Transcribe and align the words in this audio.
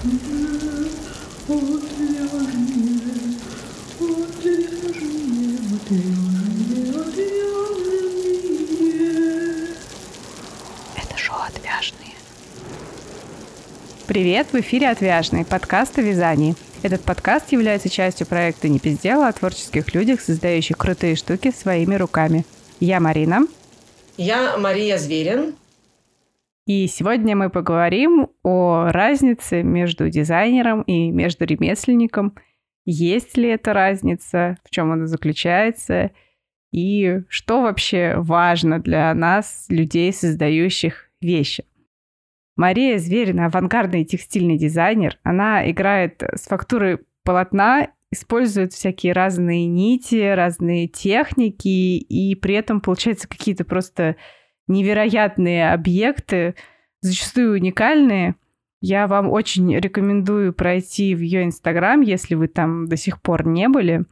Это 0.00 0.10
шоу 11.16 11.38
«Отвяжные». 11.48 12.14
Привет, 14.06 14.46
в 14.52 14.60
эфире 14.60 14.88
«Отвяжные» 14.90 15.44
подкаст 15.44 15.98
о 15.98 16.02
вязании. 16.02 16.54
Этот 16.84 17.02
подкаст 17.02 17.50
является 17.50 17.88
частью 17.88 18.28
проекта 18.28 18.68
«Не 18.68 18.78
без 18.78 19.00
дела» 19.00 19.26
о 19.26 19.32
творческих 19.32 19.92
людях, 19.94 20.20
создающих 20.20 20.78
крутые 20.78 21.16
штуки 21.16 21.50
своими 21.50 21.96
руками. 21.96 22.46
Я 22.78 23.00
Марина. 23.00 23.48
Я 24.16 24.56
Мария 24.58 24.96
Зверин. 24.96 25.56
И 26.68 26.86
сегодня 26.86 27.34
мы 27.34 27.48
поговорим 27.48 28.28
о 28.42 28.90
разнице 28.90 29.62
между 29.62 30.10
дизайнером 30.10 30.82
и 30.82 31.10
между 31.10 31.46
ремесленником. 31.46 32.34
Есть 32.84 33.38
ли 33.38 33.48
эта 33.48 33.72
разница, 33.72 34.58
в 34.64 34.68
чем 34.70 34.92
она 34.92 35.06
заключается, 35.06 36.10
и 36.70 37.22
что 37.30 37.62
вообще 37.62 38.16
важно 38.18 38.80
для 38.80 39.14
нас, 39.14 39.64
людей, 39.70 40.12
создающих 40.12 41.10
вещи. 41.22 41.64
Мария 42.54 42.98
Зверина– 42.98 43.46
авангардный 43.46 44.04
текстильный 44.04 44.58
дизайнер. 44.58 45.18
Она 45.22 45.70
играет 45.70 46.22
с 46.22 46.48
фактурой 46.48 46.98
полотна, 47.24 47.92
использует 48.12 48.74
всякие 48.74 49.14
разные 49.14 49.66
нити, 49.66 50.34
разные 50.34 50.86
техники, 50.86 51.96
и 51.96 52.34
при 52.34 52.56
этом 52.56 52.82
получаются 52.82 53.26
какие-то 53.26 53.64
просто 53.64 54.16
невероятные 54.68 55.72
объекты, 55.72 56.54
зачастую 57.00 57.54
уникальные. 57.54 58.36
Я 58.80 59.06
вам 59.06 59.30
очень 59.30 59.76
рекомендую 59.76 60.52
пройти 60.52 61.14
в 61.14 61.20
ее 61.20 61.44
инстаграм, 61.44 62.00
если 62.00 62.34
вы 62.34 62.48
там 62.48 62.88
до 62.88 62.96
сих 62.96 63.20
пор 63.20 63.46
не 63.46 63.68
были. 63.68 64.04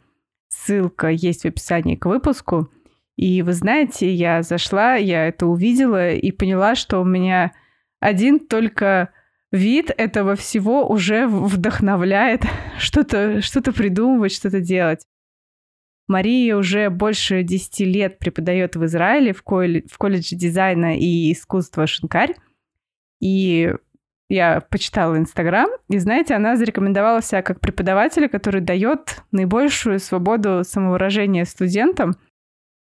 Ссылка 0.49 1.09
есть 1.09 1.43
в 1.43 1.47
описании 1.47 1.95
к 1.97 2.07
выпуску. 2.07 2.69
И 3.17 3.43
вы 3.43 3.53
знаете, 3.53 4.13
я 4.13 4.43
зашла, 4.43 4.95
я 4.97 5.27
это 5.27 5.47
увидела 5.47 6.11
и 6.11 6.31
поняла, 6.33 6.75
что 6.75 7.01
у 7.01 7.05
меня 7.05 7.53
один 8.01 8.41
только 8.41 9.11
вид 9.53 9.91
этого 9.97 10.37
всего 10.37 10.87
уже 10.89 11.27
вдохновляет 11.27 12.43
что-то 12.79 13.41
что 13.41 13.63
придумывать, 13.73 14.33
что-то 14.33 14.61
делать. 14.61 15.05
Мария 16.09 16.57
уже 16.57 16.91
больше 16.91 17.43
10 17.43 17.81
лет 17.81 18.19
преподает 18.19 18.77
в 18.77 18.85
Израиле 18.85 19.33
в, 19.33 19.43
колледж, 19.43 19.89
в 19.91 19.99
колледже 19.99 20.37
дизайна 20.37 20.97
и 20.97 21.33
искусства 21.33 21.87
Шинкарь. 21.87 22.37
И 23.21 23.73
я 24.29 24.61
почитала 24.61 25.17
Инстаграм, 25.17 25.69
и, 25.89 25.99
знаете, 25.99 26.35
она 26.35 26.57
зарекомендовала 26.57 27.23
себя 27.23 27.43
как 27.43 27.61
преподавателя, 27.61 28.29
который 28.29 28.61
дает 28.61 29.23
наибольшую 29.31 30.01
свободу 30.01 30.63
самовыражения 30.65 31.45
студентам. 31.45 32.15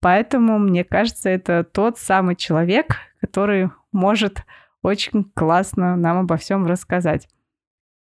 Поэтому, 0.00 0.59
мне 0.59 0.84
кажется, 0.84 1.31
это 1.31 1.65
тот 1.65 1.98
самый 1.98 2.37
человек, 2.37 2.97
который 3.20 3.70
может 3.93 4.45
очень 4.83 5.25
классно 5.34 5.97
нам 5.97 6.19
обо 6.19 6.37
всем 6.37 6.67
рассказать. 6.67 7.28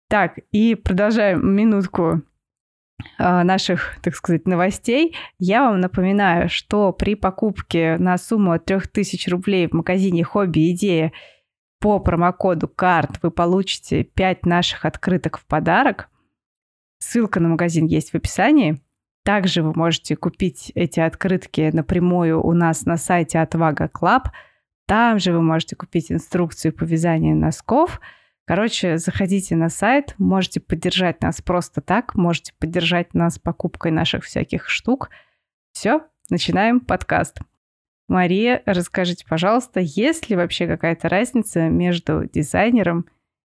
Так, 0.08 0.38
и 0.52 0.74
продолжаем 0.76 1.54
минутку 1.54 2.22
наших, 3.18 3.98
так 4.02 4.14
сказать, 4.14 4.46
новостей, 4.46 5.16
я 5.38 5.64
вам 5.64 5.80
напоминаю, 5.80 6.48
что 6.48 6.92
при 6.92 7.14
покупке 7.14 7.96
на 7.98 8.16
сумму 8.18 8.52
от 8.52 8.64
3000 8.64 9.28
рублей 9.30 9.68
в 9.68 9.72
магазине 9.72 10.24
«Хобби 10.24 10.72
Идея» 10.72 11.12
по 11.78 11.98
промокоду 11.98 12.68
КАРТ 12.68 13.18
вы 13.22 13.30
получите 13.30 14.02
5 14.02 14.46
наших 14.46 14.84
открыток 14.84 15.38
в 15.38 15.46
подарок. 15.46 16.08
Ссылка 16.98 17.38
на 17.38 17.48
магазин 17.48 17.86
есть 17.86 18.10
в 18.10 18.14
описании. 18.14 18.80
Также 19.24 19.62
вы 19.62 19.74
можете 19.74 20.16
купить 20.16 20.72
эти 20.74 21.00
открытки 21.00 21.70
напрямую 21.72 22.42
у 22.42 22.52
нас 22.52 22.86
на 22.86 22.96
сайте 22.96 23.40
Отвага 23.40 23.88
Club. 23.88 24.28
Там 24.86 25.18
же 25.18 25.32
вы 25.32 25.42
можете 25.42 25.76
купить 25.76 26.10
инструкцию 26.10 26.72
по 26.72 26.84
вязанию 26.84 27.36
носков– 27.36 28.00
Короче, 28.46 28.96
заходите 28.98 29.56
на 29.56 29.68
сайт, 29.68 30.14
можете 30.18 30.60
поддержать 30.60 31.20
нас 31.20 31.42
просто 31.42 31.80
так, 31.80 32.14
можете 32.14 32.52
поддержать 32.60 33.12
нас 33.12 33.40
покупкой 33.40 33.90
наших 33.90 34.22
всяких 34.24 34.68
штук. 34.68 35.10
Все, 35.72 36.02
начинаем 36.30 36.78
подкаст. 36.78 37.40
Мария, 38.08 38.62
расскажите, 38.64 39.26
пожалуйста, 39.28 39.80
есть 39.80 40.30
ли 40.30 40.36
вообще 40.36 40.68
какая-то 40.68 41.08
разница 41.08 41.68
между 41.68 42.24
дизайнером 42.32 43.06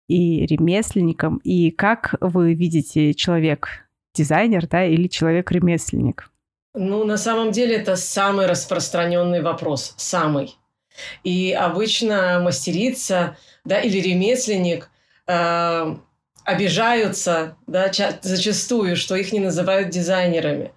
и 0.09 0.45
ремесленником, 0.45 1.37
и 1.45 1.71
как 1.71 2.17
вы 2.21 2.55
видите 2.55 3.15
человек 3.15 3.89
дизайнер, 4.13 4.67
да, 4.67 4.85
или 4.85 5.07
человек-ремесленник? 5.07 6.33
Ну, 6.75 7.05
на 7.05 7.17
самом 7.17 7.53
деле 7.53 7.77
это 7.77 7.95
самый 7.95 8.47
распространенный 8.47 9.41
вопрос, 9.41 9.95
самый. 9.99 10.57
И 11.25 11.53
обычно 11.53 12.41
мастерица 12.41 13.37
да, 13.65 13.81
или 13.81 13.99
ремесленник 14.01 14.91
э, 15.27 15.97
обижаются 16.45 17.57
да, 17.67 17.91
зачастую, 18.23 18.97
что 18.97 19.17
их 19.17 19.33
не 19.33 19.41
называют 19.41 19.91
дизайнерами. 19.91 20.73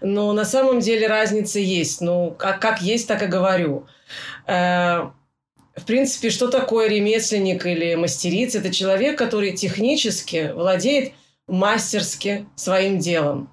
Но 0.00 0.32
на 0.32 0.44
самом 0.44 0.80
деле 0.80 1.06
разница 1.06 1.58
есть. 1.58 2.00
Ну, 2.00 2.34
как, 2.38 2.60
как 2.60 2.82
есть, 2.82 3.06
так 3.06 3.22
и 3.22 3.26
говорю. 3.26 3.86
Э, 4.46 5.10
в 5.76 5.84
принципе, 5.86 6.30
что 6.30 6.48
такое 6.48 6.88
ремесленник 6.88 7.64
или 7.66 7.94
мастерица? 7.94 8.58
Это 8.58 8.70
человек, 8.70 9.16
который 9.18 9.52
технически 9.52 10.52
владеет 10.52 11.12
мастерски 11.46 12.46
своим 12.56 12.98
делом. 12.98 13.50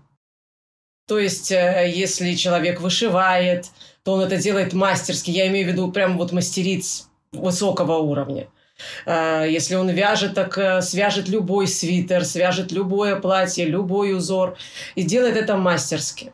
То 1.07 1.19
есть, 1.19 1.51
э, 1.51 1.91
если 1.93 2.33
человек 2.33 2.81
вышивает, 2.81 3.67
то 4.07 4.13
он 4.13 4.21
это 4.21 4.37
делает 4.37 4.71
мастерски. 4.71 5.31
Я 5.31 5.49
имею 5.49 5.67
в 5.67 5.69
виду 5.69 5.91
прям 5.91 6.17
вот 6.17 6.31
мастериц 6.31 7.09
высокого 7.33 7.97
уровня. 7.97 8.47
Э, 9.05 9.45
если 9.49 9.75
он 9.75 9.89
вяжет, 9.89 10.33
так 10.33 10.57
э, 10.57 10.81
свяжет 10.81 11.27
любой 11.27 11.67
свитер, 11.67 12.23
свяжет 12.23 12.71
любое 12.71 13.17
платье, 13.17 13.65
любой 13.65 14.15
узор 14.15 14.57
и 14.95 15.03
делает 15.03 15.35
это 15.35 15.57
мастерски. 15.57 16.31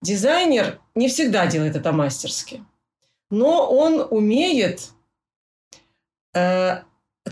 Дизайнер 0.00 0.80
не 0.94 1.08
всегда 1.10 1.46
делает 1.46 1.76
это 1.76 1.92
мастерски, 1.92 2.64
но 3.28 3.70
он 3.70 4.06
умеет 4.10 4.88
э, 6.32 6.78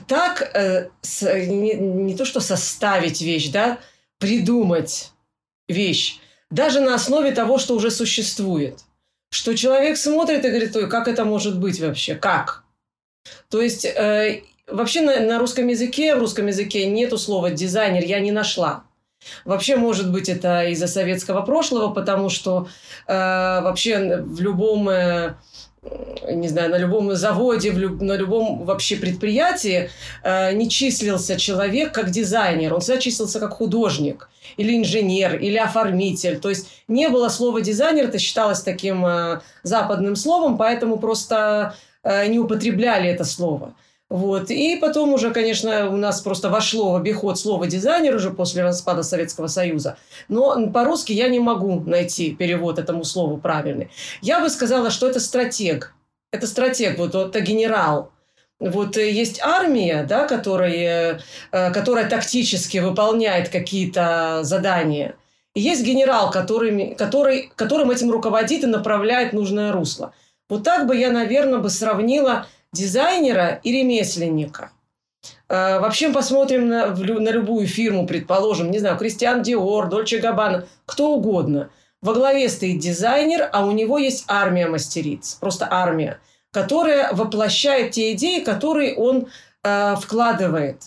так 0.06 0.50
э, 0.54 0.90
с, 1.00 1.22
не, 1.22 1.72
не 1.76 2.14
то 2.14 2.26
что 2.26 2.40
составить 2.40 3.22
вещь, 3.22 3.48
да, 3.48 3.78
придумать 4.18 5.12
вещь, 5.66 6.18
даже 6.50 6.80
на 6.80 6.94
основе 6.94 7.32
того, 7.32 7.56
что 7.56 7.74
уже 7.74 7.90
существует. 7.90 8.84
Что 9.32 9.56
человек 9.56 9.96
смотрит 9.96 10.44
и 10.44 10.48
говорит, 10.50 10.76
ой, 10.76 10.90
как 10.90 11.08
это 11.08 11.24
может 11.24 11.58
быть 11.58 11.80
вообще, 11.80 12.14
как? 12.14 12.64
То 13.48 13.62
есть 13.62 13.86
э, 13.86 14.42
вообще 14.66 15.00
на, 15.00 15.20
на 15.20 15.38
русском 15.38 15.66
языке, 15.68 16.14
в 16.14 16.18
русском 16.18 16.48
языке 16.48 16.84
нету 16.84 17.16
слова 17.16 17.48
дизайнер, 17.48 18.04
я 18.04 18.20
не 18.20 18.30
нашла. 18.30 18.84
Вообще, 19.46 19.76
может 19.76 20.12
быть, 20.12 20.28
это 20.28 20.66
из-за 20.66 20.86
советского 20.86 21.40
прошлого, 21.40 21.94
потому 21.94 22.28
что 22.28 22.68
э, 23.06 23.14
вообще 23.14 24.18
в 24.20 24.38
любом, 24.42 24.90
э, 24.90 25.36
не 26.30 26.48
знаю, 26.48 26.70
на 26.70 26.78
любом 26.78 27.14
заводе, 27.14 27.72
в 27.72 27.78
люб, 27.78 28.00
на 28.00 28.16
любом 28.16 28.64
вообще 28.64 28.96
предприятии 28.96 29.90
э, 30.22 30.52
не 30.52 30.70
числился 30.70 31.36
человек 31.36 31.92
как 31.92 32.10
дизайнер, 32.10 32.72
он 32.74 32.80
всегда 32.80 33.00
числился 33.00 33.40
как 33.40 33.54
художник 33.54 34.28
или 34.56 34.76
инженер, 34.76 35.36
или 35.36 35.56
оформитель. 35.56 36.38
То 36.38 36.50
есть 36.50 36.68
не 36.88 37.08
было 37.08 37.28
слова 37.28 37.60
дизайнер, 37.60 38.04
это 38.04 38.18
считалось 38.18 38.62
таким 38.62 39.04
э, 39.04 39.40
западным 39.64 40.14
словом, 40.14 40.56
поэтому 40.56 40.98
просто 40.98 41.74
Э, 42.04 42.26
не 42.26 42.38
употребляли 42.38 43.08
это 43.08 43.24
слово. 43.24 43.74
Вот. 44.12 44.50
И 44.50 44.76
потом 44.76 45.14
уже, 45.14 45.30
конечно, 45.30 45.88
у 45.88 45.96
нас 45.96 46.20
просто 46.20 46.50
вошло 46.50 46.92
в 46.92 46.96
обиход 46.96 47.38
слово 47.38 47.66
«дизайнер» 47.66 48.14
уже 48.14 48.30
после 48.30 48.62
распада 48.62 49.02
Советского 49.02 49.46
Союза. 49.46 49.96
Но 50.28 50.70
по-русски 50.70 51.12
я 51.12 51.28
не 51.28 51.40
могу 51.40 51.80
найти 51.80 52.34
перевод 52.34 52.78
этому 52.78 53.04
слову 53.04 53.38
правильный. 53.38 53.88
Я 54.20 54.40
бы 54.40 54.50
сказала, 54.50 54.90
что 54.90 55.08
это 55.08 55.18
стратег. 55.18 55.94
Это 56.30 56.46
стратег, 56.46 56.98
вот 56.98 57.14
это 57.14 57.40
генерал. 57.40 58.12
Вот 58.60 58.98
э, 58.98 59.10
есть 59.10 59.40
армия, 59.42 60.04
да, 60.06 60.28
которая, 60.28 61.22
э, 61.50 61.72
которая 61.72 62.06
тактически 62.06 62.76
выполняет 62.78 63.48
какие-то 63.48 64.40
задания. 64.42 65.16
И 65.54 65.62
есть 65.62 65.86
генерал, 65.86 66.30
который, 66.30 66.94
который, 66.96 67.50
которым 67.56 67.90
этим 67.90 68.10
руководит 68.10 68.62
и 68.62 68.66
направляет 68.66 69.32
нужное 69.32 69.72
русло. 69.72 70.12
Вот 70.50 70.64
так 70.64 70.86
бы 70.86 70.94
я, 70.98 71.10
наверное, 71.10 71.60
бы 71.60 71.70
сравнила 71.70 72.46
дизайнера 72.72 73.60
и 73.62 73.72
ремесленника. 73.72 74.72
Э, 75.48 75.78
вообще 75.80 76.12
посмотрим 76.12 76.68
на, 76.68 76.86
на 76.86 77.30
любую 77.30 77.66
фирму, 77.66 78.06
предположим, 78.06 78.70
не 78.70 78.78
знаю, 78.78 78.96
Кристиан 78.96 79.42
Диор, 79.42 79.88
Дольче 79.88 80.18
Габбана, 80.18 80.66
кто 80.86 81.14
угодно. 81.14 81.70
Во 82.00 82.14
главе 82.14 82.48
стоит 82.48 82.80
дизайнер, 82.80 83.48
а 83.52 83.64
у 83.64 83.70
него 83.70 83.98
есть 83.98 84.24
армия 84.26 84.66
мастериц, 84.66 85.34
просто 85.40 85.68
армия, 85.70 86.18
которая 86.50 87.12
воплощает 87.12 87.92
те 87.92 88.12
идеи, 88.12 88.40
которые 88.40 88.96
он 88.96 89.28
э, 89.62 89.96
вкладывает. 90.00 90.84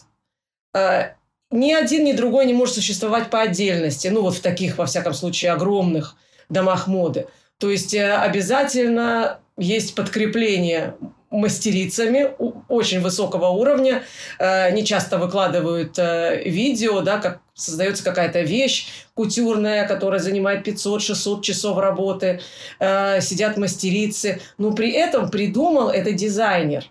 э, 0.74 1.14
ни 1.52 1.72
один, 1.72 2.04
ни 2.04 2.12
другой 2.12 2.46
не 2.46 2.54
может 2.54 2.76
существовать 2.76 3.30
по 3.30 3.42
отдельности. 3.42 4.10
Ну, 4.10 4.24
вот 4.24 4.36
в 4.36 4.42
таких, 4.42 4.78
во 4.78 4.88
всяком 4.88 5.14
случае, 5.14 5.52
огромных 5.52 6.16
домах 6.50 6.88
моды. 6.88 7.28
То 7.60 7.70
есть 7.70 7.94
э, 7.94 8.14
обязательно 8.14 9.40
есть 9.58 9.96
подкрепление 9.96 10.96
мастерицами 11.30 12.32
очень 12.70 13.02
высокого 13.02 13.48
уровня. 13.48 14.04
Э, 14.40 14.72
не 14.72 14.86
часто 14.86 15.18
выкладывают 15.18 15.98
э, 15.98 16.44
видео, 16.46 17.02
да, 17.02 17.20
как 17.20 17.42
создается 17.54 18.04
какая-то 18.04 18.42
вещь 18.42 18.88
кутюрная, 19.14 19.88
которая 19.88 20.20
занимает 20.20 20.68
500-600 20.68 21.42
часов 21.42 21.78
работы. 21.78 22.42
Сидят 22.80 23.56
мастерицы. 23.56 24.42
Но 24.58 24.74
при 24.74 24.92
этом 24.92 25.30
придумал 25.30 25.90
это 25.90 26.12
дизайнер. 26.12 26.84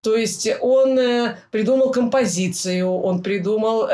То 0.00 0.16
есть 0.16 0.48
он 0.60 0.96
придумал 1.50 1.90
композицию, 1.90 2.88
он 2.88 3.20
придумал, 3.20 3.88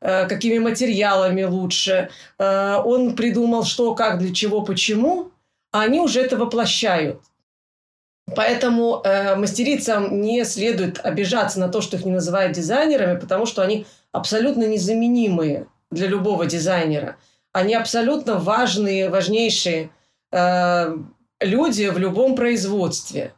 какими 0.00 0.58
материалами 0.58 1.44
лучше, 1.44 2.10
он 2.38 3.16
придумал, 3.16 3.64
что, 3.64 3.94
как, 3.94 4.18
для 4.18 4.34
чего, 4.34 4.60
почему– 4.60 5.30
а 5.72 5.82
они 5.82 6.00
уже 6.00 6.20
это 6.20 6.36
воплощают. 6.36 7.22
Поэтому 8.34 9.02
э, 9.04 9.34
мастерицам 9.36 10.20
не 10.20 10.44
следует 10.44 11.04
обижаться 11.04 11.58
на 11.58 11.68
то, 11.68 11.80
что 11.80 11.96
их 11.96 12.04
не 12.04 12.12
называют 12.12 12.52
дизайнерами, 12.52 13.18
потому 13.18 13.46
что 13.46 13.62
они 13.62 13.86
абсолютно 14.12 14.64
незаменимые 14.64 15.66
для 15.90 16.06
любого 16.06 16.46
дизайнера. 16.46 17.16
Они 17.52 17.74
абсолютно 17.74 18.38
важные, 18.38 19.10
важнейшие 19.10 19.90
э, 20.30 20.96
люди 21.40 21.88
в 21.88 21.98
любом 21.98 22.36
производстве. 22.36 23.34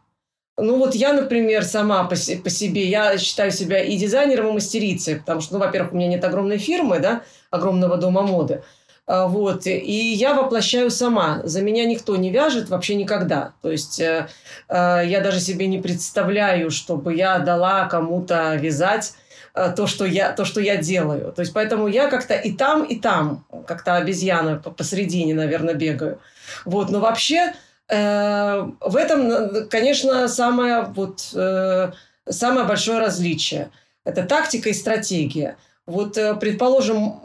Ну 0.57 0.79
вот 0.79 0.95
я, 0.95 1.13
например, 1.13 1.65
сама 1.65 2.05
по, 2.05 2.11
по 2.11 2.51
себе, 2.51 2.89
я 2.89 3.19
считаю 3.19 3.51
себя 3.51 3.83
и 3.83 3.97
дизайнером, 3.97 4.51
и 4.51 4.53
мастерицей, 4.53 5.17
потому 5.17 5.41
что, 5.41 5.55
ну, 5.55 5.61
во-первых, 5.61 5.93
у 5.93 5.97
меня 5.97 6.07
нет 6.07 6.25
огромной 6.25 6.59
фирмы, 6.59 7.01
да, 7.01 7.23
огромного 7.51 7.97
дома 7.97 8.23
моды. 8.23 8.63
А, 9.07 9.27
вот. 9.27 9.67
И 9.67 10.15
я 10.15 10.35
воплощаю 10.35 10.91
сама. 10.91 11.41
За 11.45 11.63
меня 11.63 11.85
никто 11.85 12.17
не 12.17 12.31
вяжет 12.31 12.69
вообще 12.71 12.95
никогда. 12.95 13.53
То 13.63 13.71
есть 13.71 14.01
э, 14.01 14.29
э, 14.69 15.03
я 15.07 15.21
даже 15.21 15.41
себе 15.41 15.67
не 15.67 15.79
представляю, 15.79 16.71
чтобы 16.71 17.15
я 17.15 17.39
дала 17.39 17.87
кому-то 17.87 18.55
вязать 18.55 19.15
э, 19.55 19.73
то, 19.77 19.87
что 19.87 20.07
я, 20.07 20.33
то, 20.33 20.45
что 20.45 20.61
я 20.61 20.77
делаю. 20.77 21.33
То 21.33 21.41
есть 21.41 21.53
поэтому 21.53 21.87
я 21.87 22.09
как-то 22.09 22.35
и 22.35 22.53
там, 22.53 22.83
и 22.83 22.97
там, 22.97 23.45
как-то 23.67 23.97
обезьяна 23.97 24.57
посередине, 24.57 25.35
наверное, 25.35 25.75
бегаю. 25.75 26.19
Вот. 26.65 26.91
Но 26.91 27.01
вообще 27.01 27.53
в 27.87 28.97
этом, 28.97 29.69
конечно, 29.69 30.27
самое, 30.27 30.85
вот, 30.97 31.21
самое 31.21 32.67
большое 32.67 32.99
различие. 32.99 33.71
Это 34.05 34.23
тактика 34.23 34.71
и 34.71 34.73
стратегия. 34.73 35.59
Вот, 35.85 36.15
предположим, 36.41 37.21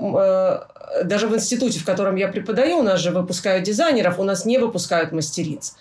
даже 1.04 1.28
в 1.28 1.36
институте, 1.36 1.80
в 1.80 1.86
котором 1.86 2.16
я 2.16 2.28
преподаю, 2.28 2.80
у 2.80 2.84
нас 2.84 3.00
же 3.00 3.12
выпускают 3.12 3.64
дизайнеров, 3.64 4.20
у 4.20 4.24
нас 4.24 4.46
не 4.46 4.58
выпускают 4.58 5.12
мастериц. 5.12 5.76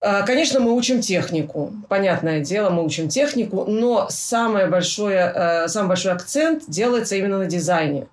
А, 0.00 0.22
конечно, 0.22 0.60
мы 0.60 0.74
учим 0.74 1.00
технику. 1.00 1.72
Понятное 1.88 2.40
дело, 2.40 2.70
мы 2.70 2.84
учим 2.84 3.08
технику, 3.08 3.64
но 3.64 4.06
самое 4.10 4.66
большое, 4.66 5.32
э, 5.34 5.68
самый 5.68 5.88
большой 5.88 6.12
акцент 6.12 6.64
делается 6.68 7.16
именно 7.16 7.38
на 7.38 7.46
дизайне. 7.46 8.06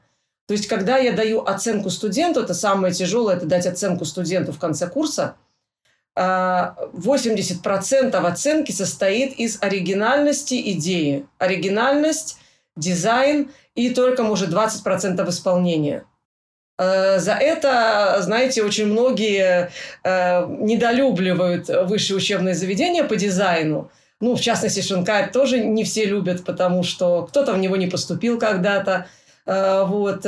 То 0.48 0.54
есть, 0.54 0.68
когда 0.68 0.98
я 0.98 1.12
даю 1.12 1.44
оценку 1.44 1.90
студенту, 1.90 2.42
это 2.42 2.54
самое 2.54 2.94
тяжелое, 2.94 3.36
это 3.36 3.46
дать 3.46 3.68
оценку 3.68 4.06
студенту 4.06 4.54
в 4.54 4.60
конце 4.60 4.88
курса, 4.88 5.36
80% 6.16 8.16
а, 8.16 8.28
оценки 8.28 8.72
состоит 8.72 9.34
из 9.34 9.62
оригинальности 9.62 10.72
идеи. 10.74 11.26
Оригинальность, 11.38 12.38
дизайн 12.76 13.52
и 13.76 13.90
только, 13.90 14.24
может, 14.24 14.50
20% 14.50 15.28
исполнения. 15.30 16.06
Э, 16.82 17.20
за 17.20 17.34
это, 17.34 18.18
знаете, 18.22 18.64
очень 18.64 18.88
многие 18.88 19.72
э, 20.04 20.46
недолюбливают 20.48 21.68
высшие 21.68 22.18
учебные 22.18 22.56
заведения 22.56 23.04
по 23.04 23.16
дизайну. 23.16 23.92
Ну, 24.20 24.36
в 24.36 24.42
частности, 24.42 24.82
Шинкарь 24.82 25.32
тоже 25.32 25.60
не 25.60 25.84
все 25.84 26.06
любят, 26.06 26.44
потому 26.44 26.84
что 26.84 27.24
кто-то 27.24 27.54
в 27.54 27.60
него 27.60 27.76
не 27.76 27.88
поступил 27.88 28.40
когда-то. 28.40 29.08
Э, 29.46 29.84
вот. 29.86 30.26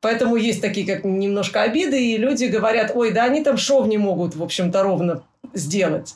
Поэтому 0.00 0.36
есть 0.36 0.62
такие 0.62 0.86
как 0.86 1.04
немножко 1.04 1.62
обиды, 1.62 2.12
и 2.12 2.16
люди 2.16 2.44
говорят, 2.44 2.92
ой, 2.94 3.10
да 3.10 3.24
они 3.24 3.42
там 3.42 3.56
шов 3.56 3.88
не 3.88 3.98
могут, 3.98 4.36
в 4.36 4.42
общем-то, 4.42 4.82
ровно 4.84 5.22
сделать. 5.54 6.14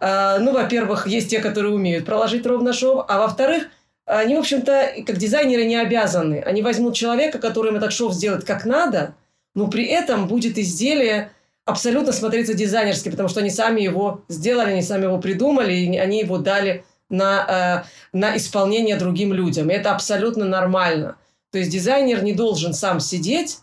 Ну, 0.00 0.52
во-первых, 0.52 1.06
есть 1.06 1.30
те, 1.30 1.38
которые 1.38 1.72
умеют 1.72 2.04
проложить 2.04 2.44
ровно 2.46 2.72
шов, 2.72 3.04
а 3.08 3.18
во-вторых– 3.18 3.64
они, 4.18 4.36
в 4.36 4.40
общем-то, 4.40 4.92
как 5.06 5.16
дизайнеры 5.16 5.64
не 5.64 5.76
обязаны. 5.76 6.42
Они 6.44 6.62
возьмут 6.62 6.94
человека, 6.94 7.38
который 7.38 7.70
им 7.70 7.76
этот 7.76 7.92
шов 7.92 8.14
сделает 8.14 8.44
как 8.44 8.64
надо, 8.64 9.14
но 9.54 9.68
при 9.68 9.86
этом 9.86 10.28
будет 10.28 10.58
изделие 10.58 11.30
абсолютно 11.64 12.12
смотреться 12.12 12.54
дизайнерски, 12.54 13.10
потому 13.10 13.28
что 13.28 13.40
они 13.40 13.50
сами 13.50 13.80
его 13.80 14.22
сделали, 14.28 14.72
они 14.72 14.82
сами 14.82 15.04
его 15.04 15.18
придумали, 15.18 15.72
и 15.72 15.96
они 15.96 16.20
его 16.20 16.38
дали 16.38 16.84
на, 17.08 17.84
э, 18.14 18.16
на 18.16 18.36
исполнение 18.36 18.96
другим 18.96 19.32
людям. 19.32 19.70
И 19.70 19.74
это 19.74 19.92
абсолютно 19.92 20.44
нормально. 20.44 21.16
То 21.50 21.58
есть 21.58 21.70
дизайнер 21.70 22.22
не 22.24 22.32
должен 22.32 22.74
сам 22.74 22.98
сидеть, 22.98 23.58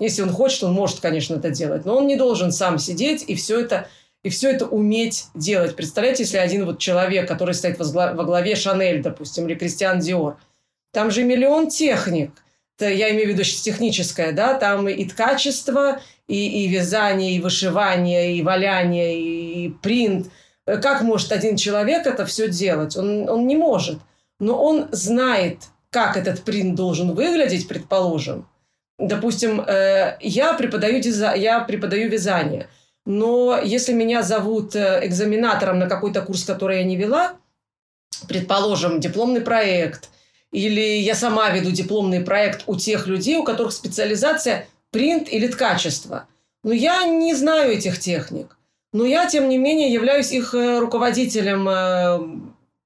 если 0.00 0.22
он 0.22 0.30
хочет, 0.30 0.64
он 0.64 0.72
может, 0.72 1.00
конечно, 1.00 1.36
это 1.36 1.50
делать, 1.50 1.84
но 1.84 1.96
он 1.96 2.06
не 2.06 2.16
должен 2.16 2.50
сам 2.50 2.78
сидеть 2.78 3.24
и 3.28 3.34
все 3.36 3.60
это 3.60 3.88
и 4.24 4.30
все 4.30 4.50
это 4.50 4.66
уметь 4.66 5.26
делать. 5.34 5.76
Представляете, 5.76 6.22
если 6.22 6.38
один 6.38 6.64
вот 6.64 6.78
человек, 6.78 7.28
который 7.28 7.54
стоит 7.54 7.78
во 7.78 8.24
главе 8.24 8.56
Шанель, 8.56 9.02
допустим, 9.02 9.46
или 9.46 9.54
Кристиан 9.54 10.00
Диор, 10.00 10.38
там 10.92 11.10
же 11.10 11.22
миллион 11.22 11.68
техник, 11.68 12.32
это 12.76 12.90
я 12.90 13.10
имею 13.10 13.26
в 13.26 13.32
виду 13.32 13.44
сейчас 13.44 13.60
техническое, 13.60 14.32
да, 14.32 14.54
там 14.54 14.88
и 14.88 15.04
ткачество, 15.04 16.00
и, 16.26 16.64
и 16.64 16.68
вязание, 16.68 17.36
и 17.36 17.40
вышивание, 17.40 18.36
и 18.36 18.42
валяние, 18.42 19.20
и 19.20 19.68
принт. 19.68 20.30
Как 20.64 21.02
может 21.02 21.30
один 21.30 21.56
человек 21.56 22.06
это 22.06 22.24
все 22.24 22.48
делать? 22.48 22.96
Он, 22.96 23.28
он 23.28 23.46
не 23.46 23.56
может. 23.56 23.98
Но 24.40 24.58
он 24.60 24.88
знает, 24.90 25.58
как 25.90 26.16
этот 26.16 26.42
принт 26.44 26.74
должен 26.74 27.14
выглядеть, 27.14 27.68
предположим. 27.68 28.48
Допустим, 28.98 29.60
э, 29.60 30.16
я 30.20 30.54
преподаю, 30.54 31.00
дизай... 31.00 31.38
я 31.40 31.60
преподаю 31.60 32.08
вязание– 32.08 32.68
но 33.06 33.60
если 33.62 33.92
меня 33.92 34.22
зовут 34.22 34.74
э, 34.74 35.00
экзаменатором 35.06 35.78
на 35.78 35.88
какой-то 35.88 36.22
курс, 36.22 36.44
который 36.44 36.78
я 36.78 36.84
не 36.84 36.96
вела, 36.96 37.36
предположим, 38.28 39.00
дипломный 39.00 39.42
проект, 39.42 40.08
или 40.52 40.80
я 40.80 41.14
сама 41.14 41.50
веду 41.50 41.70
дипломный 41.70 42.20
проект 42.20 42.62
у 42.66 42.76
тех 42.76 43.06
людей, 43.06 43.36
у 43.36 43.44
которых 43.44 43.72
специализация 43.72 44.68
принт 44.90 45.28
или 45.30 45.48
ткачество. 45.48 46.26
Но 46.62 46.72
я 46.72 47.04
не 47.04 47.34
знаю 47.34 47.72
этих 47.72 47.98
техник. 47.98 48.56
Но 48.92 49.04
я, 49.04 49.26
тем 49.26 49.48
не 49.48 49.58
менее, 49.58 49.92
являюсь 49.92 50.32
их 50.32 50.54
э, 50.54 50.78
руководителем 50.78 51.68
э, 51.68 52.20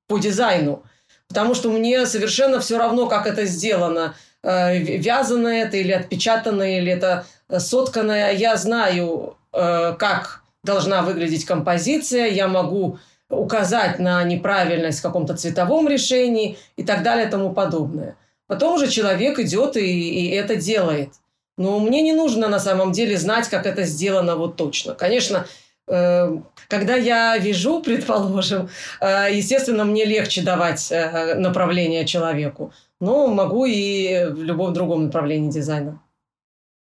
по 0.09 0.19
дизайну. 0.19 0.83
Потому 1.29 1.55
что 1.55 1.71
мне 1.71 2.07
совершенно 2.07 2.59
все 2.59 2.79
равно, 2.79 3.07
как 3.07 3.27
это 3.27 3.45
сделано. 3.45 4.15
Вязано 4.43 5.49
это 5.49 5.77
или 5.77 5.93
отпечатано, 5.93 6.79
или 6.79 6.91
это 6.91 7.27
сотканное. 7.59 8.33
Я 8.33 8.57
знаю 8.57 9.38
как 9.53 10.43
должна 10.63 11.03
выглядеть 11.03 11.45
композиция, 11.45 12.27
я 12.27 12.49
могу 12.49 12.99
указать 13.31 13.99
на 13.99 14.23
неправильность 14.25 15.01
в 15.01 15.03
каком-то 15.03 15.37
цветовом 15.37 15.89
решении 15.89 16.59
и 16.77 16.83
так 16.83 17.03
далее 17.03 17.27
и 17.27 17.31
тому 17.31 17.53
подобное. 17.53 18.17
Потом 18.47 18.75
уже 18.75 18.89
человек 18.89 19.39
идет 19.39 19.77
и, 19.77 19.83
и 19.83 20.31
это 20.31 20.57
делает. 20.57 21.11
Но 21.59 21.81
мне 21.81 22.03
не 22.03 22.13
нужно 22.13 22.49
на 22.49 22.59
самом 22.59 22.93
деле 22.93 23.19
знать, 23.19 23.49
как 23.49 23.67
это 23.67 23.83
сделано 23.83 24.37
вот 24.37 24.57
точно. 24.57 24.95
Конечно, 24.95 25.47
э, 25.87 26.39
когда 26.69 26.95
я 26.95 27.37
вижу, 27.37 27.83
предположим, 27.85 28.71
э, 29.01 29.29
естественно, 29.33 29.85
мне 29.85 30.05
легче 30.05 30.43
давать 30.43 30.93
направление 31.37 32.07
человеку. 32.07 32.73
Но 33.01 33.27
могу 33.27 33.67
и 33.67 34.25
в 34.31 34.43
любом 34.43 34.73
другом 34.73 35.05
направлении 35.05 35.51
дизайна. 35.51 36.01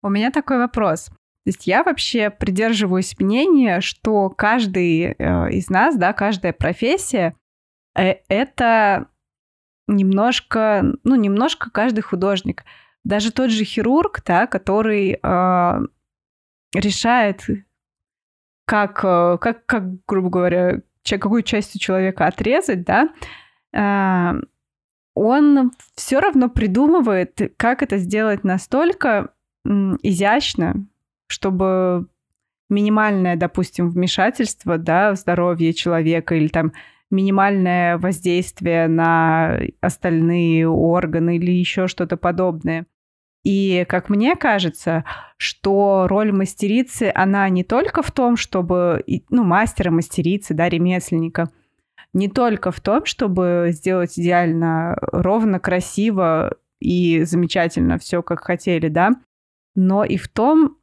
У 0.04 0.10
меня 0.10 0.32
такой 0.32 0.58
вопрос. 0.58 1.10
То 1.48 1.50
есть 1.50 1.66
я 1.66 1.86
вообще 1.86 2.30
придерживаюсь 2.30 3.18
мнения, 3.18 3.80
что 3.80 4.30
каждый 4.30 5.14
э, 5.18 5.52
из 5.52 5.70
нас, 5.70 5.96
да, 5.96 6.12
каждая 6.12 6.52
профессия 6.52 7.38
э, 7.98 8.16
это 8.28 9.08
немножко, 9.88 10.84
ну, 11.06 11.16
немножко 11.16 11.72
каждый 11.72 12.02
художник. 12.02 12.66
Даже 13.06 13.32
тот 13.32 13.50
же 13.50 13.64
хирург, 13.64 14.22
да, 14.26 14.46
который 14.46 15.22
э, 15.24 15.80
решает, 16.76 17.46
как, 18.66 19.00
э, 19.06 19.38
как, 19.40 19.66
как, 19.66 20.06
грубо 20.06 20.30
говоря, 20.30 20.82
какую 21.02 21.44
часть 21.44 21.78
у 21.78 21.80
человека 21.80 22.28
отрезать, 22.28 22.84
да, 22.84 23.08
э, 23.72 24.42
он 25.14 25.72
все 25.96 26.20
равно 26.20 26.50
придумывает, 26.50 27.40
как 27.56 27.84
это 27.84 28.00
сделать 28.00 28.44
настолько 28.44 29.34
изящно, 29.64 30.86
чтобы 31.28 32.08
минимальное, 32.70 33.36
допустим, 33.36 33.90
вмешательство 33.90 34.78
да, 34.78 35.14
в 35.14 35.18
здоровье 35.18 35.74
человека 35.74 36.36
или 36.36 36.48
там 36.48 36.74
минимальное 37.10 37.98
воздействие 37.98 38.88
на 38.88 39.60
остальные 39.80 40.68
органы 40.68 41.38
или 41.38 41.52
еще 41.52 41.88
что-то 41.88 42.18
подобное. 42.18 42.86
И, 43.44 43.86
как 43.88 44.10
мне 44.10 44.36
кажется, 44.36 45.06
что 45.38 46.08
роль 46.10 46.34
мастерицы, 46.34 47.12
она 47.16 47.48
не 47.48 47.64
только 47.64 48.02
в 48.02 48.12
том, 48.12 48.36
чтобы, 48.36 49.06
ну, 49.30 49.44
мастера, 49.44 49.90
мастерицы, 49.90 50.54
да, 50.54 50.68
ремесленника, 50.68 51.50
не 52.14 52.28
только 52.28 52.72
в 52.72 52.82
том, 52.82 53.06
чтобы 53.06 53.70
сделать 53.72 54.20
идеально 54.20 54.98
ровно, 55.14 55.60
красиво 55.60 56.58
и 56.82 57.24
замечательно 57.24 57.98
все, 57.98 58.22
как 58.22 58.44
хотели, 58.44 58.90
да, 58.90 59.12
но 59.76 60.04
и 60.04 60.18
в 60.18 60.28
том, 60.28 60.78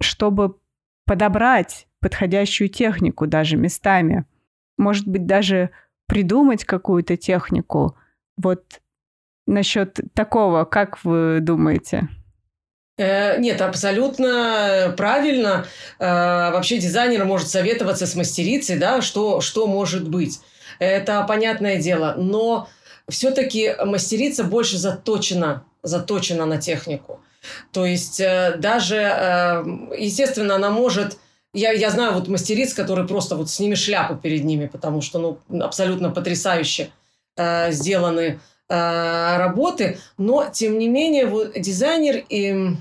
чтобы 0.00 0.56
подобрать 1.06 1.86
подходящую 2.00 2.68
технику 2.68 3.26
даже 3.26 3.56
местами. 3.56 4.24
Может 4.76 5.08
быть, 5.08 5.26
даже 5.26 5.70
придумать 6.06 6.64
какую-то 6.64 7.16
технику. 7.16 7.96
Вот 8.36 8.80
насчет 9.46 9.98
такого, 10.14 10.64
как 10.64 11.04
вы 11.04 11.40
думаете? 11.40 12.08
Э, 12.98 13.38
нет, 13.38 13.60
абсолютно 13.60 14.94
правильно. 14.96 15.66
Э, 15.98 16.50
вообще 16.50 16.78
дизайнер 16.78 17.24
может 17.24 17.48
советоваться 17.48 18.06
с 18.06 18.14
мастерицей, 18.14 18.78
да, 18.78 19.00
что, 19.00 19.40
что 19.40 19.66
может 19.66 20.08
быть. 20.08 20.40
Это 20.78 21.24
понятное 21.26 21.80
дело. 21.80 22.14
Но 22.16 22.68
все-таки 23.08 23.74
мастерица 23.84 24.44
больше 24.44 24.78
заточена, 24.78 25.64
заточена 25.82 26.46
на 26.46 26.58
технику. 26.58 27.20
То 27.72 27.86
есть 27.86 28.20
э, 28.20 28.56
даже, 28.58 28.96
естественно, 29.96 30.56
она 30.56 30.70
может... 30.70 31.18
Я, 31.54 31.72
я 31.72 31.90
знаю 31.90 32.12
вот 32.12 32.28
мастериц, 32.28 32.74
которые 32.74 33.08
просто 33.08 33.34
вот 33.34 33.50
сними 33.50 33.74
шляпу 33.74 34.16
перед 34.16 34.44
ними, 34.44 34.66
потому 34.66 35.00
что 35.00 35.18
ну, 35.48 35.62
абсолютно 35.64 36.10
потрясающе 36.10 36.90
э, 37.36 37.72
сделаны 37.72 38.40
э, 38.68 39.36
работы. 39.38 39.98
Но, 40.18 40.50
тем 40.52 40.78
не 40.78 40.88
менее, 40.88 41.26
вот 41.26 41.58
дизайнер... 41.58 42.24
И... 42.28 42.76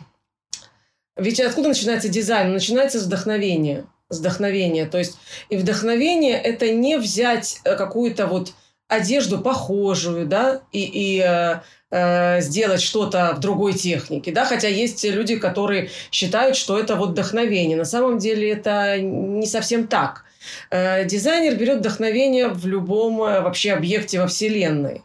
Ведь 1.16 1.40
откуда 1.40 1.70
начинается 1.70 2.10
дизайн? 2.10 2.52
Начинается 2.52 3.00
с 3.00 3.04
вдохновения. 3.04 3.86
С 4.10 4.20
вдохновения. 4.20 4.86
То 4.86 4.98
есть, 4.98 5.18
и 5.50 5.56
вдохновение– 5.56 6.38
это 6.44 6.70
не 6.72 6.98
взять 6.98 7.62
э, 7.64 7.76
какую-то 7.76 8.28
вот 8.28 8.54
одежду 8.88 9.40
похожую, 9.40 10.26
да, 10.26 10.62
и, 10.72 10.84
и 10.84 11.22
э, 11.22 11.62
э, 11.92 12.42
сделать 12.42 12.82
что-то 12.82 13.34
в 13.36 13.40
другой 13.40 13.74
технике, 13.74 14.32
да, 14.32 14.46
хотя 14.46 14.68
есть 14.68 15.04
люди, 15.04 15.38
которые 15.38 15.90
считают, 16.12 16.56
что 16.56 16.80
это 16.80 16.96
вот 16.96 17.10
вдохновение. 17.10 17.78
На 17.78 17.86
самом 17.86 18.18
деле 18.18 18.52
это 18.52 19.00
не 19.00 19.46
совсем 19.46 19.88
так. 19.88 20.24
Э, 20.70 21.06
дизайнер 21.06 21.56
берет 21.56 21.80
вдохновение 21.80 22.48
в 22.48 22.66
любом 22.66 23.22
э, 23.24 23.42
вообще 23.42 23.74
объекте 23.74 24.20
во 24.20 24.28
Вселенной. 24.28 25.04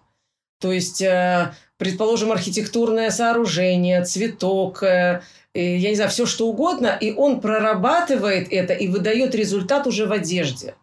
То 0.60 0.70
есть, 0.70 1.02
э, 1.02 1.52
предположим, 1.76 2.30
архитектурное 2.30 3.10
сооружение, 3.10 4.04
цветок, 4.04 4.84
э, 4.84 5.22
я 5.54 5.90
не 5.90 5.96
знаю, 5.96 6.10
все 6.10 6.24
что 6.24 6.48
угодно, 6.48 6.96
и 6.98 7.12
он 7.12 7.40
прорабатывает 7.40 8.46
это 8.50 8.72
и 8.72 8.88
выдает 8.88 9.34
результат 9.34 9.86
уже 9.86 10.06
в 10.06 10.12
одежде. 10.12 10.76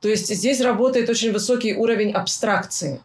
То 0.00 0.08
есть 0.08 0.34
здесь 0.34 0.60
работает 0.60 1.08
очень 1.08 1.32
высокий 1.32 1.74
уровень 1.74 2.12
абстракции. 2.12 3.00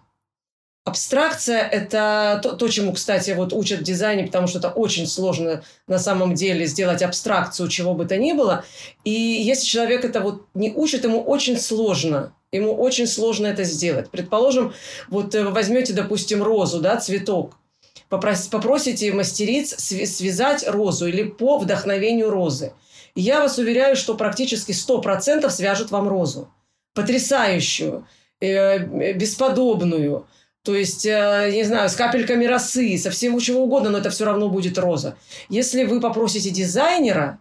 Абстракция– 0.87 1.67
это 1.71 2.39
то, 2.41 2.53
то, 2.53 2.69
чему, 2.69 2.93
кстати, 2.93 3.31
вот 3.31 3.51
учат 3.51 3.81
в 3.81 3.83
дизайне, 3.83 4.23
потому 4.23 4.47
что 4.47 4.59
это 4.59 4.69
очень 4.69 5.05
сложно 5.05 5.61
на 5.85 5.99
самом 5.99 6.33
деле 6.33 6.65
сделать 6.65 7.01
абстракцию 7.01 7.67
чего 7.67 7.93
бы 7.93 8.05
то 8.05 8.15
ни 8.15 8.31
было. 8.31 8.63
И 9.03 9.11
если 9.11 9.65
человек 9.65 10.05
это 10.05 10.21
вот 10.21 10.45
не 10.53 10.71
учит, 10.71 11.03
ему 11.03 11.21
очень 11.21 11.59
сложно. 11.59 12.31
Ему 12.53 12.73
очень 12.73 13.05
сложно 13.05 13.47
это 13.47 13.65
сделать. 13.65 14.09
Предположим, 14.09 14.73
вот 15.09 15.33
вы 15.33 15.49
возьмете, 15.49 15.91
допустим, 15.91 16.41
розу, 16.41 16.79
да, 16.79 16.95
цветок, 16.95 17.57
попросите 18.07 19.11
мастериц 19.11 19.75
связать 19.77 20.65
розу 20.65 21.07
или 21.07 21.23
по 21.23 21.57
вдохновению 21.57 22.29
розы. 22.29 22.71
Я 23.13 23.41
вас 23.41 23.57
уверяю, 23.57 23.97
что 23.97 24.15
практически 24.15 24.71
100% 24.71 25.49
свяжут 25.49 25.91
вам 25.91 26.07
розу 26.07 26.47
потрясающую, 26.97 28.07
э, 28.41 29.13
бесподобную. 29.13 30.25
То 30.63 30.75
есть, 30.75 31.05
э, 31.05 31.51
не 31.53 31.63
знаю, 31.63 31.89
с 31.89 31.95
капельками 31.95 32.45
росы, 32.45 32.97
со 32.97 33.11
всем 33.11 33.39
чего 33.39 33.63
угодно, 33.63 33.91
но 33.91 33.99
это 33.99 34.09
все 34.09 34.25
равно 34.25 34.49
будет 34.49 34.79
роза. 34.79 35.15
Если 35.47 35.83
вы 35.83 36.01
попросите 36.01 36.49
дизайнера, 36.49 37.39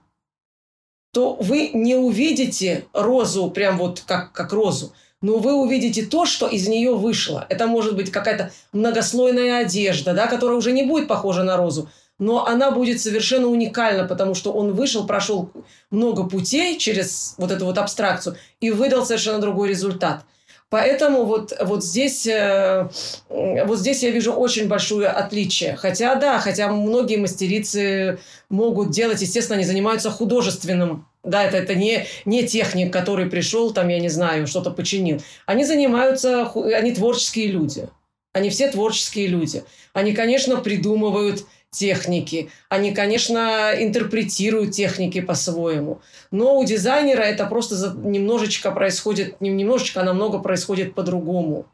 то 1.12 1.36
вы 1.40 1.70
не 1.72 1.96
увидите 1.96 2.84
розу 2.92 3.50
прям 3.50 3.78
вот 3.78 4.04
как, 4.06 4.32
как 4.32 4.52
розу, 4.52 4.92
но 5.22 5.38
вы 5.38 5.54
увидите 5.54 6.02
то, 6.02 6.26
что 6.26 6.46
из 6.46 6.68
нее 6.68 6.94
вышло. 6.94 7.46
Это 7.48 7.66
может 7.66 7.96
быть 7.96 8.12
какая-то 8.12 8.52
многослойная 8.72 9.60
одежда, 9.64 10.12
да, 10.12 10.26
которая 10.26 10.58
уже 10.58 10.72
не 10.72 10.84
будет 10.84 11.08
похожа 11.08 11.42
на 11.42 11.56
розу, 11.56 11.88
но 12.18 12.46
она 12.46 12.70
будет 12.70 13.00
совершенно 13.00 13.48
уникальна, 13.48 14.04
потому 14.04 14.34
что 14.34 14.52
он 14.52 14.72
вышел, 14.72 15.06
прошел 15.06 15.50
много 15.90 16.24
путей 16.24 16.78
через 16.78 17.34
вот 17.38 17.50
эту 17.50 17.66
вот 17.66 17.78
абстракцию 17.78 18.36
и 18.60 18.70
выдал 18.70 19.04
совершенно 19.04 19.38
другой 19.38 19.68
результат. 19.68 20.24
Поэтому 20.68 21.24
вот, 21.26 21.52
вот, 21.60 21.84
здесь, 21.84 22.26
э, 22.26 22.88
вот 23.28 23.78
здесь 23.78 24.02
я 24.02 24.10
вижу 24.10 24.32
очень 24.32 24.66
большое 24.66 25.06
отличие. 25.06 25.76
Хотя, 25.76 26.16
да, 26.16 26.40
хотя 26.40 26.68
многие 26.68 27.18
мастерицы 27.18 28.18
могут 28.48 28.90
делать, 28.90 29.22
естественно, 29.22 29.58
они 29.58 29.64
занимаются 29.64 30.10
художественным. 30.10 31.06
Да, 31.22 31.44
это, 31.44 31.56
это 31.56 31.74
не, 31.76 32.06
не 32.24 32.46
техник, 32.46 32.92
который 32.92 33.26
пришел, 33.26 33.72
там, 33.72 33.88
я 33.88 34.00
не 34.00 34.08
знаю, 34.08 34.48
что-то 34.48 34.70
починил. 34.70 35.20
Они 35.44 35.64
занимаются, 35.64 36.50
они 36.52 36.92
творческие 36.92 37.48
люди. 37.48 37.88
Они 38.32 38.50
все 38.50 38.68
творческие 38.70 39.28
люди. 39.28 39.62
Они, 39.92 40.12
конечно, 40.12 40.56
придумывают 40.56 41.44
техники. 41.70 42.50
Они, 42.68 42.92
конечно, 42.94 43.72
интерпретируют 43.76 44.72
техники 44.72 45.20
по-своему. 45.20 46.00
Но 46.30 46.58
у 46.58 46.64
дизайнера 46.64 47.22
это 47.22 47.46
просто 47.46 47.94
немножечко 47.96 48.70
происходит, 48.70 49.40
не 49.40 49.50
немножечко, 49.50 50.00
а 50.00 50.04
намного 50.04 50.38
происходит 50.38 50.94
по-другому. 50.94 51.66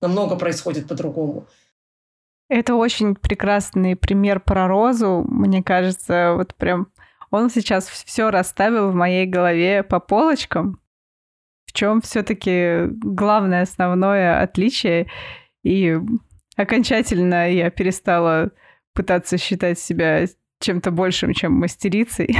Намного 0.00 0.36
происходит 0.36 0.86
по-другому. 0.88 1.46
Это 2.48 2.74
очень 2.74 3.16
прекрасный 3.16 3.96
пример 3.96 4.40
про 4.40 4.68
розу. 4.68 5.24
Мне 5.26 5.62
кажется, 5.62 6.34
вот 6.36 6.54
прям 6.54 6.88
он 7.30 7.50
сейчас 7.50 7.88
все 7.88 8.30
расставил 8.30 8.90
в 8.90 8.94
моей 8.94 9.26
голове 9.26 9.82
по 9.82 9.98
полочкам. 9.98 10.80
В 11.66 11.72
чем 11.72 12.00
все-таки 12.00 12.86
главное 12.86 13.62
основное 13.62 14.40
отличие. 14.40 15.10
И 15.64 15.98
окончательно 16.56 17.50
я 17.50 17.70
перестала 17.70 18.52
пытаться 18.96 19.38
считать 19.38 19.78
себя 19.78 20.26
чем-то 20.60 20.90
большим, 20.90 21.32
чем 21.34 21.52
мастерицей. 21.52 22.36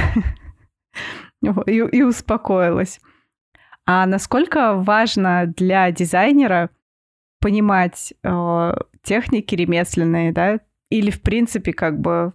и, 1.41 1.71
и 1.71 2.01
успокоилась. 2.01 2.99
А 3.85 4.05
насколько 4.05 4.73
важно 4.73 5.45
для 5.45 5.91
дизайнера 5.91 6.69
понимать 7.39 8.13
э, 8.23 8.71
техники 9.03 9.55
ремесленные, 9.55 10.33
да, 10.33 10.59
или 10.89 11.09
в 11.11 11.21
принципе 11.21 11.71
как 11.71 11.99
бы 11.99 12.33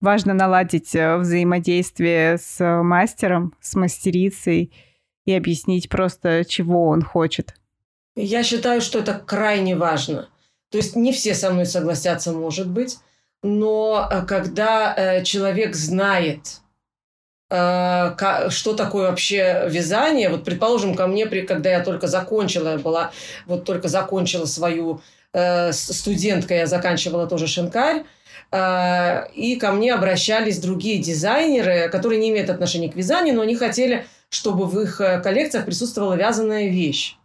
важно 0.00 0.34
наладить 0.34 0.94
э, 0.94 1.16
взаимодействие 1.16 2.38
с 2.38 2.62
мастером, 2.82 3.54
с 3.60 3.74
мастерицей 3.74 4.72
и 5.24 5.32
объяснить 5.32 5.88
просто, 5.88 6.44
чего 6.44 6.88
он 6.88 7.02
хочет. 7.02 7.54
Я 8.14 8.42
считаю, 8.42 8.80
что 8.80 8.98
это 8.98 9.14
крайне 9.14 9.74
важно. 9.74 10.28
То 10.70 10.78
есть 10.78 10.96
не 10.96 11.12
все 11.12 11.34
со 11.34 11.50
мной 11.50 11.66
согласятся, 11.66 12.32
может 12.32 12.70
быть, 12.70 12.98
но 13.42 14.08
э, 14.10 14.22
когда 14.22 14.94
э, 14.96 15.24
человек 15.24 15.74
знает, 15.74 16.60
э, 17.50 18.48
что 18.48 18.72
такое 18.74 19.10
вообще 19.10 19.64
вязание, 19.68 20.28
вот 20.28 20.44
предположим, 20.44 20.94
ко 20.94 21.06
мне, 21.06 21.26
когда 21.26 21.70
я 21.70 21.82
только 21.82 22.06
закончила, 22.06 22.76
была, 22.78 23.10
вот 23.46 23.64
только 23.64 23.88
закончила 23.88 24.46
свою 24.46 25.00
студенткой, 25.70 26.58
я 26.58 26.66
заканчивала 26.66 27.26
тоже 27.26 27.46
шинкарь, 27.46 28.04
и 28.54 29.58
ко 29.58 29.72
мне 29.72 29.94
обращались 29.94 30.58
другие 30.58 30.98
дизайнеры, 30.98 31.88
которые 31.88 32.20
не 32.20 32.28
имеют 32.28 32.50
отношения 32.50 32.92
к 32.92 32.96
вязанию, 32.96 33.34
но 33.34 33.40
они 33.40 33.56
хотели, 33.56 34.04
чтобы 34.28 34.66
в 34.66 34.78
их 34.78 34.98
коллекциях 34.98 35.64
присутствовала 35.64 36.12
вязаная 36.12 36.68
вещь. 36.68 37.16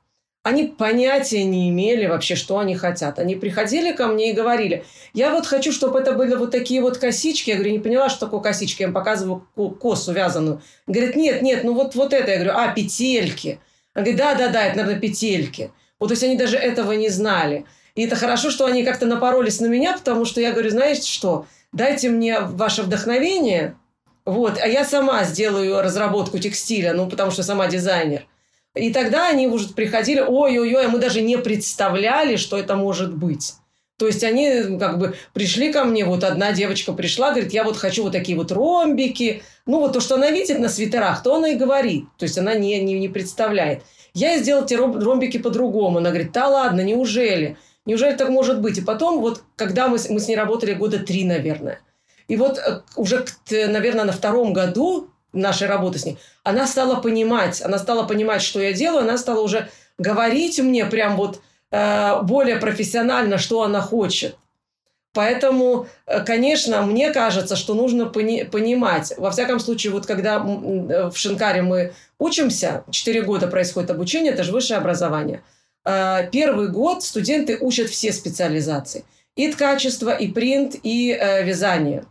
Они 0.47 0.63
понятия 0.63 1.43
не 1.43 1.67
имели 1.67 2.05
вообще, 2.05 2.35
что 2.35 2.57
они 2.57 2.73
хотят. 2.73 3.19
Они 3.19 3.35
приходили 3.35 3.91
ко 3.91 4.07
мне 4.07 4.31
и 4.31 4.33
говорили, 4.33 4.85
я 5.13 5.31
вот 5.31 5.45
хочу, 5.45 5.73
чтобы 5.73 5.99
это 5.99 6.13
были 6.13 6.35
вот 6.35 6.51
такие 6.51 6.81
вот 6.81 6.97
косички. 6.97 7.49
Я 7.49 7.57
говорю, 7.57 7.73
не 7.73 7.79
поняла, 7.79 8.07
что 8.07 8.27
такое 8.27 8.39
косички. 8.39 8.81
Я 8.81 8.87
им 8.87 8.93
показываю 8.93 9.45
косу 9.81 10.13
вязаную. 10.13 10.61
Говорит, 10.87 11.17
нет, 11.17 11.41
нет, 11.41 11.65
ну 11.65 11.73
вот, 11.73 11.95
вот 11.95 12.13
это. 12.13 12.31
Я 12.31 12.37
говорю, 12.37 12.53
а, 12.55 12.69
петельки. 12.69 13.59
Он 13.93 14.03
говорит, 14.03 14.15
да-да-да, 14.15 14.67
это, 14.67 14.77
наверное, 14.77 15.01
петельки. 15.01 15.71
Вот, 15.99 16.07
то 16.07 16.13
есть 16.13 16.23
они 16.23 16.37
даже 16.37 16.55
этого 16.55 16.93
не 16.93 17.09
знали. 17.09 17.65
И 17.95 18.03
это 18.05 18.15
хорошо, 18.15 18.49
что 18.49 18.65
они 18.67 18.85
как-то 18.85 19.05
напоролись 19.05 19.59
на 19.59 19.65
меня, 19.65 19.97
потому 19.97 20.23
что 20.23 20.39
я 20.39 20.53
говорю, 20.53 20.69
знаете 20.69 21.11
что, 21.11 21.45
дайте 21.73 22.07
мне 22.09 22.39
ваше 22.39 22.83
вдохновение, 22.83 23.75
вот, 24.23 24.57
а 24.61 24.67
я 24.67 24.85
сама 24.85 25.25
сделаю 25.25 25.81
разработку 25.81 26.39
текстиля, 26.39 26.93
ну, 26.93 27.09
потому 27.09 27.31
что 27.31 27.43
сама 27.43 27.67
дизайнер– 27.67 28.25
И 28.77 28.91
тогда 28.91 29.29
они 29.29 29.47
уже 29.47 29.69
приходили, 29.69 30.19
ой-ой-ой, 30.19 30.85
а 30.85 30.89
мы 30.89 30.99
даже 30.99 31.21
не 31.21 31.37
представляли, 31.37 32.35
что 32.35 32.57
это 32.57 32.75
может 32.75 33.15
быть. 33.15 33.53
То 33.97 34.05
есть 34.05 34.23
они 34.23 34.77
как 34.77 34.99
бы 34.99 35.15
пришли 35.33 35.73
ко 35.73 35.83
мне, 35.83 36.05
вот 36.05 36.23
одна 36.23 36.51
девочка 36.51 36.93
пришла, 36.93 37.31
говорит, 37.31 37.51
я 37.51 37.63
вот 37.63 37.77
хочу 37.77 38.03
вот 38.03 38.13
такие 38.13 38.37
вот 38.37 38.51
ромбики. 38.51 39.41
Ну, 39.65 39.79
вот 39.79 39.93
то, 39.93 39.99
что 39.99 40.15
она 40.15 40.29
видит 40.29 40.59
на 40.59 40.69
свитерах, 40.69 41.23
то 41.23 41.35
она 41.35 41.49
и 41.49 41.55
говорит. 41.55 42.05
То 42.17 42.23
есть 42.23 42.37
она 42.37 42.53
не, 42.53 42.79
не, 42.79 42.99
не 42.99 43.09
представляет. 43.09 43.81
Я 44.13 44.37
сделал 44.37 44.65
эти 44.65 44.75
ромбики 44.75 45.37
по-другому. 45.37 45.97
Она 45.97 46.09
говорит, 46.09 46.31
да 46.31 46.47
ладно, 46.47 46.81
неужели? 46.81 47.57
Неужели 47.85 48.15
так 48.15 48.29
может 48.29 48.61
быть? 48.61 48.77
И 48.77 48.81
потом, 48.81 49.19
вот 49.19 49.43
когда 49.55 49.87
мы, 49.87 49.97
мы 50.09 50.19
с 50.19 50.27
ней 50.27 50.35
работали 50.35 50.73
года 50.73 50.99
три, 50.99 51.23
наверное. 51.25 51.79
И 52.27 52.35
вот 52.35 52.59
э, 52.59 52.81
уже, 52.95 53.25
наверное, 53.49 54.05
на 54.05 54.11
втором 54.11 54.53
году 54.53 55.09
нашей 55.33 55.67
работы 55.67 55.99
с 55.99 56.05
ней, 56.05 56.17
она 56.43 56.67
стала 56.67 56.95
понимать, 56.95 57.61
она 57.61 57.77
стала 57.77 58.03
понимать, 58.03 58.41
что 58.41 58.59
я 58.61 58.73
делаю, 58.73 59.03
она 59.03 59.17
стала 59.17 59.41
уже 59.41 59.69
говорить 59.97 60.59
мне 60.59 60.85
прям 60.85 61.15
вот 61.15 61.41
э, 61.71 62.21
более 62.23 62.57
профессионально, 62.57 63.37
что 63.37 63.63
она 63.63 63.81
хочет. 63.81 64.35
Поэтому, 65.13 65.87
э, 66.05 66.23
конечно, 66.23 66.81
мне 66.83 67.11
кажется, 67.11 67.55
что 67.55 67.73
нужно 67.73 68.05
пони- 68.05 68.43
понимать. 68.43 69.13
Во 69.17 69.31
всяком 69.31 69.59
случае, 69.59 69.91
вот 69.91 70.05
когда 70.05 70.39
в 70.39 71.15
Шинкаре 71.15 71.63
мы 71.63 71.93
учимся, 72.19 72.83
4 72.91 73.23
года 73.23 73.47
происходит 73.47 73.89
обучение, 73.89 74.33
это 74.33 74.43
же 74.43 74.51
высшее 74.51 74.77
образование. 74.77 75.41
Э, 75.85 76.29
первый 76.31 76.69
год 76.69 77.03
студенты 77.03 77.57
учат 77.59 77.89
все 77.89 78.11
специализации. 78.11 79.05
И 79.35 79.51
ткачество, 79.51 80.11
и 80.11 80.27
принт, 80.27 80.75
и 80.83 81.11
э, 81.11 81.43
вязание. 81.43 82.05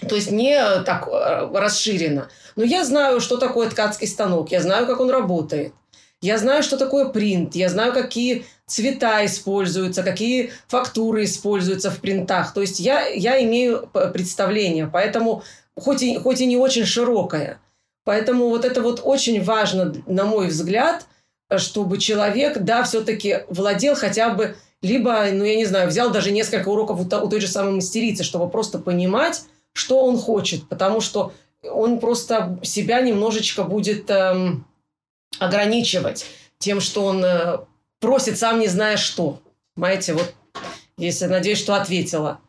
То 0.00 0.16
есть 0.16 0.30
не 0.30 0.58
так 0.84 1.08
э, 1.08 1.50
расширено. 1.52 2.28
Но 2.56 2.64
я 2.64 2.84
знаю, 2.84 3.20
что 3.20 3.36
такое 3.36 3.70
ткацкий 3.70 4.08
станок, 4.08 4.50
я 4.50 4.60
знаю, 4.60 4.86
как 4.86 5.00
он 5.00 5.10
работает. 5.10 5.72
Я 6.20 6.38
знаю, 6.38 6.62
что 6.62 6.78
такое 6.78 7.08
принт, 7.10 7.54
я 7.54 7.68
знаю, 7.68 7.92
какие 7.92 8.46
цвета 8.66 9.24
используются, 9.26 10.02
какие 10.02 10.52
фактуры 10.68 11.24
используются 11.24 11.90
в 11.90 12.00
принтах. 12.00 12.54
То 12.54 12.62
есть 12.62 12.80
я, 12.80 13.06
я 13.06 13.42
имею 13.44 13.88
представление, 14.12 14.88
поэтому 14.90 15.42
хоть 15.76 16.02
и, 16.02 16.16
хоть 16.18 16.40
и 16.40 16.46
не 16.46 16.56
очень 16.56 16.86
широкое. 16.86 17.60
Поэтому 18.04 18.48
вот 18.48 18.64
это 18.64 18.82
вот 18.82 19.00
очень 19.04 19.42
важно, 19.42 19.94
на 20.06 20.24
мой 20.24 20.48
взгляд, 20.48 21.06
чтобы 21.56 21.98
человек, 21.98 22.58
да, 22.60 22.82
все-таки 22.84 23.40
владел 23.48 23.94
хотя 23.94 24.30
бы, 24.30 24.56
либо, 24.82 25.26
ну, 25.32 25.44
я 25.44 25.56
не 25.56 25.64
знаю, 25.64 25.88
взял 25.88 26.10
даже 26.10 26.30
несколько 26.30 26.68
уроков 26.68 27.00
у, 27.00 27.02
у 27.02 27.28
той 27.28 27.40
же 27.40 27.48
самой 27.48 27.72
мастерицы, 27.74 28.22
чтобы 28.22 28.48
просто 28.48 28.78
понимать, 28.78 29.42
что 29.74 30.04
он 30.04 30.18
хочет, 30.18 30.68
потому 30.68 31.00
что 31.00 31.32
он 31.62 32.00
просто 32.00 32.58
себя 32.62 33.00
немножечко 33.00 33.64
будет 33.64 34.10
эм, 34.10 34.66
ограничивать 35.38 36.26
тем, 36.58 36.80
что 36.80 37.04
он 37.04 37.24
э, 37.24 37.58
просит 38.00 38.38
сам 38.38 38.60
не 38.60 38.68
зная 38.68 38.96
что. 38.96 39.40
Понимаете, 39.74 40.14
вот 40.14 40.34
если 40.96 41.26
надеюсь, 41.26 41.58
что 41.58 41.74
ответила. 41.74 42.40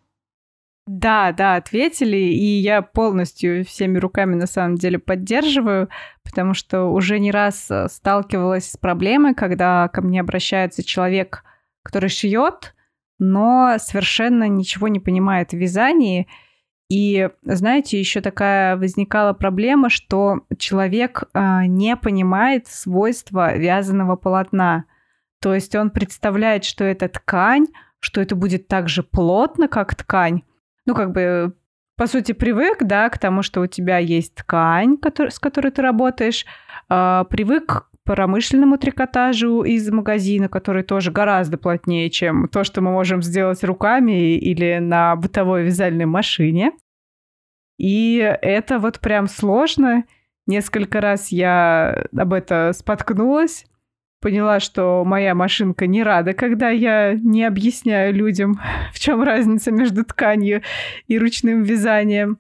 Да, 0.88 1.32
да, 1.32 1.56
ответили, 1.56 2.18
и 2.18 2.60
я 2.60 2.84
полностью 2.84 3.66
всеми 3.66 3.98
руками 3.98 4.36
на 4.36 4.46
самом 4.46 4.76
деле 4.76 5.00
поддерживаю, 5.00 5.90
потому 6.24 6.54
что 6.54 6.86
уже 6.86 7.18
не 7.18 7.32
раз 7.32 7.72
э, 7.72 7.88
сталкивалась 7.90 8.70
с 8.70 8.78
проблемой, 8.78 9.34
когда 9.34 9.88
ко 9.88 10.04
мне 10.04 10.22
обращается 10.22 10.84
человек, 10.84 11.44
который 11.82 12.10
шьет, 12.10 12.76
но 13.18 13.78
совершенно 13.80 14.48
ничего 14.48 14.88
не 14.88 15.00
понимает 15.00 15.52
в 15.52 15.58
вязании, 15.58 16.28
и, 16.90 17.30
знаете, 17.44 18.00
еще 18.00 18.22
такая 18.22 18.78
возникала 18.78 19.34
проблема, 19.34 19.90
что 19.90 20.42
человек 20.58 21.24
э, 21.34 21.66
не 21.66 21.96
понимает 21.96 22.68
свойства 22.68 23.56
вязаного 23.56 24.16
полотна. 24.16 24.86
То 25.42 25.56
есть 25.56 25.76
он 25.76 25.90
представляет, 25.90 26.64
что 26.64 26.84
это 26.84 27.10
ткань, 27.10 27.68
что 28.00 28.22
это 28.22 28.36
будет 28.36 28.68
так 28.68 28.88
же 28.88 29.02
плотно, 29.02 29.68
как 29.68 29.96
ткань. 29.96 30.44
Ну, 30.86 30.94
как 30.94 31.12
бы, 31.12 31.56
по 31.98 32.06
сути, 32.06 32.34
привык, 32.34 32.84
да, 32.84 33.10
к 33.10 33.18
тому, 33.18 33.42
что 33.42 33.62
у 33.62 33.68
тебя 33.68 33.98
есть 33.98 34.36
ткань, 34.36 34.98
который, 34.98 35.32
с 35.32 35.40
которой 35.40 35.72
ты 35.72 35.82
работаешь, 35.82 36.46
э, 36.90 37.24
привык 37.28 37.90
промышленному 38.06 38.78
трикотажу 38.78 39.64
из 39.64 39.90
магазина, 39.90 40.48
который 40.48 40.84
тоже 40.84 41.12
гораздо 41.12 41.58
плотнее, 41.58 42.10
чем 42.12 42.48
то, 42.48 42.64
что 42.64 42.82
мы 42.82 42.92
можем 42.92 43.24
сделать 43.24 43.64
руками 43.64 44.38
или 44.38 44.78
на 44.78 45.16
бытовой 45.16 45.64
вязальной 45.64 46.06
машине. 46.06 46.72
И 47.78 48.18
это 48.42 48.80
вот 48.80 49.00
прям 49.00 49.28
сложно. 49.28 50.06
Несколько 50.48 51.02
раз 51.02 51.30
я 51.30 52.06
об 52.16 52.34
это 52.34 52.72
споткнулась, 52.74 53.66
поняла, 54.22 54.60
что 54.60 55.04
моя 55.06 55.36
машинка 55.36 55.88
не 55.88 56.04
рада, 56.04 56.34
когда 56.34 56.70
я 56.70 57.14
не 57.14 57.44
объясняю 57.44 58.14
людям, 58.14 58.60
в 58.94 59.00
чем 59.00 59.24
разница 59.24 59.72
между 59.72 60.06
тканью 60.06 60.62
и 61.08 61.18
ручным 61.18 61.64
вязанием. 61.64 62.40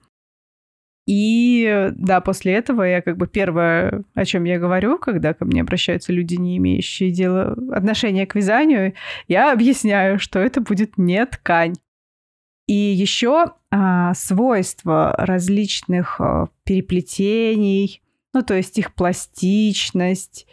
И 1.08 1.92
да, 1.96 2.20
после 2.20 2.54
этого 2.54 2.82
я 2.82 3.02
как 3.02 3.18
бы 3.18 3.28
первое, 3.28 4.04
о 4.16 4.26
чем 4.26 4.44
я 4.46 4.58
говорю, 4.58 4.98
когда 4.98 5.36
ко 5.36 5.46
мне 5.46 5.62
обращаются 5.62 6.12
люди, 6.12 6.34
не 6.34 6.58
имеющие 6.58 7.12
дела 7.12 7.56
отношения 7.72 8.26
к 8.26 8.34
вязанию, 8.34 8.94
я 9.28 9.52
объясняю, 9.52 10.18
что 10.18 10.40
это 10.40 10.62
будет 10.62 10.98
не 10.98 11.24
ткань. 11.28 11.76
И 12.68 12.74
еще 12.74 13.54
а, 13.70 14.14
свойства 14.14 15.16
различных 15.18 16.20
а, 16.20 16.48
переплетений, 16.64 18.02
ну 18.34 18.42
то 18.42 18.56
есть 18.56 18.78
их 18.78 18.94
пластичность, 18.94 20.48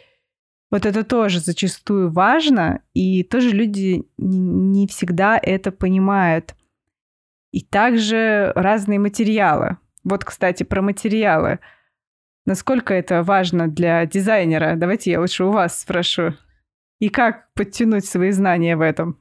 вот 0.73 0.87
это 0.87 1.03
тоже 1.03 1.39
зачастую 1.39 2.11
важно, 2.11 2.81
и 2.95 3.21
тоже 3.21 3.51
люди 3.51 4.05
не 4.17 4.87
всегда 4.87 5.39
это 5.39 5.71
понимают. 5.71 6.55
И 7.51 7.61
также 7.61 8.51
разные 8.55 8.97
материалы. 8.97 9.77
Вот, 10.03 10.25
кстати, 10.25 10.63
про 10.63 10.81
материалы. 10.81 11.59
Насколько 12.47 12.95
это 12.95 13.21
важно 13.21 13.67
для 13.67 14.03
дизайнера? 14.07 14.75
Давайте 14.75 15.11
я 15.11 15.21
лучше 15.21 15.43
у 15.43 15.51
вас 15.51 15.79
спрошу. 15.79 16.33
И 16.97 17.09
как 17.09 17.53
подтянуть 17.53 18.05
свои 18.05 18.31
знания 18.31 18.75
в 18.75 18.81
этом? 18.81 19.19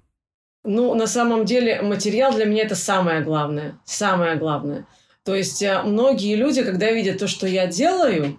Ну, 0.65 0.95
на 0.95 1.07
самом 1.07 1.45
деле, 1.45 1.83
материал 1.83 2.33
для 2.35 2.45
меня 2.45 2.63
это 2.65 2.77
самое 2.77 3.23
главное. 3.23 3.79
Самое 3.85 4.37
главное. 4.37 4.87
То 5.25 5.35
есть, 5.35 5.63
э, 5.63 5.83
многие 5.83 6.37
люди, 6.37 6.63
когда 6.63 6.91
видят 6.91 7.19
то, 7.19 7.27
что 7.27 7.47
я 7.47 7.67
делаю, 7.67 8.39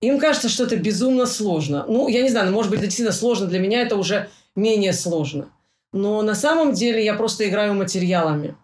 им 0.00 0.18
кажется, 0.18 0.48
что 0.48 0.64
это 0.64 0.76
безумно 0.76 1.26
сложно. 1.26 1.84
Ну, 1.88 2.08
я 2.08 2.22
не 2.22 2.30
знаю, 2.30 2.52
может 2.52 2.70
быть, 2.70 2.80
это 2.80 2.86
действительно 2.86 3.16
сложно. 3.16 3.46
Для 3.46 3.58
меня 3.58 3.82
это 3.82 3.96
уже 3.96 4.28
менее 4.54 4.92
сложно. 4.92 5.50
Но 5.92 6.22
на 6.22 6.34
самом 6.34 6.72
деле 6.72 7.04
я 7.04 7.14
просто 7.14 7.48
играю 7.48 7.74
материалами 7.74 8.56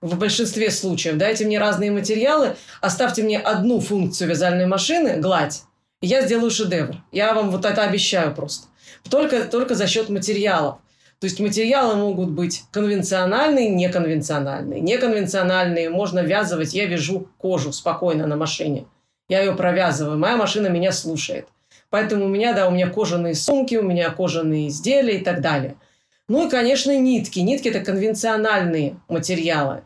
в 0.00 0.16
большинстве 0.18 0.70
случаев. 0.70 1.16
Дайте 1.16 1.44
мне 1.44 1.58
разные 1.58 1.90
материалы, 1.90 2.56
оставьте 2.80 3.22
мне 3.22 3.38
одну 3.38 3.80
функцию 3.80 4.28
вязальной 4.28 4.66
машины, 4.66 5.16
гладь, 5.16 5.62
и 6.00 6.06
я 6.06 6.22
сделаю 6.22 6.50
шедевр. 6.50 6.96
Я 7.12 7.34
вам 7.34 7.50
вот 7.50 7.64
это 7.64 7.82
обещаю 7.82 8.34
просто. 8.34 8.68
Только, 9.08 9.44
только 9.44 9.74
за 9.74 9.86
счет 9.86 10.08
материалов. 10.08 10.76
То 11.20 11.26
есть 11.26 11.38
материалы 11.38 11.96
могут 11.96 12.30
быть 12.30 12.64
конвенциональные, 12.72 13.68
неконвенциональные. 13.68 14.80
Неконвенциональные 14.80 15.90
можно 15.90 16.20
вязывать. 16.20 16.72
Я 16.72 16.86
вяжу 16.86 17.28
кожу 17.36 17.72
спокойно 17.72 18.26
на 18.26 18.36
машине. 18.36 18.86
Я 19.28 19.40
ее 19.40 19.52
провязываю. 19.52 20.18
Моя 20.18 20.38
машина 20.38 20.68
меня 20.68 20.92
слушает. 20.92 21.46
Поэтому 21.90 22.24
у 22.24 22.28
меня, 22.28 22.54
да, 22.54 22.68
у 22.68 22.70
меня 22.70 22.88
кожаные 22.88 23.34
сумки, 23.34 23.74
у 23.74 23.82
меня 23.82 24.08
кожаные 24.10 24.68
изделия 24.68 25.18
и 25.18 25.24
так 25.24 25.42
далее. 25.42 25.76
Ну 26.26 26.46
и, 26.46 26.50
конечно, 26.50 26.96
нитки. 26.98 27.40
Нитки– 27.40 27.68
это 27.70 27.80
конвенциональные 27.80 28.98
материалы. 29.08 29.82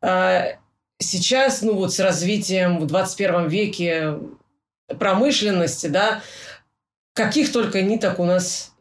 А, 0.00 0.56
сейчас, 0.98 1.62
ну 1.62 1.74
вот 1.74 1.92
с 1.94 2.00
развитием 2.00 2.80
в 2.80 2.86
21 2.86 3.46
веке 3.46 4.18
промышленности, 4.98 5.86
да, 5.86 6.20
каких 7.12 7.52
только 7.52 7.80
ниток 7.80 8.18
у 8.18 8.24
нас 8.24 8.72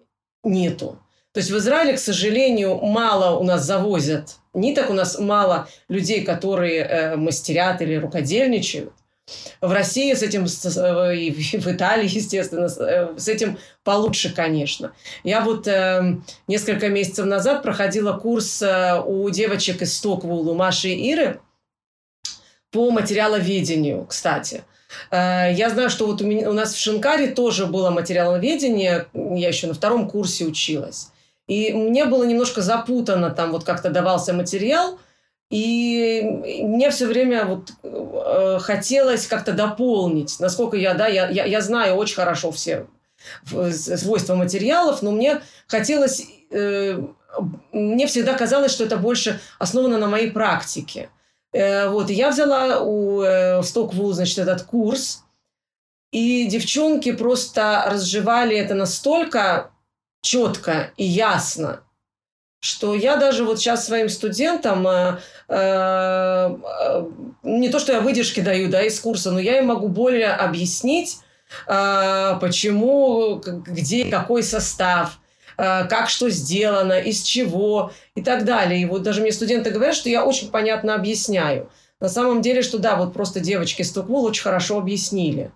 нету. 0.43 0.97
То 1.33 1.39
есть 1.39 1.49
в 1.49 1.57
Израиле, 1.57 1.93
к 1.93 1.99
сожалению, 1.99 2.77
мало 2.77 3.37
у 3.39 3.43
нас 3.43 3.65
завозят 3.65 4.37
ниток, 4.53 4.91
у 4.91 4.93
нас 4.93 5.17
мало 5.17 5.67
людей, 5.89 6.23
которые 6.23 6.81
э, 6.81 7.15
мастерят 7.15 7.81
или 7.81 7.95
рукодельничают. 7.95 8.93
В 9.59 9.71
России 9.71 10.13
с 10.13 10.21
этим, 10.21 10.45
э, 10.45 11.15
и 11.15 11.31
в 11.31 11.67
Италии, 11.67 12.07
естественно, 12.07 12.67
э, 12.67 13.17
с 13.17 13.27
этим 13.27 13.57
получше, 13.83 14.31
конечно. 14.31 14.93
Я 15.23 15.41
вот 15.41 15.67
э, 15.67 16.17
несколько 16.47 16.89
месяцев 16.89 17.25
назад 17.25 17.63
проходила 17.63 18.13
курс 18.13 18.61
э, 18.61 19.01
у 19.03 19.27
девочек 19.31 19.81
из 19.81 19.97
Стоквула, 19.97 20.51
у 20.51 20.53
Маши 20.53 20.89
и 20.89 21.11
Иры, 21.13 21.41
по 22.69 22.91
материаловедению, 22.91 24.05
кстати. 24.05 24.65
Э, 25.09 25.51
я 25.51 25.71
знаю, 25.71 25.89
что 25.89 26.05
вот 26.05 26.21
у, 26.21 26.27
меня, 26.27 26.47
у 26.47 26.53
нас 26.53 26.75
в 26.75 26.79
Шинкаре 26.79 27.27
тоже 27.27 27.65
было 27.65 27.89
материаловедение, 27.89 29.07
я 29.13 29.47
еще 29.47 29.65
на 29.65 29.73
втором 29.73 30.07
курсе 30.07 30.45
училась. 30.45 31.09
И 31.47 31.73
мне 31.73 32.05
было 32.05 32.23
немножко 32.23 32.61
запутано, 32.61 33.29
там 33.29 33.51
вот 33.51 33.63
как-то 33.63 33.89
давался 33.89 34.33
материал– 34.33 34.99
и 35.53 36.63
мне 36.63 36.89
все 36.89 37.05
время 37.05 37.45
вот 37.45 37.73
э, 37.83 38.57
хотелось 38.59 39.27
как-то 39.27 39.51
дополнить, 39.51 40.39
насколько 40.39 40.77
я, 40.77 40.95
да, 40.95 41.05
я, 41.05 41.29
я, 41.29 41.45
я 41.45 41.61
знаю 41.61 41.93
очень 41.95 42.15
хорошо 42.15 42.51
все 42.51 42.87
свойства 43.45 44.33
материалов, 44.33 45.03
но 45.03 45.11
мне 45.11 45.41
хотелось, 45.67 46.25
э, 46.49 46.99
мне 47.71 48.07
всегда 48.07 48.33
казалось, 48.33 48.71
что 48.71 48.83
это 48.83 48.97
больше 48.97 49.39
основано 49.59 49.99
на 49.99 50.07
моей 50.07 50.31
практике. 50.31 51.11
Э, 51.51 51.87
вот, 51.87 52.09
и 52.09 52.15
я 52.15 52.31
взяла 52.31 52.79
у 52.79 53.21
э, 53.21 53.59
Stockwool, 53.61 54.13
значит, 54.13 54.39
этот 54.39 54.63
курс, 54.63 55.23
и 56.11 56.47
девчонки 56.47 57.11
просто 57.11 57.85
разжевали 57.91 58.55
это 58.55 58.73
настолько 58.73 59.69
четко 60.23 60.91
и 60.97 61.03
ясно, 61.03 61.81
что 62.59 62.95
я 62.95 63.17
даже 63.17 63.43
вот 63.43 63.59
сейчас 63.59 63.85
своим 63.85 64.07
студентам 64.07 64.87
э, 64.87 65.17
э, 65.49 65.55
э, 65.55 67.05
не 67.43 67.69
то, 67.69 67.77
что 67.77 67.91
я 67.91 67.99
выдержки 67.99 68.39
даю 68.39 68.69
да, 68.69 68.81
из 68.81 68.99
курса, 68.99 69.31
но 69.31 69.39
я 69.39 69.59
им 69.59 69.67
могу 69.67 69.89
более 69.89 70.29
объяснить, 70.29 71.19
э, 71.67 72.37
почему, 72.39 73.35
где 73.35 74.05
какой 74.05 74.43
состав, 74.43 75.19
э, 75.57 75.85
как 75.87 76.09
что 76.09 76.29
сделано, 76.29 76.93
из 76.93 77.21
чего 77.21 77.91
и 78.15 78.23
так 78.23 78.45
далее. 78.45 78.81
И 78.81 78.85
вот 78.85 79.03
даже 79.03 79.21
мне 79.21 79.33
студенты 79.33 79.69
говорят, 79.69 79.93
что 79.93 80.07
я 80.07 80.23
очень 80.23 80.49
понятно 80.49 80.95
объясняю. 80.95 81.69
На 81.99 82.07
самом 82.07 82.41
деле, 82.41 82.61
что 82.61 82.79
да, 82.79 82.95
вот 82.95 83.13
просто 83.13 83.41
девочки 83.41 83.81
из 83.81 83.91
Токмул 83.91 84.23
очень 84.23 84.43
хорошо 84.43 84.77
объяснили 84.77 85.51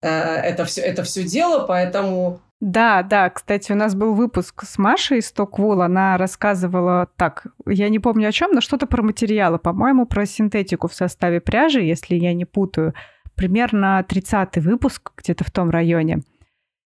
э, 0.00 0.08
это 0.08 0.64
все, 0.64 0.80
это 0.80 1.02
все 1.02 1.24
дело, 1.24 1.66
поэтому 1.66 2.40
да, 2.62 3.02
да, 3.02 3.28
кстати, 3.28 3.72
у 3.72 3.74
нас 3.74 3.96
был 3.96 4.14
выпуск 4.14 4.62
с 4.62 4.78
Машей 4.78 5.18
из 5.18 5.26
Стоквул, 5.26 5.82
она 5.82 6.16
рассказывала 6.16 7.08
так, 7.16 7.48
я 7.66 7.88
не 7.88 7.98
помню 7.98 8.28
о 8.28 8.32
чем, 8.32 8.52
но 8.52 8.60
что-то 8.60 8.86
про 8.86 9.02
материалы, 9.02 9.58
по-моему, 9.58 10.06
про 10.06 10.26
синтетику 10.26 10.86
в 10.86 10.94
составе 10.94 11.40
пряжи, 11.40 11.80
если 11.80 12.14
я 12.14 12.32
не 12.34 12.44
путаю, 12.44 12.94
примерно 13.34 14.06
30-й 14.08 14.60
выпуск 14.60 15.10
где-то 15.16 15.42
в 15.42 15.50
том 15.50 15.70
районе. 15.70 16.20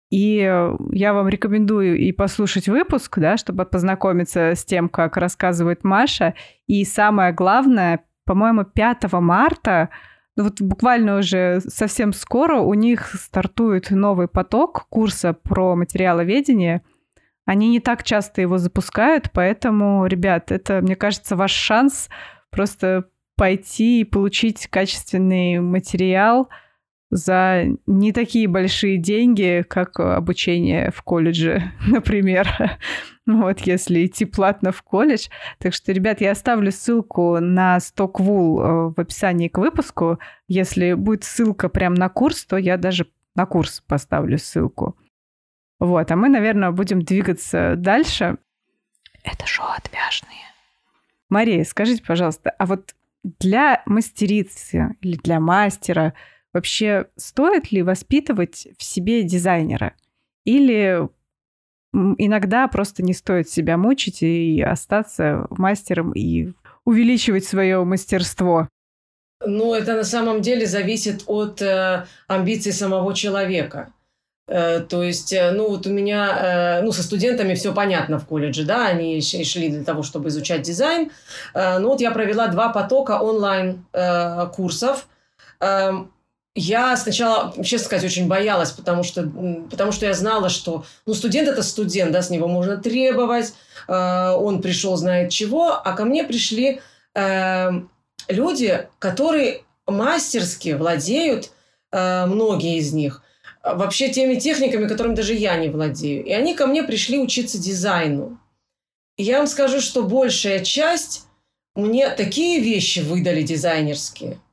И 0.09 0.37
я 0.93 1.13
вам 1.13 1.29
рекомендую 1.29 1.99
и 1.99 2.13
послушать 2.13 2.69
выпуск, 2.69 3.19
да, 3.19 3.37
чтобы 3.37 3.65
познакомиться 3.65 4.55
с 4.55 4.65
тем, 4.65 4.89
как 4.89 5.17
рассказывает 5.17 5.83
Маша. 5.83 6.35
И 6.69 6.85
самое 6.85 7.33
главное, 7.33 8.05
по-моему, 8.25 8.63
5 8.63 9.11
марта 9.15 9.89
вот 10.37 10.61
буквально 10.61 11.19
уже 11.19 11.61
совсем 11.61 12.13
скоро 12.13 12.59
у 12.59 12.75
них 12.75 13.15
стартует 13.15 13.91
новый 13.91 14.29
поток 14.29 14.87
курса 14.89 15.33
про 15.33 15.75
материаловедение. 15.77 16.83
Они 17.45 17.69
не 17.69 17.81
так 17.81 18.03
часто 18.03 18.41
его 18.41 18.59
запускают, 18.59 19.31
поэтому, 19.33 20.07
ребят, 20.07 20.53
это, 20.53 20.81
мне 20.83 20.97
кажется, 20.97 21.37
ваш 21.37 21.53
шанс 21.53 22.09
просто 22.51 23.05
пойти 23.37 24.01
и 24.01 24.05
получить 24.05 24.67
качественный 24.69 25.61
материал– 25.61 26.49
за 27.11 27.65
не 27.87 28.13
такие 28.13 28.49
большие 28.49 28.99
деньги, 28.99 29.65
как 29.69 30.01
обучение 30.01 30.91
в 30.91 31.03
колледже, 31.03 31.73
например. 31.87 32.79
Вот, 33.27 33.61
если 33.61 34.07
идти 34.07 34.25
платно 34.25 34.73
в 34.73 34.83
колледж. 34.83 35.29
Так 35.59 35.75
что, 35.75 35.93
ребят, 35.93 36.21
я 36.21 36.33
оставлю 36.33 36.71
ссылку 36.71 37.39
на 37.41 37.79
Stockwool 37.79 38.61
э, 38.61 38.95
в 38.95 39.01
описании 39.01 39.49
к 39.49 39.59
выпуску. 39.59 40.19
Если 40.47 40.95
будет 40.95 41.25
ссылка 41.25 41.69
прям 41.69 41.95
на 41.95 42.09
курс, 42.09 42.45
то 42.45 42.57
я 42.57 42.77
даже 42.77 43.09
на 43.35 43.47
курс 43.47 43.83
поставлю 43.87 44.39
ссылку. 44.39 44.97
Вот, 45.79 46.11
а 46.11 46.17
мы, 46.17 46.29
наверное, 46.29 46.71
будем 46.71 47.03
двигаться 47.03 47.75
дальше. 47.77 48.39
Это 49.25 49.45
шоу 49.47 49.67
отвяжные. 49.77 50.39
Мария, 51.29 51.65
скажите, 51.65 52.05
пожалуйста, 52.05 52.51
а 52.51 52.67
вот 52.67 52.95
для 53.41 53.83
мастерицы 53.87 54.97
или 55.01 55.17
для 55.17 55.41
мастера– 55.41 56.15
Вообще, 56.57 57.07
стоит 57.17 57.71
ли 57.71 57.83
воспитывать 57.83 58.69
в 58.79 58.83
себе 58.83 59.23
дизайнера? 59.25 59.93
Или 60.47 61.07
иногда 61.93 62.67
просто 62.67 63.03
не 63.03 63.13
стоит 63.13 63.51
себя 63.51 63.77
мучить 63.77 64.23
и 64.23 64.63
остаться 64.63 65.47
мастером 65.51 66.13
и 66.13 66.55
увеличивать 66.87 67.45
свое 67.45 67.85
мастерство? 67.85 68.71
Ну, 69.45 69.75
это 69.75 69.97
на 69.97 70.05
самом 70.05 70.41
деле 70.41 70.65
зависит 70.65 71.25
от 71.27 71.61
э, 71.61 72.07
амбиций 72.27 72.73
самого 72.73 73.15
человека. 73.15 73.93
Э, 74.49 74.81
то 74.81 75.03
есть, 75.03 75.35
э, 75.35 75.51
ну, 75.51 75.69
вот 75.69 75.87
у 75.87 75.91
меня, 75.91 76.79
э, 76.79 76.83
ну, 76.83 76.91
со 76.91 77.03
студентами 77.03 77.53
все 77.55 77.75
понятно 77.75 78.19
в 78.19 78.25
колледже, 78.27 78.65
да, 78.65 78.87
они 78.87 79.21
шли 79.21 79.69
для 79.69 79.85
того, 79.85 80.03
чтобы 80.03 80.31
изучать 80.31 80.63
дизайн. 80.63 81.11
Э, 81.53 81.77
ну, 81.81 81.89
вот 81.89 82.01
я 82.01 82.13
провела 82.13 82.49
два 82.49 82.71
потока 82.71 83.21
онлайн-курсов. 83.21 85.07
Э, 85.61 85.67
эм, 85.67 86.13
я 86.57 86.97
сначала, 86.97 87.53
честно 87.63 87.85
сказать, 87.87 88.05
очень 88.05 88.27
боялась, 88.27 88.73
потому 88.73 89.03
что, 89.03 89.31
потому 89.71 89.93
что 89.93 90.07
я 90.07 90.15
знала, 90.15 90.49
что 90.49 90.85
ну, 91.05 91.13
студент– 91.13 91.49
это 91.51 91.63
студент, 91.63 92.13
да, 92.13 92.23
с 92.23 92.31
него 92.31 92.49
можно 92.49 92.79
требовать, 92.79 93.53
э, 93.87 94.31
он 94.31 94.63
пришел 94.63 94.97
знает 94.97 95.31
чего, 95.31 95.73
а 95.73 95.93
ко 95.93 96.07
мне 96.07 96.25
пришли 96.25 96.81
э, 97.15 97.71
люди, 98.29 98.89
которые 98.99 99.65
мастерски 99.87 100.71
владеют, 100.71 101.51
э, 101.93 102.25
многие 102.25 102.79
из 102.79 102.93
них, 102.95 103.23
вообще 103.63 104.09
теми 104.09 104.37
техниками, 104.37 104.89
которыми 104.89 105.15
даже 105.15 105.35
я 105.35 105.57
не 105.57 105.69
владею. 105.69 106.25
И 106.25 106.33
они 106.33 106.55
ко 106.55 106.67
мне 106.67 106.83
пришли 106.83 107.19
учиться 107.19 107.59
дизайну. 107.59 108.39
И 109.19 109.25
я 109.25 109.39
вам 109.39 109.47
скажу, 109.47 109.81
что 109.81 110.05
большая 110.05 110.65
часть 110.65 111.27
мне 111.75 112.09
такие 112.09 112.61
вещи 112.61 113.01
выдали 113.01 113.43
дизайнерские– 113.43 114.41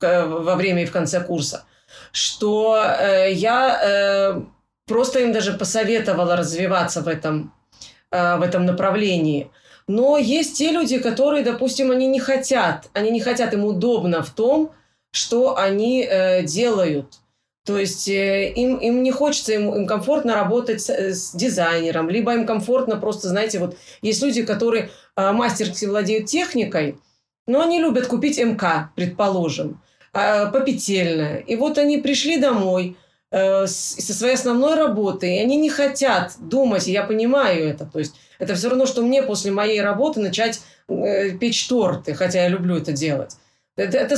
во 0.00 0.54
время 0.56 0.82
и 0.82 0.86
в 0.86 0.92
конце 0.92 1.20
курса, 1.20 1.64
что 2.12 2.76
э, 2.76 3.32
я 3.32 3.80
э, 3.82 4.40
просто 4.86 5.20
им 5.20 5.32
даже 5.32 5.52
посоветовала 5.52 6.36
развиваться 6.36 7.02
в 7.02 7.08
этом, 7.08 7.52
э, 8.10 8.36
в 8.36 8.42
этом 8.42 8.66
направлении. 8.66 9.50
Но 9.86 10.18
есть 10.18 10.58
те 10.58 10.70
люди, 10.70 10.98
которые, 10.98 11.42
допустим, 11.42 11.90
они 11.90 12.06
не 12.06 12.20
хотят, 12.20 12.90
они 12.92 13.10
не 13.10 13.20
хотят, 13.20 13.54
им 13.54 13.64
удобно 13.64 14.22
в 14.22 14.30
том, 14.30 14.72
что 15.10 15.56
они 15.56 16.04
э, 16.04 16.42
делают. 16.42 17.20
То 17.64 17.78
есть 17.78 18.08
э, 18.08 18.50
им, 18.50 18.76
им 18.76 19.02
не 19.02 19.12
хочется, 19.12 19.52
им, 19.52 19.74
им 19.74 19.86
комфортно 19.86 20.34
работать 20.34 20.80
с, 20.80 20.90
с 20.90 21.34
дизайнером, 21.34 22.08
либо 22.08 22.34
им 22.34 22.46
комфортно 22.46 22.96
просто, 22.96 23.28
знаете, 23.28 23.58
вот 23.58 23.76
есть 24.02 24.22
люди, 24.22 24.42
которые 24.42 24.90
э, 25.16 25.32
мастерски 25.32 25.86
владеют 25.86 26.26
техникой, 26.26 26.98
но 27.48 27.62
они 27.62 27.80
любят 27.80 28.06
купить 28.06 28.38
МК, 28.38 28.90
предположим. 28.94 29.80
А, 30.12 30.46
попетельная. 30.46 31.38
И 31.38 31.56
вот 31.56 31.78
они 31.78 31.98
пришли 31.98 32.38
домой 32.38 32.96
э, 33.30 33.66
со 33.66 34.14
своей 34.14 34.34
основной 34.34 34.76
работы, 34.76 35.34
и 35.34 35.38
они 35.38 35.56
не 35.56 35.70
хотят 35.70 36.34
думать, 36.38 36.86
и 36.86 36.92
я 36.92 37.02
понимаю 37.02 37.68
это. 37.68 37.86
То 37.86 37.98
есть 37.98 38.14
это 38.38 38.54
все 38.54 38.68
равно, 38.68 38.86
что 38.86 39.02
мне 39.02 39.22
после 39.22 39.50
моей 39.50 39.80
работы 39.80 40.20
начать 40.20 40.60
э, 40.88 41.30
печь 41.38 41.66
торты, 41.66 42.14
хотя 42.14 42.42
я 42.42 42.48
люблю 42.48 42.76
это 42.76 42.92
делать. 42.92 43.36
Это, 43.76 43.96
это 43.96 44.16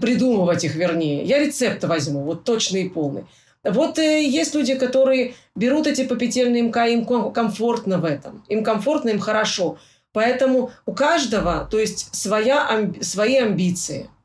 придумывать 0.00 0.64
их, 0.64 0.74
вернее. 0.74 1.24
Я 1.24 1.38
рецепт 1.38 1.82
возьму, 1.84 2.22
вот 2.22 2.44
точный 2.44 2.84
и 2.84 2.88
полный. 2.88 3.24
Вот 3.64 3.98
э, 3.98 4.24
есть 4.24 4.54
люди, 4.54 4.74
которые 4.74 5.34
берут 5.54 5.86
эти 5.86 6.04
попетельные 6.04 6.62
МК, 6.62 6.86
им 6.86 7.04
комфортно 7.32 7.98
в 7.98 8.04
этом. 8.04 8.44
Им 8.48 8.62
комфортно, 8.62 9.10
им 9.10 9.18
хорошо. 9.18 9.78
Поэтому 10.18 10.72
у 10.84 10.94
каждого, 10.94 11.68
то 11.70 11.78
есть 11.78 12.12
своя, 12.12 12.90
свои 13.00 13.36
амбиции– 13.36 14.10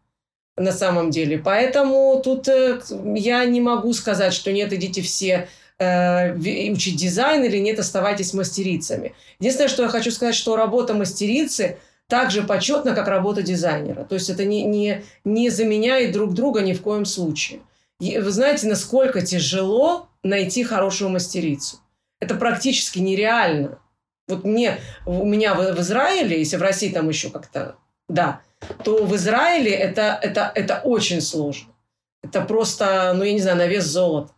на 0.58 0.72
самом 0.72 1.12
деле. 1.12 1.38
Поэтому 1.38 2.20
тут 2.24 2.48
э, 2.48 2.82
я 3.16 3.46
не 3.46 3.62
могу 3.62 3.94
сказать, 3.94 4.34
что 4.34 4.52
нет, 4.52 4.74
идите 4.74 5.04
все 5.04 5.48
э, 5.78 6.34
учить 6.72 6.96
дизайн 6.96 7.44
или 7.44 7.58
нет, 7.58 7.78
оставайтесь 7.78 8.34
мастерицами. 8.34 9.14
Единственное, 9.40 9.70
что 9.70 9.84
я 9.84 9.90
хочу 9.90 10.10
сказать, 10.12 10.36
что 10.36 10.56
работа 10.56 10.96
мастерицы 10.96 11.78
так 12.08 12.32
же 12.32 12.44
почетна, 12.44 12.94
как 12.94 13.08
работа 13.08 13.42
дизайнера. 13.42 14.04
То 14.04 14.16
есть 14.16 14.30
это 14.30 14.46
не, 14.46 14.64
не, 14.64 15.04
не 15.24 15.50
заменяет 15.50 16.12
друг 16.12 16.34
друга 16.34 16.62
ни 16.62 16.74
в 16.74 16.82
коем 16.82 17.06
случае. 17.06 17.60
И 18.00 18.18
вы 18.18 18.32
знаете, 18.32 18.68
насколько 18.68 19.22
тяжело 19.22 20.10
найти 20.24 20.64
хорошую 20.64 21.10
мастерицу. 21.10 21.78
Это 22.20 22.36
практически 22.36 23.00
нереально. 23.00 23.80
Вот 24.28 24.44
мне, 24.46 24.80
у 25.06 25.26
меня 25.26 25.54
в, 25.54 25.74
в 25.74 25.80
Израиле, 25.82 26.40
если 26.40 26.58
в 26.58 26.62
России 26.62 26.90
там 26.90 27.10
еще 27.10 27.30
как-то, 27.30 27.76
да, 28.08 28.42
то 28.84 29.06
в 29.06 29.16
Израиле 29.16 29.72
это, 29.72 30.18
это, 30.22 30.52
это 30.56 30.80
очень 30.84 31.22
сложно. 31.22 31.74
Это 32.22 32.42
просто, 32.42 33.14
ну, 33.16 33.24
я 33.24 33.34
не 33.34 33.42
знаю, 33.42 33.58
на 33.58 33.68
вес 33.68 33.84
золота. 33.84 34.32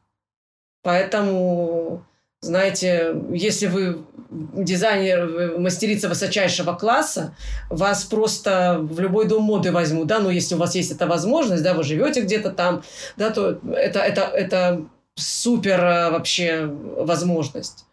Поэтому, 0.81 2.03
знаете, 2.41 3.15
если 3.31 3.67
вы 3.67 4.03
дизайнер, 4.29 5.57
мастерица 5.59 6.09
высочайшего 6.09 6.73
класса, 6.73 7.35
вас 7.69 8.03
просто 8.05 8.77
в 8.81 8.99
любой 8.99 9.27
дом 9.27 9.43
моды 9.43 9.71
возьмут, 9.71 10.07
да, 10.07 10.19
но 10.19 10.29
если 10.29 10.55
у 10.55 10.57
вас 10.57 10.75
есть 10.75 10.91
эта 10.91 11.07
возможность, 11.07 11.63
да, 11.63 11.73
вы 11.73 11.83
живете 11.83 12.21
где-то 12.21 12.51
там, 12.51 12.83
да, 13.17 13.29
то 13.29 13.59
это, 13.71 13.99
это, 13.99 14.21
это 14.21 14.85
супер 15.15 15.79
э, 15.83 16.09
вообще 16.11 16.65
возможность. 16.65 17.85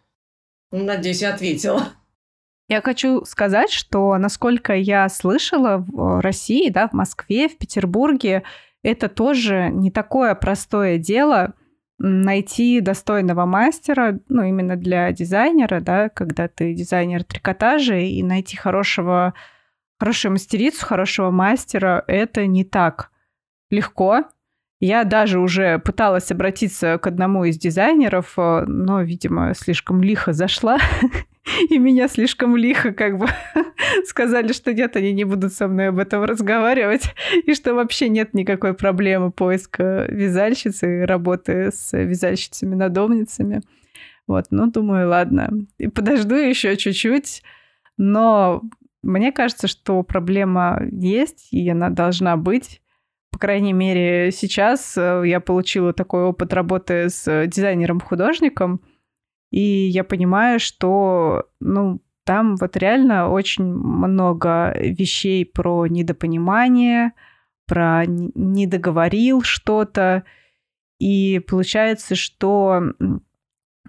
Надеюсь, 0.73 1.21
я 1.21 1.35
ответила. 1.35 1.89
Я 2.67 2.81
хочу 2.81 3.23
сказать, 3.25 3.69
что, 3.69 4.17
насколько 4.17 4.73
я 4.73 5.07
слышала, 5.07 5.77
в 5.77 6.19
России, 6.19 6.69
да, 6.69 6.87
в 6.87 6.93
Москве, 6.93 7.47
в 7.47 7.57
Петербурге, 7.59 8.41
это 8.81 9.07
тоже 9.07 9.69
не 9.71 9.91
такое 9.91 10.33
простое 10.33 10.97
дело 10.97 11.53
найти 11.99 12.81
достойного 12.81 13.45
мастера, 13.45 14.19
ну, 14.29 14.41
именно 14.43 14.75
для 14.75 15.11
дизайнера, 15.11 15.79
да, 15.79 16.09
когда 16.09 16.47
ты 16.47 16.73
дизайнер 16.73 17.23
трикотажа, 17.23 17.99
и 17.99 18.23
найти 18.23 18.57
хорошего, 18.57 19.35
хорошую 19.99 20.31
мастерицу, 20.31 20.85
хорошего 20.87 21.29
мастера, 21.29 22.03
это 22.07 22.47
не 22.47 22.63
так 22.63 23.11
легко. 23.69 24.23
Я 24.85 25.05
даже 25.05 25.39
уже 25.39 25.79
пыталась 25.79 26.29
обратиться 26.29 26.97
к 26.97 27.07
одному 27.07 27.45
из 27.45 27.57
дизайнеров, 27.57 28.33
э, 28.35 28.65
но, 28.67 29.01
видимо, 29.01 29.53
слишком 29.53 30.03
лихо 30.03 30.33
зашла, 30.33 30.77
и 31.69 31.77
меня 31.77 32.09
слишком 32.09 32.57
лихо 32.57 32.91
как 32.91 33.17
бы 33.17 33.27
сказали, 34.05 34.51
что 34.51 34.73
нет, 34.73 34.97
они 34.97 35.13
не 35.13 35.23
будут 35.23 35.53
со 35.53 35.69
мной 35.69 35.87
об 35.87 35.99
этом 35.99 36.25
разговаривать, 36.25 37.15
и 37.45 37.53
что 37.53 37.75
вообще 37.75 38.09
нет 38.09 38.33
никакой 38.33 38.73
проблемы 38.73 39.31
поиска 39.31 40.05
вязальщицы 40.09 41.03
и 41.03 41.05
работы 41.05 41.71
с 41.71 41.97
вязальщицами-надомницами. 41.97 43.61
Вот, 44.27 44.47
ну, 44.49 44.69
думаю, 44.69 45.07
ладно, 45.07 45.49
и 45.77 45.87
подожду 45.87 46.35
еще 46.35 46.75
чуть-чуть, 46.75 47.41
но 47.95 48.61
мне 49.01 49.31
кажется, 49.31 49.69
что 49.69 50.03
проблема 50.03 50.81
есть, 50.91 51.47
и 51.51 51.69
она 51.69 51.89
должна 51.89 52.35
быть, 52.35 52.81
по 53.33 53.39
крайней 53.39 53.73
мере, 53.73 54.31
сейчас 54.31 54.95
э, 54.95 55.23
я 55.25 55.39
получила 55.39 55.91
такой 55.91 56.23
опыт 56.23 56.53
работы 56.53 57.09
с 57.09 57.47
дизайнером-художником, 57.47 58.79
и 59.49 59.59
я 59.59 60.03
понимаю, 60.03 60.59
что, 60.59 61.47
ну, 61.59 61.99
там 62.25 62.55
вот 62.55 62.77
реально 62.77 63.29
очень 63.29 63.65
много 63.65 64.73
вещей 64.79 65.45
про 65.45 65.87
недопонимание, 65.87 67.13
про 67.67 68.05
не 68.05 68.67
договорил 68.67 69.41
что-то. 69.41 70.23
И 70.99 71.39
получается, 71.39 72.15
что 72.15 72.83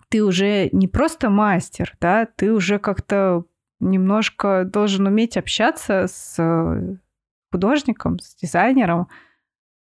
ты 0.09 0.25
уже 0.25 0.71
не 0.73 0.89
просто 0.89 1.29
мастер, 1.29 1.95
да, 2.01 2.27
ты 2.27 2.51
уже 2.51 2.79
как-то 2.79 3.45
немножко 3.79 4.65
должен 4.65 5.07
уметь 5.07 5.37
общаться 5.37 6.07
с 6.09 6.99
художником, 7.53 8.19
с 8.19 8.35
дизайнером, 8.35 9.09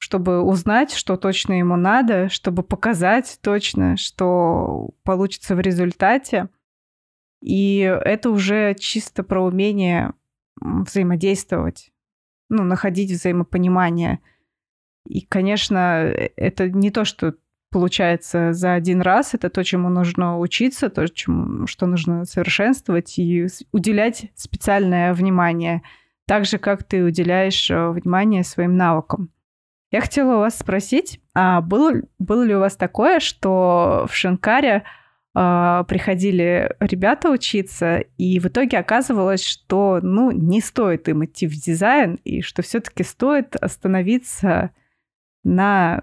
чтобы 0.03 0.41
узнать, 0.41 0.91
что 0.91 1.15
точно 1.15 1.59
ему 1.59 1.77
надо, 1.77 2.27
чтобы 2.27 2.61
показать 2.61 3.39
точно, 3.41 3.95
что 3.95 4.89
получится 5.03 5.55
в 5.55 5.61
результате. 5.61 6.49
И 7.41 7.77
это 7.79 8.29
уже 8.29 8.75
чисто 8.77 9.23
про 9.23 9.45
умение 9.45 10.11
взаимодействовать, 10.59 11.93
ну, 12.49 12.65
находить 12.65 13.11
взаимопонимание. 13.11 14.19
И, 15.07 15.21
конечно, 15.21 16.11
это 16.35 16.69
не 16.69 16.91
то, 16.91 17.05
что 17.05 17.35
получается 17.69 18.51
за 18.51 18.73
один 18.73 18.99
раз, 18.99 19.33
это 19.33 19.49
то, 19.49 19.63
чему 19.63 19.87
нужно 19.87 20.37
учиться, 20.37 20.89
то, 20.89 21.07
чему, 21.07 21.65
что 21.65 21.85
нужно 21.85 22.25
совершенствовать 22.25 23.17
и 23.17 23.47
уделять 23.71 24.31
специальное 24.35 25.13
внимание, 25.13 25.81
так 26.27 26.43
же, 26.43 26.57
как 26.57 26.83
ты 26.83 27.05
уделяешь 27.05 27.71
э, 27.71 27.89
внимание 27.91 28.43
своим 28.43 28.75
навыкам. 28.75 29.29
Я 29.93 30.01
хотела 30.01 30.38
у 30.38 30.39
вас 30.39 30.58
спросить, 30.58 31.21
а 31.36 31.62
было, 31.62 31.93
было 32.17 32.41
ли 32.41 32.56
у 32.56 32.60
вас 32.60 32.75
такое, 32.75 33.19
что 33.19 34.08
в 34.10 34.15
Шинкаре 34.15 34.86
э, 35.36 35.84
приходили 35.88 36.75
ребята 36.79 37.29
учиться, 37.29 37.99
и 38.17 38.39
в 38.39 38.47
итоге 38.47 38.79
оказывалось, 38.79 39.45
что 39.45 39.99
ну, 40.01 40.32
не 40.32 40.62
стоит 40.62 41.08
им 41.10 41.23
идти 41.23 41.45
в 41.45 41.53
дизайн, 41.53 42.15
и 42.23 42.41
что 42.41 42.63
все-таки 42.63 43.03
стоит 43.03 43.56
остановиться 43.56 44.71
на 45.43 46.01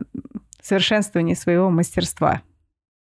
совершенствовании 0.62 1.34
своего 1.34 1.68
мастерства? 1.68 2.42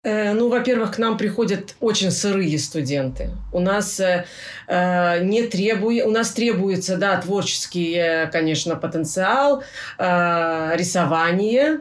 Э, 0.05 0.33
ну, 0.33 0.49
во-первых, 0.49 0.95
к 0.95 0.97
нам 0.99 1.17
приходят 1.17 1.75
очень 1.79 2.11
сырые 2.11 2.59
студенты. 2.59 3.31
У 3.51 3.59
нас 3.59 3.99
э, 3.99 4.25
э 4.67 5.23
не 5.23 5.47
требует, 5.47 6.05
у 6.05 6.11
нас 6.11 6.29
требуется, 6.31 6.97
да, 6.97 7.19
творческий, 7.19 7.95
э, 7.95 8.27
конечно, 8.27 8.75
потенциал, 8.75 9.63
э, 9.97 10.75
рисование. 10.75 11.79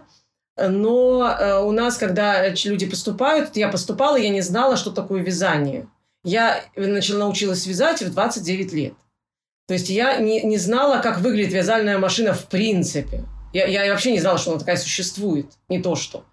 Но 0.57 1.37
э, 1.39 1.59
у 1.59 1.73
нас, 1.73 1.99
когда 1.99 2.49
люди 2.49 2.87
поступают, 2.87 3.57
я 3.57 3.69
поступала, 3.69 4.17
я 4.17 4.31
не 4.31 4.41
знала, 4.41 4.79
что 4.79 4.91
такое 4.91 5.23
вязание. 5.23 5.87
Я 6.25 6.63
начала 6.77 7.19
научилась 7.19 7.67
вязать 7.67 8.01
в 8.01 8.11
29 8.11 8.73
лет. 8.73 8.95
То 9.69 9.75
есть 9.75 9.91
я 9.91 10.17
не, 10.17 10.41
не 10.43 10.57
знала, 10.57 11.03
как 11.03 11.21
выглядит 11.21 11.53
вязальная 11.53 11.99
машина 11.99 12.33
в 12.33 12.47
принципе. 12.47 13.25
Я, 13.53 13.67
я 13.67 13.93
вообще 13.93 14.13
не 14.13 14.21
знала, 14.21 14.39
что 14.39 14.53
она 14.53 14.61
такая 14.61 14.79
существует. 14.79 15.47
Не 15.69 15.83
то 15.83 15.95
что. 15.95 16.25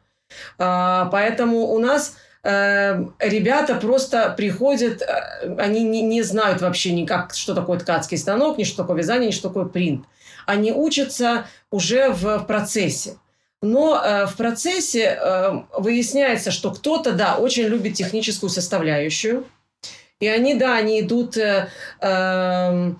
А, 0.57 1.05
поэтому 1.11 1.67
у 1.67 1.79
нас 1.79 2.17
э, 2.43 3.05
ребята 3.19 3.75
просто 3.75 4.33
приходят, 4.35 5.01
э, 5.01 5.55
они 5.57 5.83
не, 5.83 6.01
не 6.01 6.21
знают 6.23 6.61
вообще 6.61 6.91
никак, 6.91 7.33
что 7.33 7.53
такое 7.53 7.79
ткацкий 7.79 8.17
станок, 8.17 8.57
ни 8.57 8.63
что 8.63 8.77
такое 8.83 8.97
вязание, 8.97 9.27
ни 9.27 9.31
что 9.31 9.49
такое 9.49 9.65
принт. 9.65 10.05
Они 10.45 10.71
учатся 10.71 11.45
уже 11.69 12.09
в, 12.09 12.39
процессе. 12.45 13.17
Но 13.61 14.01
э, 14.03 14.25
в 14.25 14.35
процессе 14.37 15.17
э, 15.21 15.51
выясняется, 15.77 16.51
что 16.51 16.71
кто-то, 16.71 17.11
да, 17.11 17.37
очень 17.37 17.63
любит 17.63 17.93
техническую 17.93 18.49
составляющую. 18.49 19.45
И 20.19 20.27
они, 20.27 20.55
да, 20.55 20.75
они 20.75 21.01
идут... 21.01 21.37
Э, 21.37 21.69
э, 22.01 22.93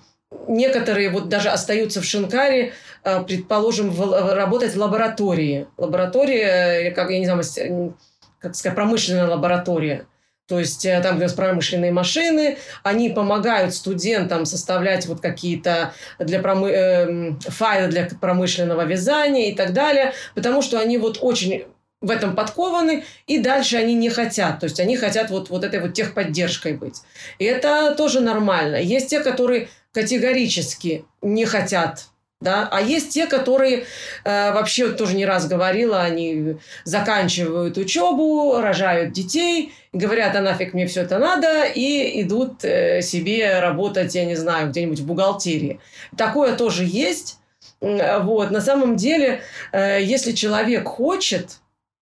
некоторые 0.48 1.10
вот 1.10 1.28
даже 1.28 1.48
остаются 1.48 2.00
в 2.00 2.04
Шинкаре, 2.04 2.72
предположим, 3.02 3.90
в, 3.90 4.34
работать 4.34 4.74
в 4.74 4.78
лаборатории. 4.78 5.66
Лаборатория, 5.76 6.88
э, 6.88 6.90
как 6.92 7.10
я 7.10 7.18
не 7.18 7.26
знаю, 7.26 7.96
как 8.38 8.54
сказать, 8.54 8.76
промышленная 8.76 9.26
лаборатория. 9.26 10.06
То 10.48 10.58
есть 10.58 10.84
э, 10.84 11.00
там, 11.00 11.16
где 11.16 11.24
у 11.24 11.28
нас 11.28 11.32
промышленные 11.32 11.92
машины, 11.92 12.58
они 12.82 13.08
помогают 13.08 13.74
студентам 13.74 14.44
составлять 14.44 15.06
вот 15.06 15.20
какие-то 15.20 15.94
для 16.18 16.40
промы... 16.40 16.70
э, 16.70 17.32
файлы 17.48 17.88
для 17.88 18.08
промышленного 18.20 18.84
вязания 18.84 19.50
и 19.50 19.54
так 19.54 19.72
далее, 19.72 20.12
потому 20.34 20.62
что 20.62 20.78
они 20.78 20.98
вот 20.98 21.18
очень 21.20 21.64
в 22.00 22.10
этом 22.10 22.34
подкованы, 22.34 23.04
и 23.28 23.38
дальше 23.38 23.76
они 23.76 23.94
не 23.94 24.10
хотят. 24.10 24.60
То 24.60 24.64
есть 24.64 24.80
они 24.80 24.96
хотят 24.96 25.30
вот, 25.30 25.50
вот 25.50 25.64
этой 25.64 25.80
вот 25.80 25.94
техподдержкой 25.94 26.74
быть. 26.74 27.00
И 27.38 27.44
это 27.44 27.94
тоже 27.96 28.20
нормально. 28.20 28.76
Есть 28.76 29.08
те, 29.08 29.20
которые 29.20 29.68
категорически 29.92 31.04
не 31.22 31.46
хотят 31.46 32.08
да, 32.42 32.68
а 32.70 32.82
есть 32.82 33.14
те, 33.14 33.26
которые 33.26 33.84
э, 34.24 34.52
вообще 34.52 34.90
тоже 34.90 35.14
не 35.14 35.24
раз 35.24 35.46
говорила, 35.46 36.00
они 36.00 36.56
заканчивают 36.84 37.78
учебу, 37.78 38.60
рожают 38.60 39.12
детей, 39.12 39.72
говорят, 39.92 40.34
а 40.36 40.40
нафиг 40.40 40.74
мне 40.74 40.86
все 40.86 41.02
это 41.02 41.18
надо, 41.18 41.64
и 41.64 42.22
идут 42.22 42.64
э, 42.64 43.00
себе 43.02 43.60
работать, 43.60 44.14
я 44.14 44.24
не 44.24 44.34
знаю, 44.34 44.70
где-нибудь 44.70 45.00
в 45.00 45.06
бухгалтерии. 45.06 45.80
Такое 46.16 46.56
тоже 46.56 46.84
есть. 46.84 47.38
Вот. 47.80 48.50
На 48.50 48.60
самом 48.60 48.96
деле, 48.96 49.40
э, 49.72 50.02
если 50.02 50.32
человек 50.32 50.86
хочет, 50.86 51.58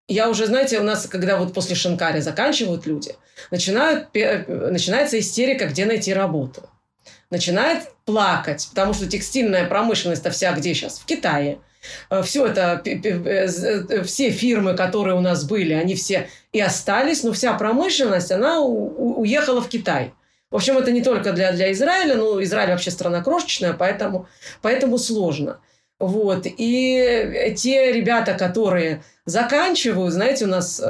я 0.08 0.30
уже, 0.30 0.46
знаете, 0.46 0.78
у 0.78 0.82
нас, 0.84 1.06
когда 1.06 1.36
вот 1.36 1.52
после 1.52 1.74
Шинкари 1.74 2.20
заканчивают 2.20 2.86
люди, 2.86 3.14
начинают, 3.50 4.08
начинается 4.14 5.18
истерика, 5.18 5.66
где 5.66 5.84
найти 5.84 6.14
работу 6.14 6.68
начинает 7.30 7.90
плакать, 8.04 8.66
потому 8.70 8.94
что 8.94 9.06
текстильная 9.06 9.66
промышленность-то 9.66 10.30
вся 10.30 10.52
где 10.52 10.74
сейчас? 10.74 10.98
В 10.98 11.04
Китае. 11.04 11.58
Э, 12.10 12.22
все 12.22 12.46
это, 12.46 12.80
э, 12.84 12.98
э, 13.02 14.02
все 14.02 14.30
фирмы, 14.30 14.74
которые 14.74 15.16
у 15.16 15.20
нас 15.20 15.44
были, 15.44 15.72
они 15.72 15.94
все 15.94 16.28
и 16.52 16.60
остались, 16.60 17.22
но 17.22 17.32
вся 17.32 17.54
промышленность, 17.54 18.32
она 18.32 18.60
уехала 18.60 19.60
в 19.60 19.68
Китай. 19.68 20.12
В 20.50 20.56
общем, 20.56 20.78
это 20.78 20.90
не 20.90 21.02
только 21.02 21.32
для, 21.32 21.52
для 21.52 21.72
Израиля, 21.72 22.14
но 22.14 22.42
Израиль 22.42 22.70
вообще 22.70 22.90
страна 22.90 23.22
крошечная, 23.22 23.74
поэтому, 23.74 24.28
поэтому 24.62 24.96
сложно. 24.96 25.60
Вот. 25.98 26.46
И 26.46 27.54
те 27.56 27.92
ребята, 27.92 28.32
которые 28.34 29.02
заканчивают, 29.26 30.14
знаете, 30.14 30.46
у 30.46 30.48
нас 30.48 30.80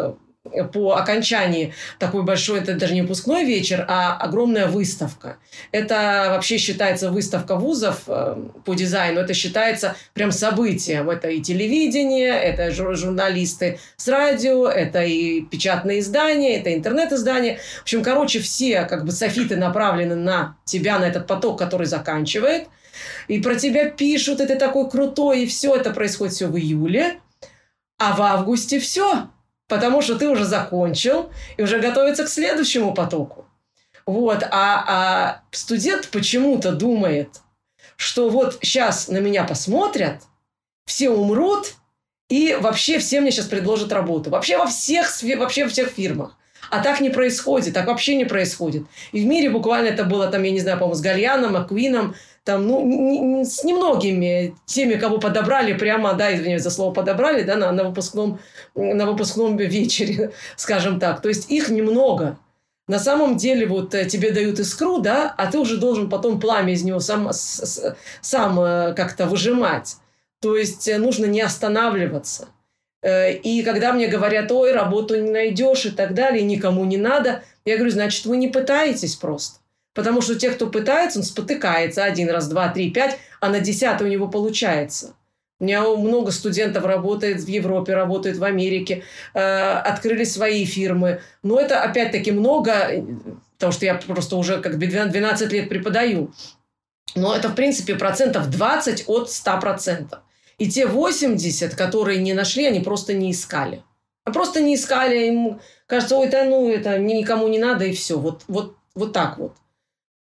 по 0.72 0.94
окончании 0.94 1.74
такой 1.98 2.22
большой, 2.22 2.60
это 2.60 2.74
даже 2.74 2.94
не 2.94 3.02
выпускной 3.02 3.44
вечер, 3.44 3.84
а 3.88 4.16
огромная 4.16 4.66
выставка. 4.66 5.38
Это 5.72 6.26
вообще 6.30 6.58
считается 6.58 7.10
выставка 7.10 7.56
вузов 7.56 8.02
э, 8.06 8.36
по 8.64 8.74
дизайну, 8.74 9.20
это 9.20 9.34
считается 9.34 9.96
прям 10.14 10.32
событием. 10.32 11.10
Это 11.10 11.28
и 11.28 11.40
телевидение, 11.40 12.32
это 12.32 12.70
журналисты 12.70 13.78
с 13.96 14.08
радио, 14.08 14.68
это 14.68 15.02
и 15.02 15.42
печатные 15.42 16.00
издания, 16.00 16.58
это 16.58 16.74
интернет-издания. 16.74 17.58
В 17.78 17.82
общем, 17.82 18.02
короче, 18.02 18.40
все 18.40 18.84
как 18.84 19.04
бы 19.04 19.12
софиты 19.12 19.56
направлены 19.56 20.14
на 20.14 20.56
тебя, 20.64 20.98
на 20.98 21.04
этот 21.04 21.26
поток, 21.26 21.58
который 21.58 21.86
заканчивает. 21.86 22.68
И 23.28 23.40
про 23.40 23.54
тебя 23.54 23.90
пишут, 23.90 24.40
это 24.40 24.56
такой 24.56 24.88
крутой, 24.90 25.42
и 25.42 25.46
все 25.46 25.76
это 25.76 25.90
происходит 25.90 26.34
все 26.34 26.46
в 26.46 26.56
июле. 26.56 27.20
А 27.98 28.14
в 28.14 28.22
августе 28.22 28.78
все 28.78 29.28
потому 29.68 30.02
что 30.02 30.16
ты 30.16 30.28
уже 30.28 30.44
закончил 30.44 31.30
и 31.56 31.62
уже 31.62 31.78
готовится 31.78 32.24
к 32.24 32.28
следующему 32.28 32.94
потоку. 32.94 33.46
Вот, 34.06 34.42
а, 34.42 34.84
а 34.88 35.42
студент 35.52 36.08
почему-то 36.08 36.72
думает, 36.72 37.40
что 37.96 38.30
вот 38.30 38.58
сейчас 38.62 39.08
на 39.08 39.18
меня 39.18 39.44
посмотрят, 39.44 40.22
все 40.86 41.10
умрут, 41.10 41.74
И 42.30 42.54
вообще 42.60 42.98
все 42.98 43.20
мне 43.20 43.30
сейчас 43.30 43.46
предложат 43.46 43.92
работу. 43.92 44.30
Вообще 44.30 44.58
во 44.58 44.66
всех, 44.66 45.10
вообще 45.36 45.64
во 45.64 45.70
всех 45.70 45.88
фирмах. 45.88 46.36
А 46.70 46.82
так 46.82 47.00
не 47.00 47.10
происходит, 47.10 47.74
так 47.74 47.86
вообще 47.86 48.16
не 48.16 48.26
происходит. 48.26 48.84
И 49.12 49.22
в 49.22 49.26
мире 49.26 49.48
буквально 49.48 49.88
это 49.88 50.04
было, 50.04 50.28
там, 50.28 50.42
я 50.42 50.50
не 50.50 50.60
знаю, 50.60 50.78
по-моему, 50.78 50.94
с 50.94 51.00
Гальяном, 51.00 51.56
Аквином, 51.56 52.14
там, 52.48 52.66
ну, 52.66 53.44
с 53.44 53.62
немногими 53.62 54.54
теми, 54.64 54.94
кого 54.94 55.18
подобрали 55.18 55.74
прямо, 55.74 56.14
да, 56.14 56.34
извиняюсь 56.34 56.62
за 56.62 56.70
слово 56.70 56.94
подобрали, 56.94 57.42
да, 57.42 57.56
на, 57.56 57.72
на, 57.72 57.84
выпускном, 57.84 58.40
на 58.74 59.04
выпускном 59.04 59.58
вечере, 59.58 60.32
скажем 60.56 60.98
так. 60.98 61.20
То 61.20 61.28
есть 61.28 61.50
их 61.50 61.68
немного. 61.68 62.38
На 62.86 62.98
самом 62.98 63.36
деле 63.36 63.66
вот 63.66 63.94
э, 63.94 64.06
тебе 64.06 64.30
дают 64.30 64.58
искру, 64.60 64.98
да, 64.98 65.34
а 65.36 65.52
ты 65.52 65.58
уже 65.58 65.76
должен 65.76 66.08
потом 66.08 66.40
пламя 66.40 66.72
из 66.72 66.84
него 66.84 67.00
сам, 67.00 67.28
сам 67.32 68.60
э, 68.60 68.94
как-то 68.94 69.26
выжимать. 69.26 69.96
То 70.40 70.56
есть 70.56 70.88
э, 70.88 70.96
нужно 70.96 71.26
не 71.26 71.42
останавливаться. 71.42 72.48
И 73.04 73.62
когда 73.64 73.92
мне 73.92 74.08
говорят, 74.08 74.50
ой, 74.50 74.72
работу 74.72 75.22
не 75.22 75.30
найдешь 75.30 75.84
и 75.84 75.90
так 75.90 76.14
далее, 76.14 76.42
никому 76.42 76.84
не 76.86 76.96
надо, 76.96 77.42
я 77.66 77.76
говорю, 77.76 77.92
значит, 77.92 78.24
вы 78.24 78.38
не 78.38 78.48
пытаетесь 78.48 79.16
просто. 79.16 79.60
Потому 79.98 80.20
что 80.20 80.36
те, 80.36 80.52
кто 80.52 80.68
пытается, 80.68 81.18
он 81.18 81.24
спотыкается 81.24 82.04
один 82.04 82.30
раз, 82.30 82.46
два, 82.46 82.68
три, 82.68 82.92
пять, 82.92 83.18
а 83.40 83.48
на 83.48 83.58
десятый 83.58 84.06
у 84.06 84.10
него 84.10 84.28
получается. 84.28 85.16
У 85.58 85.64
меня 85.64 85.82
много 85.82 86.30
студентов 86.30 86.84
работает 86.84 87.40
в 87.40 87.48
Европе, 87.48 87.94
работает 87.94 88.36
в 88.36 88.44
Америке, 88.44 89.02
э, 89.34 89.40
открыли 89.40 90.22
свои 90.22 90.64
фирмы. 90.64 91.20
Но 91.42 91.58
это, 91.58 91.82
опять-таки, 91.82 92.30
много, 92.30 93.04
потому 93.56 93.72
что 93.72 93.86
я 93.86 93.96
просто 93.96 94.36
уже 94.36 94.60
как 94.60 94.78
бы 94.78 94.86
12 94.86 95.50
лет 95.50 95.68
преподаю. 95.68 96.30
Но 97.16 97.34
это, 97.34 97.48
в 97.48 97.56
принципе, 97.56 97.96
процентов 97.96 98.50
20 98.50 99.08
от 99.08 99.32
100 99.32 99.60
процентов. 99.60 100.20
И 100.58 100.70
те 100.70 100.86
80, 100.86 101.74
которые 101.74 102.22
не 102.22 102.34
нашли, 102.34 102.66
они 102.66 102.78
просто 102.78 103.14
не 103.14 103.32
искали. 103.32 103.82
А 104.24 104.30
просто 104.30 104.60
не 104.60 104.76
искали, 104.76 105.26
им 105.26 105.60
кажется, 105.88 106.16
ой, 106.16 106.28
это, 106.28 106.44
ну, 106.44 106.70
это 106.70 107.00
никому 107.00 107.48
не 107.48 107.58
надо, 107.58 107.84
и 107.84 107.92
все. 107.92 108.16
Вот, 108.16 108.44
вот, 108.46 108.76
вот 108.94 109.12
так 109.12 109.38
вот. 109.38 109.56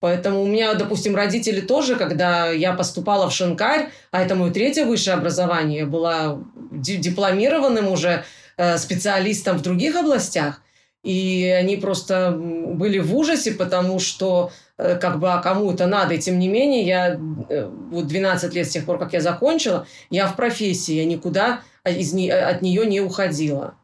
Поэтому 0.06 0.40
у 0.40 0.46
меня, 0.46 0.74
допустим, 0.74 1.16
родители 1.16 1.60
тоже, 1.60 1.96
когда 1.96 2.48
я 2.52 2.74
поступала 2.74 3.28
в 3.28 3.32
Шинкарь, 3.32 3.88
а 4.12 4.22
это 4.22 4.36
мое 4.36 4.52
третье 4.52 4.84
высшее 4.84 5.16
образование, 5.16 5.80
я 5.80 5.86
была 5.86 6.38
дипломированным 6.70 7.88
уже 7.88 8.22
э, 8.56 8.78
специалистом 8.78 9.58
в 9.58 9.62
других 9.62 9.96
областях, 9.96 10.62
и 11.02 11.52
они 11.58 11.76
просто 11.76 12.30
были 12.30 13.00
в 13.00 13.16
ужасе, 13.16 13.50
потому 13.50 13.98
что 13.98 14.52
э, 14.78 14.94
как 14.94 15.18
бы 15.18 15.32
а 15.32 15.38
кому 15.38 15.72
это 15.72 15.88
надо. 15.88 16.14
И 16.14 16.18
тем 16.18 16.38
не 16.38 16.46
менее, 16.46 16.84
я 16.84 17.20
э, 17.48 17.68
вот 17.90 18.06
12 18.06 18.54
лет 18.54 18.68
с 18.68 18.70
тех 18.70 18.84
пор, 18.84 19.00
как 19.00 19.12
я 19.12 19.20
закончила, 19.20 19.88
я 20.08 20.28
в 20.28 20.36
профессии, 20.36 20.94
я 20.94 21.04
никуда 21.04 21.62
из, 21.84 22.14
от 22.14 22.62
нее 22.62 22.86
не 22.86 23.00
уходила. 23.00 23.74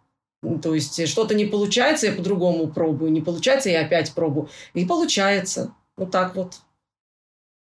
То 0.63 0.73
есть 0.73 1.09
что-то 1.09 1.35
не 1.35 1.47
получается, 1.47 2.07
я 2.07 2.13
по-другому 2.13 2.69
пробую, 2.69 3.11
не 3.11 3.23
получается, 3.23 3.71
я 3.71 3.81
опять 3.81 4.13
пробую. 4.13 4.51
И 4.75 4.85
получается. 4.85 5.75
Вот 5.97 6.11
так 6.11 6.35
вот. 6.35 6.61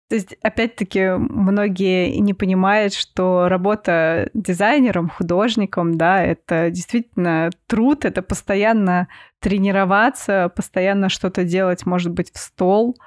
То 0.09 0.15
есть, 0.15 0.35
опять-таки, 0.41 1.11
многие 1.11 2.17
не 2.17 2.33
понимают, 2.33 2.93
что 2.93 3.47
работа 3.47 4.29
дизайнером, 4.33 5.07
художником, 5.07 5.97
да, 5.97 6.21
это 6.21 6.69
действительно 6.69 7.49
труд, 7.65 8.03
это 8.03 8.21
постоянно 8.21 9.07
тренироваться, 9.39 10.51
постоянно 10.53 11.07
что-то 11.07 11.45
делать, 11.45 11.85
может 11.85 12.11
быть, 12.11 12.29
в 12.33 12.37
стол, 12.37 12.97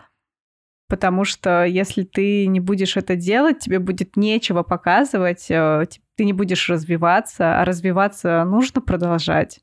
потому 0.89 1.25
что 1.25 1.65
если 1.65 2.05
ты 2.05 2.47
не 2.47 2.61
будешь 2.61 2.97
это 2.97 3.17
делать, 3.17 3.59
тебе 3.59 3.81
будет 3.81 4.17
нечего 4.17 4.63
показывать, 4.63 5.51
э, 5.51 5.85
ты 6.17 6.25
не 6.25 6.33
будешь 6.33 6.71
развиваться, 6.71 7.61
а 7.61 7.67
развиваться 7.67 8.45
нужно 8.45 8.81
продолжать 8.81 9.61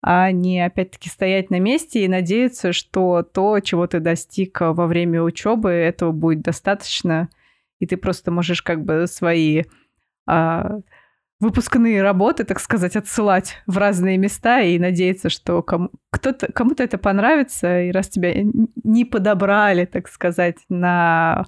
а 0.00 0.30
не 0.30 0.64
опять-таки 0.64 1.08
стоять 1.08 1.50
на 1.50 1.58
месте 1.58 2.04
и 2.04 2.08
надеяться, 2.08 2.72
что 2.72 3.22
то, 3.22 3.60
чего 3.60 3.86
ты 3.86 4.00
достиг 4.00 4.60
во 4.60 4.86
время 4.86 5.22
учебы, 5.22 5.70
этого 5.70 6.12
будет 6.12 6.42
достаточно, 6.42 7.28
и 7.80 7.86
ты 7.86 7.96
просто 7.96 8.30
можешь 8.30 8.62
как 8.62 8.84
бы 8.84 9.06
свои 9.06 9.64
а, 10.26 10.80
выпускные 11.40 12.02
работы, 12.02 12.44
так 12.44 12.60
сказать, 12.60 12.96
отсылать 12.96 13.62
в 13.66 13.78
разные 13.78 14.18
места 14.18 14.60
и 14.60 14.78
надеяться, 14.78 15.30
что 15.30 15.62
кому- 15.62 15.90
кто-то, 16.10 16.52
кому-то 16.52 16.82
это 16.82 16.98
понравится, 16.98 17.82
и 17.82 17.90
раз 17.90 18.08
тебя 18.08 18.32
не 18.84 19.04
подобрали, 19.04 19.84
так 19.84 20.08
сказать, 20.08 20.58
на 20.68 21.46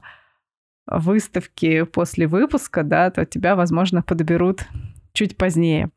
выставке 0.86 1.84
после 1.86 2.26
выпуска, 2.26 2.82
да, 2.82 3.10
то 3.10 3.24
тебя, 3.24 3.54
возможно, 3.56 4.02
подберут 4.02 4.66
чуть 5.12 5.36
позднее. 5.36 5.90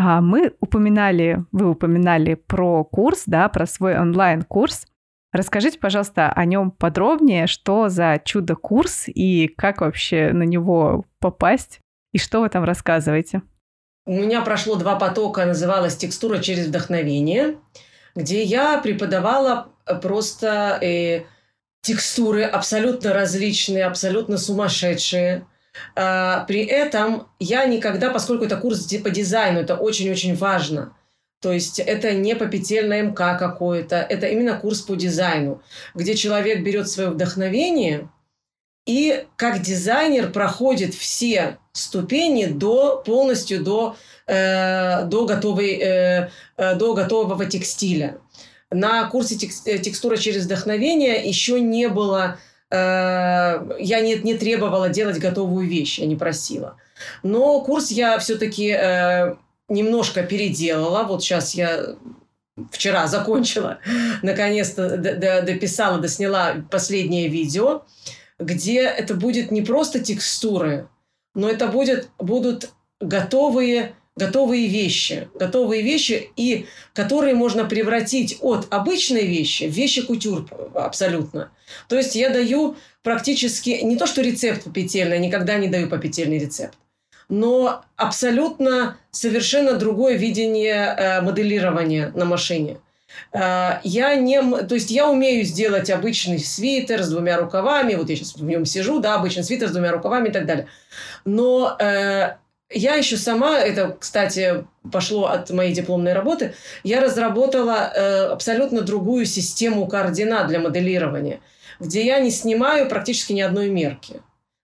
А 0.00 0.20
мы 0.20 0.54
упоминали, 0.60 1.44
вы 1.50 1.70
упоминали 1.70 2.34
про 2.34 2.84
курс, 2.84 3.24
да, 3.26 3.48
про 3.48 3.66
свой 3.66 3.98
онлайн-курс. 3.98 4.86
Расскажите, 5.32 5.80
пожалуйста, 5.80 6.30
о 6.30 6.44
нем 6.44 6.70
подробнее, 6.70 7.48
что 7.48 7.88
за 7.88 8.22
чудо-курс 8.24 9.06
и 9.08 9.48
как 9.48 9.80
вообще 9.80 10.30
на 10.32 10.44
него 10.44 11.04
попасть, 11.18 11.80
и 12.12 12.18
что 12.18 12.42
вы 12.42 12.48
там 12.48 12.62
рассказываете? 12.62 13.42
У 14.06 14.12
меня 14.12 14.40
прошло 14.42 14.76
два 14.76 14.94
потока, 14.94 15.44
называлось 15.44 15.96
«Текстура 15.96 16.38
через 16.38 16.68
вдохновение», 16.68 17.56
где 18.14 18.44
я 18.44 18.78
преподавала 18.78 19.72
просто 20.00 20.78
э, 20.80 21.24
текстуры 21.82 22.44
абсолютно 22.44 23.12
различные, 23.12 23.84
абсолютно 23.84 24.38
сумасшедшие– 24.38 25.44
при 25.94 26.64
этом 26.64 27.28
я 27.38 27.64
никогда, 27.66 28.10
поскольку 28.10 28.44
это 28.44 28.56
курс 28.56 28.92
по 29.02 29.10
дизайну, 29.10 29.60
это 29.60 29.76
очень-очень 29.76 30.34
важно. 30.34 30.96
То 31.40 31.52
есть 31.52 31.78
это 31.78 32.12
не 32.14 32.34
попетельное 32.34 33.02
МК 33.02 33.36
какое-то, 33.38 33.96
это 33.96 34.26
именно 34.26 34.58
курс 34.58 34.80
по 34.80 34.96
дизайну, 34.96 35.62
где 35.94 36.16
человек 36.16 36.64
берет 36.64 36.88
свое 36.88 37.10
вдохновение 37.10 38.08
и 38.86 39.26
как 39.36 39.60
дизайнер 39.60 40.32
проходит 40.32 40.94
все 40.94 41.58
ступени 41.72 42.46
до 42.46 43.02
полностью 43.04 43.62
до, 43.62 43.96
э, 44.26 45.04
до, 45.04 45.26
готовой, 45.26 45.74
э, 45.74 46.30
э 46.56 46.74
до 46.74 46.94
готового 46.94 47.44
текстиля. 47.44 48.18
На 48.70 49.04
курсе 49.08 49.36
э, 49.66 49.78
текстура 49.78 50.16
через 50.16 50.46
вдохновение 50.46 51.22
еще 51.28 51.60
не 51.60 51.88
было 51.88 52.38
я 52.70 54.00
не, 54.00 54.16
не 54.16 54.34
требовала 54.34 54.88
делать 54.88 55.18
готовую 55.18 55.66
вещь, 55.66 55.98
я 55.98 56.06
не 56.06 56.16
просила. 56.16 56.76
Но 57.22 57.60
курс 57.62 57.90
я 57.90 58.18
все-таки 58.18 58.70
э, 58.70 59.36
немножко 59.68 60.22
переделала. 60.22 61.04
Вот 61.04 61.22
сейчас 61.22 61.54
я 61.54 61.96
вчера 62.70 63.06
закончила, 63.06 63.78
наконец-то 64.22 64.96
дописала, 65.42 65.98
досняла 65.98 66.56
последнее 66.70 67.28
видео, 67.28 67.82
где 68.38 68.82
это 68.82 69.14
будет 69.14 69.50
не 69.50 69.62
просто 69.62 70.00
текстуры, 70.00 70.88
но 71.34 71.48
это 71.48 71.68
будет, 71.68 72.10
будут 72.18 72.70
готовые 73.00 73.94
готовые 74.18 74.66
вещи, 74.66 75.28
готовые 75.34 75.82
вещи, 75.82 76.30
и 76.36 76.66
которые 76.92 77.34
можно 77.34 77.64
превратить 77.64 78.36
от 78.40 78.66
обычной 78.70 79.26
вещи 79.26 79.64
в 79.64 79.72
вещи 79.72 80.02
кутюр 80.02 80.46
абсолютно. 80.74 81.50
То 81.88 81.96
есть 81.96 82.14
я 82.14 82.30
даю 82.30 82.76
практически 83.02 83.70
не 83.82 83.96
то, 83.96 84.06
что 84.06 84.20
рецепт 84.22 84.64
попетельный, 84.64 85.18
никогда 85.18 85.56
не 85.56 85.68
даю 85.68 85.88
попетельный 85.88 86.38
рецепт, 86.38 86.76
но 87.28 87.84
абсолютно 87.96 88.96
совершенно 89.10 89.74
другое 89.74 90.16
видение 90.16 90.94
э, 90.96 91.20
моделирования 91.20 92.12
на 92.14 92.24
машине. 92.24 92.78
Э, 93.32 93.80
я 93.84 94.16
не, 94.16 94.40
то 94.42 94.74
есть 94.74 94.90
я 94.90 95.08
умею 95.08 95.44
сделать 95.44 95.90
обычный 95.90 96.38
свитер 96.38 97.02
с 97.02 97.08
двумя 97.08 97.36
рукавами, 97.36 97.94
вот 97.94 98.10
я 98.10 98.16
сейчас 98.16 98.34
в 98.34 98.44
нем 98.44 98.64
сижу, 98.64 98.98
да, 98.98 99.14
обычный 99.14 99.44
свитер 99.44 99.68
с 99.68 99.72
двумя 99.72 99.92
рукавами 99.92 100.28
и 100.28 100.32
так 100.32 100.46
далее. 100.46 100.66
Но 101.24 101.76
э, 101.78 102.36
я 102.70 102.94
еще 102.96 103.16
сама, 103.16 103.58
это, 103.58 103.96
кстати, 103.98 104.64
пошло 104.92 105.26
от 105.26 105.50
моей 105.50 105.72
дипломной 105.72 106.12
работы, 106.12 106.54
я 106.84 107.00
разработала 107.00 107.92
э, 107.94 108.26
абсолютно 108.26 108.82
другую 108.82 109.24
систему 109.26 109.86
координат 109.86 110.48
для 110.48 110.60
моделирования, 110.60 111.40
где 111.80 112.04
я 112.04 112.18
не 112.20 112.30
снимаю 112.30 112.88
практически 112.88 113.32
ни 113.32 113.40
одной 113.40 113.70
мерки. 113.70 114.20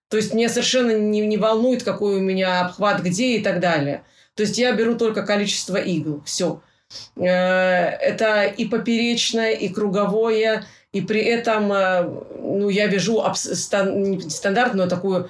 То 0.09 0.17
есть 0.17 0.33
меня 0.33 0.49
совершенно 0.49 0.91
не, 0.91 1.21
не 1.21 1.37
волнует, 1.37 1.83
какой 1.83 2.17
у 2.17 2.21
меня 2.21 2.61
обхват 2.61 3.01
где 3.01 3.37
и 3.37 3.43
так 3.43 3.59
далее. 3.59 4.03
То 4.35 4.43
есть 4.43 4.57
я 4.57 4.71
беру 4.73 4.95
только 4.95 5.23
количество 5.23 5.77
игл, 5.77 6.21
все. 6.25 6.61
Э, 7.15 7.25
это 7.25 8.43
и 8.43 8.65
поперечное, 8.65 9.51
и 9.51 9.69
круговое, 9.69 10.65
и 10.91 11.01
при 11.01 11.21
этом 11.21 11.73
э, 11.73 12.03
ну, 12.39 12.69
я 12.69 12.85
вяжу 12.85 13.23
стандартную 13.33 14.87
такую 14.87 15.29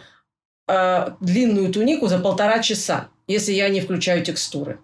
э, 0.67 1.09
длинную 1.19 1.71
тунику 1.71 2.07
за 2.07 2.19
полтора 2.19 2.59
часа, 2.59 3.09
если 3.27 3.53
я 3.53 3.69
не 3.69 3.81
включаю 3.81 4.23
текстуры. 4.23 4.79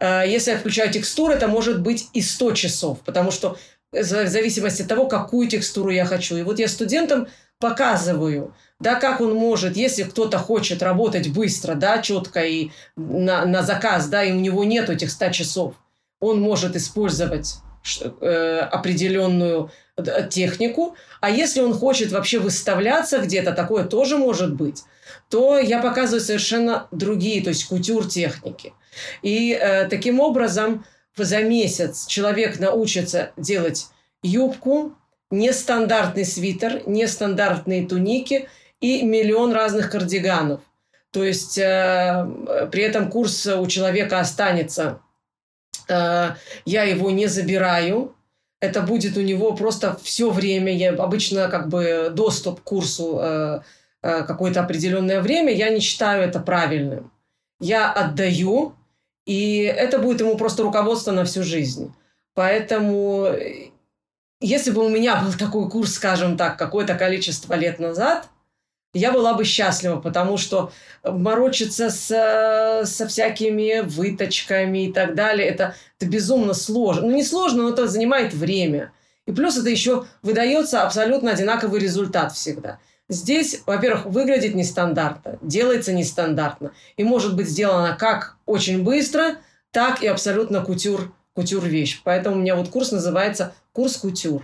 Э, 0.00 0.24
если 0.26 0.52
я 0.52 0.58
включаю 0.58 0.92
текстуры, 0.92 1.34
это 1.34 1.48
может 1.48 1.80
быть 1.80 2.08
и 2.12 2.20
100 2.20 2.52
часов, 2.52 3.00
потому 3.00 3.30
что 3.30 3.56
в 3.92 4.02
зависимости 4.02 4.82
от 4.82 4.88
того, 4.88 5.06
какую 5.06 5.48
текстуру 5.48 5.90
я 5.90 6.06
хочу. 6.06 6.36
И 6.36 6.42
вот 6.42 6.58
я 6.58 6.68
студентам 6.68 7.28
показываю, 7.58 8.54
да, 8.80 8.96
как 8.96 9.20
он 9.20 9.34
может, 9.34 9.76
если 9.76 10.02
кто-то 10.02 10.38
хочет 10.38 10.82
работать 10.82 11.28
быстро, 11.28 11.74
да, 11.74 12.02
четко 12.02 12.40
и 12.40 12.70
на, 12.96 13.44
на 13.44 13.62
заказ, 13.62 14.08
да, 14.08 14.24
и 14.24 14.32
у 14.32 14.40
него 14.40 14.64
нет 14.64 14.90
этих 14.90 15.10
100 15.10 15.30
часов, 15.30 15.74
он 16.20 16.40
может 16.40 16.74
использовать 16.74 17.54
э, 17.54 17.71
определенную 18.20 19.70
технику, 20.30 20.96
а 21.20 21.30
если 21.30 21.60
он 21.60 21.74
хочет 21.74 22.12
вообще 22.12 22.38
выставляться 22.38 23.18
где-то, 23.18 23.52
такое 23.52 23.84
тоже 23.84 24.16
может 24.16 24.54
быть, 24.54 24.84
то 25.28 25.58
я 25.58 25.80
показываю 25.80 26.20
совершенно 26.20 26.88
другие, 26.92 27.42
то 27.42 27.48
есть 27.48 27.64
кутюр 27.66 28.06
техники. 28.08 28.72
И 29.22 29.52
э, 29.52 29.86
таким 29.88 30.20
образом 30.20 30.84
за 31.16 31.42
месяц 31.42 32.06
человек 32.06 32.58
научится 32.58 33.32
делать 33.36 33.88
юбку, 34.22 34.94
нестандартный 35.30 36.24
свитер, 36.24 36.82
нестандартные 36.86 37.86
туники 37.86 38.48
и 38.80 39.02
миллион 39.02 39.52
разных 39.52 39.90
кардиганов. 39.90 40.60
То 41.10 41.24
есть 41.24 41.58
э, 41.58 42.26
при 42.70 42.82
этом 42.82 43.10
курс 43.10 43.46
у 43.46 43.66
человека 43.66 44.20
останется. 44.20 45.00
Э, 45.92 46.34
я 46.64 46.84
его 46.84 47.10
не 47.10 47.26
забираю. 47.26 48.14
Это 48.60 48.80
будет 48.80 49.16
у 49.16 49.20
него 49.20 49.54
просто 49.54 49.96
все 50.02 50.30
время. 50.30 50.72
Я 50.74 50.92
обычно 50.92 51.48
как 51.48 51.68
бы 51.68 52.10
доступ 52.14 52.60
к 52.60 52.64
курсу 52.64 53.18
э, 53.20 53.60
э, 54.02 54.22
какое-то 54.22 54.60
определенное 54.60 55.20
время. 55.20 55.52
Я 55.52 55.70
не 55.70 55.80
считаю 55.80 56.22
это 56.22 56.40
правильным. 56.40 57.12
Я 57.60 57.92
отдаю, 57.92 58.74
и 59.26 59.62
это 59.62 59.98
будет 59.98 60.20
ему 60.20 60.36
просто 60.36 60.62
руководство 60.62 61.12
на 61.12 61.24
всю 61.24 61.42
жизнь. 61.42 61.92
Поэтому 62.34 63.28
если 64.40 64.72
бы 64.72 64.84
у 64.84 64.88
меня 64.88 65.22
был 65.22 65.32
такой 65.32 65.70
курс, 65.70 65.94
скажем 65.94 66.36
так, 66.36 66.58
какое-то 66.58 66.96
количество 66.96 67.54
лет 67.54 67.78
назад, 67.78 68.28
я 68.94 69.12
была 69.12 69.34
бы 69.34 69.44
счастлива, 69.44 70.00
потому 70.00 70.36
что 70.36 70.72
морочиться 71.04 71.90
с, 71.90 72.84
со 72.84 73.06
всякими 73.06 73.80
выточками 73.80 74.86
и 74.86 74.92
так 74.92 75.14
далее, 75.14 75.48
это, 75.48 75.74
это 75.98 76.08
безумно 76.08 76.54
сложно. 76.54 77.08
Ну, 77.08 77.12
не 77.12 77.24
сложно, 77.24 77.64
но 77.64 77.70
это 77.70 77.86
занимает 77.86 78.34
время. 78.34 78.92
И 79.26 79.32
плюс 79.32 79.56
это 79.56 79.70
еще 79.70 80.06
выдается 80.22 80.82
абсолютно 80.82 81.30
одинаковый 81.30 81.80
результат 81.80 82.32
всегда. 82.32 82.78
Здесь, 83.08 83.62
во-первых, 83.66 84.06
выглядит 84.06 84.54
нестандартно, 84.54 85.38
делается 85.42 85.92
нестандартно. 85.92 86.72
И 86.96 87.04
может 87.04 87.36
быть 87.36 87.48
сделано 87.48 87.96
как 87.98 88.36
очень 88.46 88.82
быстро, 88.82 89.36
так 89.70 90.02
и 90.02 90.06
абсолютно 90.06 90.62
кутюр 90.62 91.12
кутюр 91.34 91.64
вещь. 91.64 92.00
Поэтому 92.04 92.36
у 92.36 92.38
меня 92.40 92.56
вот 92.56 92.68
курс 92.68 92.92
называется 92.92 93.54
«Курс 93.72 93.96
кутюр». 93.96 94.42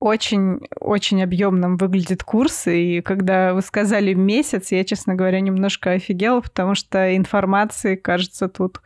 Очень, 0.00 0.60
очень 0.80 1.22
объемным 1.22 1.76
выглядит 1.76 2.22
курс, 2.22 2.68
и 2.68 3.00
когда 3.00 3.52
вы 3.52 3.62
сказали 3.62 4.14
месяц, 4.14 4.70
я, 4.70 4.84
честно 4.84 5.16
говоря, 5.16 5.40
немножко 5.40 5.90
офигела, 5.90 6.40
потому 6.40 6.76
что 6.76 7.16
информации, 7.16 7.96
кажется, 7.96 8.48
тут 8.48 8.80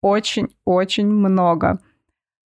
очень-очень 0.00 1.06
много. 1.06 1.80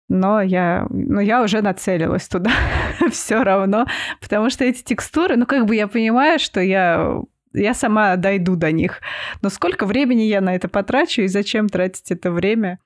Но 0.09 0.41
я, 0.41 0.87
но 0.91 1.21
я 1.21 1.43
уже 1.43 1.63
нацелилась 1.63 2.29
туда 2.29 2.51
все 3.11 3.43
равно, 3.43 3.87
потому 4.21 4.51
что 4.51 4.65
эти 4.65 4.83
текстуры, 4.83 5.37
ну 5.37 5.47
как 5.47 5.67
бы 5.67 5.75
я 5.75 5.89
понимаю, 5.89 6.39
что 6.39 6.61
я 6.61 7.23
я 7.53 7.75
сама 7.75 8.17
дойду 8.17 8.57
до 8.57 8.71
них. 8.73 9.01
Но 9.43 9.49
сколько 9.49 9.87
времени 9.87 10.23
я 10.23 10.41
на 10.41 10.55
это 10.55 10.69
потрачу 10.69 11.23
и 11.23 11.29
зачем 11.29 11.69
тратить 11.69 12.11
это 12.11 12.31
время? 12.31 12.79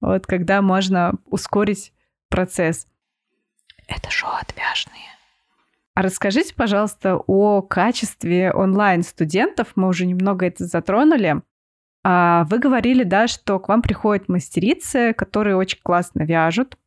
Вот 0.00 0.26
когда 0.26 0.62
можно 0.62 1.14
ускорить 1.26 1.92
процесс. 2.28 2.86
Это 3.90 4.10
шоу 4.10 4.30
отвяжные. 4.40 5.10
А 5.94 6.02
расскажите, 6.02 6.54
пожалуйста, 6.54 7.16
о 7.16 7.60
качестве 7.60 8.52
онлайн-студентов. 8.52 9.72
Мы 9.74 9.88
уже 9.88 10.06
немного 10.06 10.46
это 10.46 10.64
затронули. 10.64 11.42
А 12.02 12.44
вы 12.44 12.58
говорили, 12.58 13.02
да, 13.02 13.26
что 13.28 13.58
к 13.58 13.68
вам 13.68 13.82
приходят 13.82 14.28
мастерицы, 14.28 15.12
которые 15.12 15.56
очень 15.56 15.80
классно 15.82 16.22
вяжут. 16.22 16.78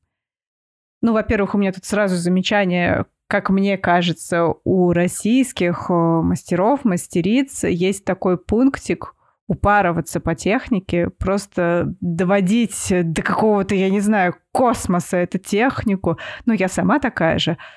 Ну, 1.01 1.14
во-первых, 1.14 1.54
у 1.54 1.58
меня 1.58 1.74
тут 1.74 1.86
сразу 1.86 2.16
замечание, 2.16 3.06
как 3.28 3.49
мне 3.49 3.78
кажется, 3.78 4.56
у 4.64 4.93
российских 4.93 5.88
э, 5.89 5.93
мастеров, 5.93 6.86
мастериц 6.86 7.66
есть 7.66 8.06
такой 8.06 8.38
пунктик 8.38 9.14
упарываться 9.48 10.20
по 10.20 10.36
технике, 10.36 11.10
просто 11.10 11.94
доводить 12.00 12.88
до 12.89 13.22
какого-то, 13.22 13.76
я 13.76 13.89
не 13.89 14.00
знаю, 14.00 14.36
космоса 14.52 15.18
эту 15.18 15.38
технику. 15.38 16.18
Ну, 16.46 16.54
я 16.54 16.68
сама 16.70 17.00
такая 17.00 17.39
же. 17.39 17.58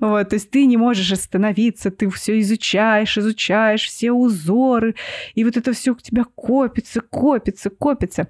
Вот, 0.00 0.28
то 0.28 0.36
есть 0.36 0.50
ты 0.50 0.66
не 0.66 0.76
можешь 0.76 1.10
остановиться, 1.12 1.90
ты 1.90 2.10
все 2.10 2.38
изучаешь, 2.40 3.16
изучаешь 3.16 3.86
все 3.86 4.12
узоры, 4.12 4.94
и 5.34 5.44
вот 5.44 5.56
это 5.56 5.72
все 5.72 5.92
у 5.92 5.96
тебя 5.96 6.24
копится, 6.34 7.00
копится, 7.00 7.70
копится. 7.70 8.28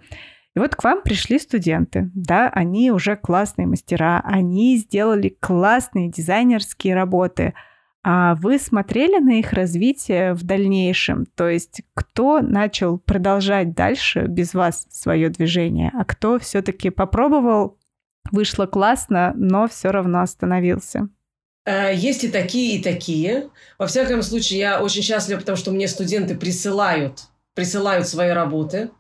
И 0.54 0.58
вот 0.58 0.76
к 0.76 0.84
вам 0.84 1.02
пришли 1.02 1.38
студенты, 1.38 2.10
да, 2.14 2.48
они 2.48 2.90
уже 2.90 3.16
классные 3.16 3.66
мастера, 3.66 4.20
они 4.24 4.76
сделали 4.76 5.36
классные 5.40 6.10
дизайнерские 6.10 6.94
работы– 6.94 7.54
а 8.04 8.34
вы 8.36 8.58
смотрели 8.58 9.18
на 9.18 9.38
их 9.38 9.52
развитие 9.52 10.34
в 10.34 10.44
дальнейшем? 10.44 11.26
То 11.34 11.48
есть 11.48 11.82
кто 11.94 12.40
начал 12.40 12.98
продолжать 12.98 13.74
дальше 13.74 14.26
без 14.26 14.54
вас 14.54 14.86
свое 14.90 15.28
движение, 15.28 15.90
а 15.94 16.04
кто 16.04 16.38
все-таки 16.38 16.90
попробовал, 16.90 17.78
вышло 18.30 18.66
классно, 18.66 19.32
но 19.36 19.68
все 19.68 19.90
равно 19.90 20.20
остановился? 20.20 21.08
Э, 21.64 21.94
есть 21.94 22.24
и 22.24 22.28
такие, 22.28 22.78
и 22.78 22.82
такие. 22.82 23.50
Во 23.78 23.86
всяком 23.86 24.22
случае, 24.22 24.60
я 24.60 24.82
очень 24.82 25.02
счастлива, 25.02 25.38
потому 25.38 25.56
что 25.56 25.70
мне 25.70 25.88
студенты 25.88 26.34
присылают, 26.34 27.24
присылают 27.54 28.08
свои 28.08 28.30
работы, 28.30 28.90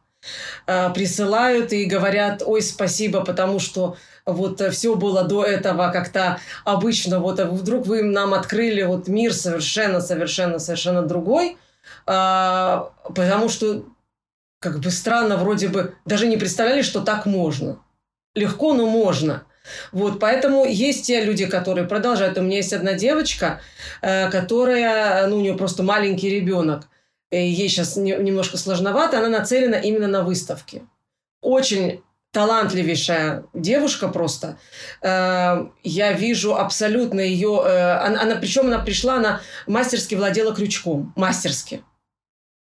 присылают 0.66 1.72
и 1.72 1.84
говорят, 1.84 2.42
ой, 2.44 2.60
спасибо, 2.62 3.24
потому 3.24 3.60
что 3.60 3.96
вот 4.28 4.60
э, 4.60 4.70
все 4.70 4.94
было 4.94 5.24
до 5.24 5.44
этого 5.44 5.90
как-то 5.90 6.38
обычно, 6.64 7.18
вот 7.18 7.40
вдруг 7.40 7.86
вы 7.86 8.02
нам 8.02 8.34
открыли 8.34 8.82
вот 8.82 9.08
мир 9.08 9.32
совершенно, 9.32 10.00
совершенно, 10.00 10.58
совершенно 10.58 11.02
другой, 11.02 11.56
а, 12.06 12.92
потому 13.14 13.48
что 13.48 13.84
как 14.60 14.80
бы 14.80 14.90
странно 14.90 15.36
вроде 15.36 15.68
бы, 15.68 15.94
даже 16.04 16.26
не 16.26 16.36
представляли, 16.36 16.82
что 16.82 17.00
так 17.00 17.26
можно. 17.26 17.78
Легко, 18.34 18.74
но 18.74 18.86
можно. 18.86 19.44
Вот, 19.92 20.18
поэтому 20.18 20.64
есть 20.64 21.06
те 21.06 21.24
люди, 21.24 21.46
которые 21.46 21.86
продолжают. 21.86 22.38
У 22.38 22.42
меня 22.42 22.56
есть 22.56 22.72
одна 22.72 22.94
девочка, 22.94 23.60
э, 24.00 24.30
которая, 24.30 25.26
ну, 25.26 25.36
у 25.36 25.40
нее 25.40 25.54
просто 25.54 25.82
маленький 25.82 26.30
ребенок. 26.30 26.88
Ей 27.30 27.68
сейчас 27.68 27.96
немножко 27.96 28.56
сложновато, 28.56 29.18
она 29.18 29.28
нацелена 29.28 29.76
именно 29.76 30.08
на 30.08 30.22
выставки. 30.22 30.82
Очень 31.42 32.02
талантливейшая 32.32 33.44
девушка 33.54 34.08
просто. 34.08 34.58
Э, 35.02 35.66
я 35.82 36.12
вижу 36.12 36.56
абсолютно 36.56 37.20
ее... 37.20 37.62
Э, 37.64 37.98
она, 37.98 38.22
она, 38.22 38.36
причем 38.36 38.66
она 38.66 38.78
пришла, 38.78 39.16
она 39.16 39.40
мастерски 39.66 40.14
владела 40.14 40.54
крючком. 40.54 41.12
Мастерски. 41.16 41.82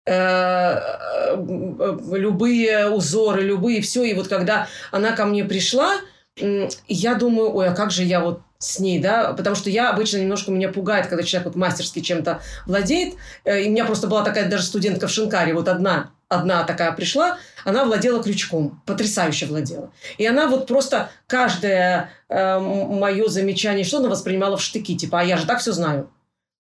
Э, 0.07 1.37
любые 1.37 2.91
узоры, 2.91 3.43
любые 3.43 3.81
все. 3.81 4.05
И 4.05 4.15
вот 4.15 4.29
когда 4.29 4.67
она 4.91 5.13
ко 5.13 5.25
мне 5.25 5.45
пришла, 5.45 5.95
я 6.37 7.15
думаю, 7.15 7.55
ой, 7.55 7.69
а 7.69 7.75
как 7.75 7.91
же 7.91 8.03
я 8.05 8.21
вот 8.21 8.41
с 8.61 8.79
ней, 8.79 8.99
да, 8.99 9.33
потому 9.33 9.57
что 9.57 9.71
я 9.71 9.91
обычно 9.91 10.19
немножко 10.19 10.51
меня 10.51 10.69
пугает, 10.69 11.07
когда 11.07 11.25
человек 11.25 11.47
вот 11.47 11.57
мастерски 11.57 12.01
чем-то 12.01 12.43
владеет. 12.67 13.15
И 13.45 13.51
у 13.69 13.71
меня 13.71 13.87
просто 13.87 14.07
была 14.07 14.23
такая 14.23 14.51
даже 14.51 14.65
студентка 14.65 15.09
в 15.09 15.11
Шинкаре, 15.11 15.55
вот 15.55 15.67
одна, 15.67 16.11
одна 16.29 16.63
такая 16.65 16.93
пришла, 16.93 17.39
она 17.65 17.85
владела 17.85 18.23
крючком, 18.23 18.83
потрясающе 18.85 19.47
владела. 19.47 19.91
И 20.19 20.27
она 20.27 20.47
вот 20.47 20.67
просто 20.67 21.11
каждое 21.27 22.11
э, 22.29 22.59
мое 22.59 23.29
замечание, 23.29 23.83
что 23.83 23.97
она 23.97 24.11
воспринимала 24.11 24.59
в 24.59 24.63
штыки, 24.63 24.95
типа, 24.95 25.21
а 25.21 25.25
я 25.25 25.39
же 25.39 25.47
так 25.47 25.61
все 25.61 25.73
знаю. 25.73 26.11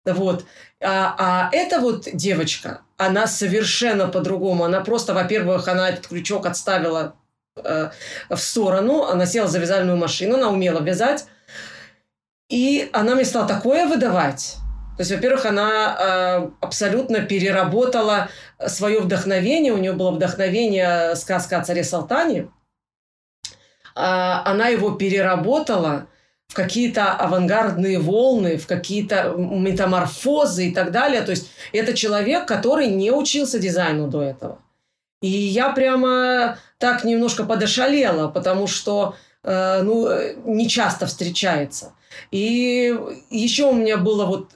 Вот. 0.05 0.45
А, 0.79 1.15
а 1.17 1.49
эта 1.51 1.79
вот 1.79 2.07
девочка, 2.13 2.81
она 2.97 3.25
совершенно 3.25 4.07
по-другому. 4.07 4.65
Она 4.65 4.81
просто, 4.81 5.15
во-первых, 5.15 5.67
она 5.67 5.89
этот 5.89 6.07
крючок 6.07 6.45
отставила 6.45 7.15
э, 7.55 7.89
в 8.29 8.37
сторону, 8.37 9.03
она 9.03 9.25
села 9.25 9.47
за 9.47 9.57
вязальную 9.57 9.97
машину, 9.97 10.35
она 10.35 10.49
умела 10.49 10.79
вязать, 10.79 11.25
и 12.49 12.89
она 12.93 13.15
мне 13.15 13.25
стала 13.25 13.47
такое 13.47 13.87
выдавать, 13.87 14.57
то 14.97 15.01
есть, 15.01 15.11
во-первых, 15.11 15.45
она 15.45 15.95
э, 15.99 16.49
абсолютно 16.59 17.21
переработала 17.21 18.29
свое 18.65 18.99
вдохновение. 18.99 19.71
У 19.71 19.77
нее 19.77 19.93
было 19.93 20.09
вдохновение 20.09 21.15
сказка 21.15 21.59
о 21.59 21.63
царе 21.63 21.83
Салтане. 21.83 22.49
Э, 23.95 24.41
она 24.43 24.69
его 24.69 24.89
переработала 24.91 26.07
в 26.47 26.55
какие-то 26.55 27.13
авангардные 27.13 27.99
волны, 27.99 28.57
в 28.57 28.65
какие-то 28.65 29.35
метаморфозы 29.37 30.69
и 30.69 30.73
так 30.73 30.91
далее. 30.91 31.21
То 31.21 31.29
есть, 31.29 31.51
это 31.73 31.93
человек, 31.93 32.47
который 32.47 32.87
не 32.87 33.11
учился 33.11 33.59
дизайну 33.59 34.07
до 34.07 34.23
этого. 34.23 34.57
И 35.21 35.27
я 35.27 35.69
прямо 35.69 36.57
так 36.79 37.03
немножко 37.03 37.43
подошалела, 37.43 38.29
потому 38.29 38.65
что 38.65 39.15
ну, 39.43 40.09
не 40.45 40.67
часто 40.67 41.05
встречается. 41.05 41.93
И 42.31 42.97
еще 43.29 43.65
у 43.65 43.73
меня 43.73 43.97
было 43.97 44.25
вот 44.25 44.51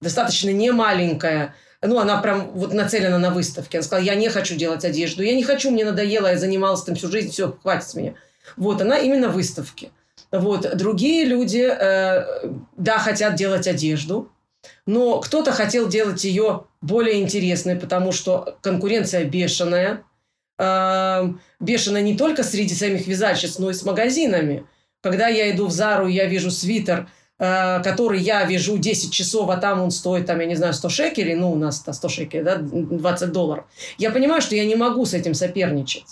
достаточно 0.00 0.50
немаленькая 0.50 1.54
ну, 1.82 1.98
она 1.98 2.20
прям 2.20 2.50
вот 2.50 2.74
нацелена 2.74 3.18
на 3.18 3.30
выставке. 3.30 3.78
Она 3.78 3.84
сказала, 3.84 4.04
я 4.04 4.14
не 4.14 4.28
хочу 4.28 4.54
делать 4.56 4.84
одежду, 4.84 5.22
я 5.22 5.34
не 5.34 5.42
хочу, 5.42 5.70
мне 5.70 5.84
надоело, 5.84 6.26
я 6.26 6.38
занималась 6.38 6.82
там 6.82 6.94
всю 6.94 7.08
жизнь, 7.08 7.30
все, 7.30 7.56
хватит 7.62 7.88
с 7.88 7.94
меня. 7.94 8.14
Вот, 8.56 8.82
она 8.82 8.98
именно 8.98 9.28
выставки. 9.28 9.90
Вот, 10.30 10.76
другие 10.76 11.24
люди, 11.24 11.66
э, 11.68 12.52
да, 12.76 12.98
хотят 12.98 13.34
делать 13.34 13.66
одежду, 13.66 14.30
но 14.86 15.20
кто-то 15.20 15.52
хотел 15.52 15.88
делать 15.88 16.22
ее 16.24 16.66
более 16.82 17.20
интересной, 17.22 17.76
потому 17.76 18.12
что 18.12 18.58
конкуренция 18.60 19.24
бешеная. 19.24 20.04
Э, 20.60 21.32
бешеная 21.58 22.02
не 22.02 22.16
только 22.16 22.42
среди 22.42 22.74
самих 22.74 23.06
вязальщиц, 23.06 23.58
но 23.58 23.70
и 23.70 23.74
с 23.74 23.82
магазинами. 23.82 24.66
Когда 25.02 25.28
я 25.28 25.50
иду 25.50 25.66
в 25.66 25.72
Зару, 25.72 26.06
я 26.06 26.26
вижу 26.26 26.50
свитер– 26.50 27.08
Э, 27.42 27.82
который 27.82 28.20
я 28.20 28.44
вяжу 28.44 28.76
10 28.76 29.10
часов, 29.10 29.48
а 29.48 29.56
там 29.56 29.80
он 29.80 29.90
стоит, 29.90 30.26
там, 30.26 30.40
я 30.40 30.46
не 30.46 30.56
знаю, 30.56 30.74
100 30.74 30.88
шекелей, 30.90 31.34
ну, 31.34 31.52
у 31.52 31.56
нас 31.56 31.82
100 31.90 32.08
шекелей, 32.10 32.44
да, 32.44 32.56
20 32.58 33.32
долларов. 33.32 33.64
Я 33.96 34.10
понимаю, 34.10 34.42
что 34.42 34.54
я 34.54 34.66
не 34.66 34.74
могу 34.74 35.06
с 35.06 35.14
этим 35.14 35.32
соперничать. 35.32 36.04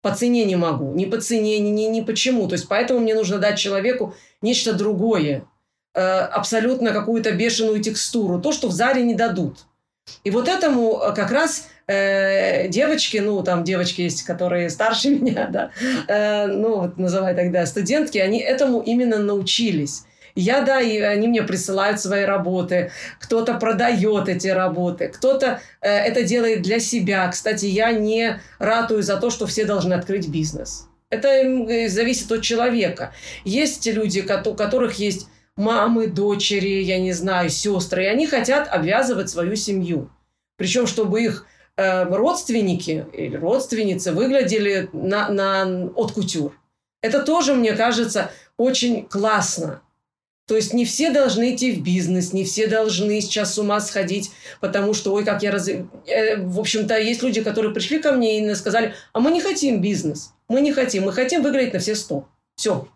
По 0.00 0.14
цене 0.14 0.46
не 0.46 0.56
могу, 0.56 0.94
ни 0.94 1.04
по 1.04 1.20
цене, 1.20 1.58
ни, 1.58 1.68
ни, 1.68 1.82
ни 1.82 2.00
почему. 2.00 2.48
То 2.48 2.54
есть, 2.54 2.66
поэтому 2.66 3.00
мне 3.00 3.14
нужно 3.14 3.36
дать 3.36 3.58
человеку 3.58 4.14
нечто 4.40 4.72
другое, 4.72 5.44
э, 5.92 6.00
абсолютно 6.00 6.92
какую-то 6.92 7.32
бешеную 7.32 7.82
текстуру, 7.82 8.40
то, 8.40 8.50
что 8.50 8.68
в 8.68 8.72
Заре 8.72 9.02
не 9.02 9.14
дадут. 9.14 9.66
И 10.24 10.30
вот 10.30 10.48
этому 10.48 11.00
э, 11.00 11.14
как 11.14 11.30
раз 11.30 11.68
э, 11.86 12.68
девочки, 12.68 13.18
ну, 13.18 13.42
там 13.42 13.64
девочки 13.64 14.02
есть, 14.02 14.22
которые 14.22 14.70
старше 14.70 15.10
меня, 15.20 15.48
да, 15.48 15.70
э, 16.08 16.46
ну, 16.46 16.80
вот 16.80 16.98
называй 16.98 17.34
тогда 17.34 17.66
студентки, 17.66 18.18
они 18.18 18.40
этому 18.40 18.80
именно 18.80 19.18
научились. 19.18 20.04
Я, 20.36 20.62
да, 20.62 20.80
и 20.80 20.98
они 21.00 21.26
мне 21.26 21.42
присылают 21.42 22.00
свои 22.00 22.24
работы. 22.24 22.92
Кто-то 23.18 23.54
продает 23.54 24.28
эти 24.28 24.46
работы, 24.46 25.08
кто-то 25.08 25.60
э, 25.80 25.88
это 25.90 26.22
делает 26.22 26.62
для 26.62 26.78
себя. 26.78 27.28
Кстати, 27.28 27.66
я 27.66 27.92
не 27.92 28.40
ратую 28.58 29.02
за 29.02 29.16
то, 29.16 29.30
что 29.30 29.46
все 29.46 29.64
должны 29.64 29.94
открыть 29.94 30.28
бизнес. 30.28 30.86
Это 31.10 31.88
зависит 31.88 32.30
от 32.30 32.42
человека. 32.42 33.12
Есть 33.44 33.84
люди, 33.86 34.24
у 34.46 34.54
которых 34.54 34.94
есть 35.00 35.26
мамы, 35.60 36.06
дочери, 36.08 36.82
я 36.82 36.98
не 36.98 37.12
знаю, 37.12 37.50
сестры, 37.50 38.04
и 38.04 38.08
они 38.08 38.26
хотят 38.26 38.68
обвязывать 38.68 39.30
свою 39.30 39.54
семью. 39.56 40.10
Причем, 40.56 40.86
чтобы 40.86 41.22
их 41.22 41.46
э, 41.76 42.04
родственники 42.04 43.06
или 43.12 43.36
родственницы 43.36 44.12
выглядели 44.12 44.88
на, 44.92 45.28
на 45.28 45.90
от 45.94 46.12
кутюр. 46.12 46.58
Это 47.02 47.22
тоже, 47.22 47.54
мне 47.54 47.72
кажется, 47.74 48.30
очень 48.56 49.06
классно. 49.06 49.82
То 50.46 50.56
есть 50.56 50.74
не 50.74 50.84
все 50.84 51.10
должны 51.10 51.54
идти 51.54 51.70
в 51.72 51.82
бизнес, 51.82 52.32
не 52.32 52.44
все 52.44 52.66
должны 52.66 53.20
сейчас 53.20 53.54
с 53.54 53.58
ума 53.58 53.80
сходить, 53.80 54.32
потому 54.60 54.94
что, 54.94 55.12
ой, 55.12 55.24
как 55.24 55.42
я 55.42 55.52
раз... 55.52 55.68
Э, 55.68 56.36
в 56.38 56.58
общем-то, 56.58 56.98
есть 56.98 57.22
люди, 57.22 57.42
которые 57.42 57.72
пришли 57.72 58.00
ко 58.00 58.12
мне 58.12 58.44
и 58.50 58.54
сказали, 58.54 58.94
а 59.12 59.20
мы 59.20 59.30
не 59.30 59.40
хотим 59.40 59.80
бизнес, 59.80 60.32
мы 60.48 60.60
не 60.60 60.72
хотим, 60.72 61.04
мы 61.04 61.12
хотим 61.12 61.42
выиграть 61.42 61.72
на 61.72 61.78
все 61.78 61.94
сто. 61.94 62.28
Все. 62.56 62.88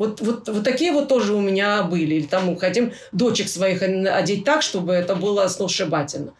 Вот, 0.00 0.22
вот, 0.22 0.48
вот 0.48 0.64
такие 0.64 0.92
вот 0.92 1.08
тоже 1.08 1.34
у 1.34 1.42
меня 1.42 1.82
были. 1.82 2.14
Или 2.14 2.26
там 2.26 2.56
хотим 2.56 2.94
дочек 3.12 3.50
своих 3.50 3.82
одеть 3.82 4.44
так, 4.44 4.62
чтобы 4.62 4.94
это 4.94 5.14
было 5.14 5.46
сногсшибательно. 5.46 6.32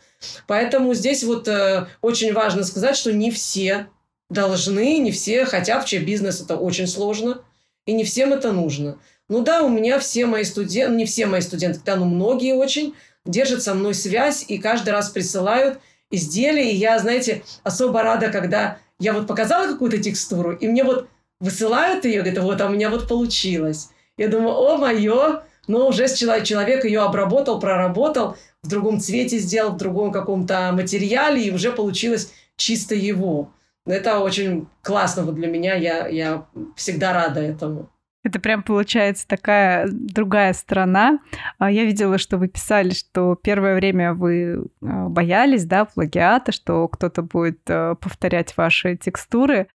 Поэтому 0.47 0.95
здесь 0.95 1.23
вот 1.23 1.47
э, 1.47 1.87
очень 2.01 2.33
важно 2.33 2.65
сказать, 2.65 2.97
что 2.97 3.13
не 3.13 3.31
все 3.31 3.89
должны, 4.31 4.97
не 4.97 5.13
все 5.13 5.45
хотят. 5.45 5.81
Вообще 5.81 5.99
бизнес 5.99 6.41
это 6.41 6.57
очень 6.57 6.87
сложно. 6.87 7.43
И 7.85 7.93
не 7.93 8.05
всем 8.05 8.33
это 8.33 8.51
нужно. 8.51 8.99
Ну 9.29 9.43
да, 9.43 9.63
у 9.63 9.69
меня 9.69 9.99
все 9.99 10.25
мои 10.25 10.45
студенты, 10.45 10.97
не 10.97 11.05
все 11.05 11.27
мои 11.27 11.43
студенты, 11.43 11.81
да, 11.85 11.97
но 11.97 12.07
многие 12.07 12.55
очень 12.55 12.95
держат 13.27 13.63
со 13.63 13.75
мной 13.75 13.93
связь 13.93 14.43
и 14.49 14.57
каждый 14.57 14.91
раз 14.91 15.11
присылают 15.11 15.81
изделия. 16.11 16.73
И 16.73 16.77
я, 16.77 16.99
знаете, 16.99 17.43
особо 17.63 18.03
рада, 18.03 18.31
когда 18.31 18.79
я 18.99 19.13
вот 19.13 19.27
показала 19.27 19.67
какую-то 19.67 19.99
текстуру, 19.99 20.53
и 20.53 20.67
мне 20.67 20.83
вот 20.83 21.09
высылают 21.41 22.05
ее, 22.05 22.23
говорят, 22.23 22.43
вот, 22.43 22.61
а 22.61 22.67
у 22.67 22.71
меня 22.71 22.91
вот 22.91 23.09
получилось. 23.09 23.91
Я 24.17 24.29
думаю, 24.29 24.55
о, 24.55 24.77
мое, 24.77 25.43
но 25.67 25.89
уже 25.89 26.09
человек, 26.15 26.45
человек 26.45 26.85
ее 26.85 27.01
обработал, 27.01 27.59
проработал, 27.59 28.37
в 28.63 28.69
другом 28.69 29.01
цвете 29.01 29.39
сделал, 29.39 29.73
в 29.73 29.79
другом 29.79 30.13
каком-то 30.13 30.71
материале, 30.73 31.43
и 31.43 31.51
уже 31.51 31.73
получилось 31.73 32.33
чисто 32.57 32.95
его. 32.95 33.51
Это 33.87 34.21
очень 34.21 34.69
классно 34.83 35.25
вот 35.25 35.35
для 35.35 35.49
меня, 35.49 35.75
я, 35.75 36.07
я 36.07 36.47
всегда 36.77 37.13
рада 37.13 37.41
этому. 37.41 37.89
Это 38.23 38.39
прям 38.39 38.63
получается 38.63 39.27
такая 39.27 39.89
другая 39.91 40.53
сторона. 40.53 41.21
А, 41.59 41.71
я 41.71 41.85
видела, 41.85 42.19
что 42.19 42.37
вы 42.37 42.49
писали, 42.49 42.91
что 42.91 43.35
первое 43.35 43.75
время 43.75 44.13
вы 44.13 44.67
а, 44.83 45.09
боялись, 45.09 45.65
да, 45.65 45.87
плагиата, 45.87 46.53
что 46.53 46.87
кто-то 46.89 47.23
будет 47.23 47.61
а, 47.71 47.95
повторять 47.95 48.55
ваши 48.59 48.97
текстуры, 48.97 49.69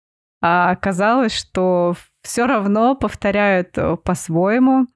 а 0.46 0.72
оказалось, 0.72 1.32
что 1.32 1.94
все 2.20 2.44
равно 2.46 2.94
повторяют 2.94 3.78
по-своему, 4.04 4.88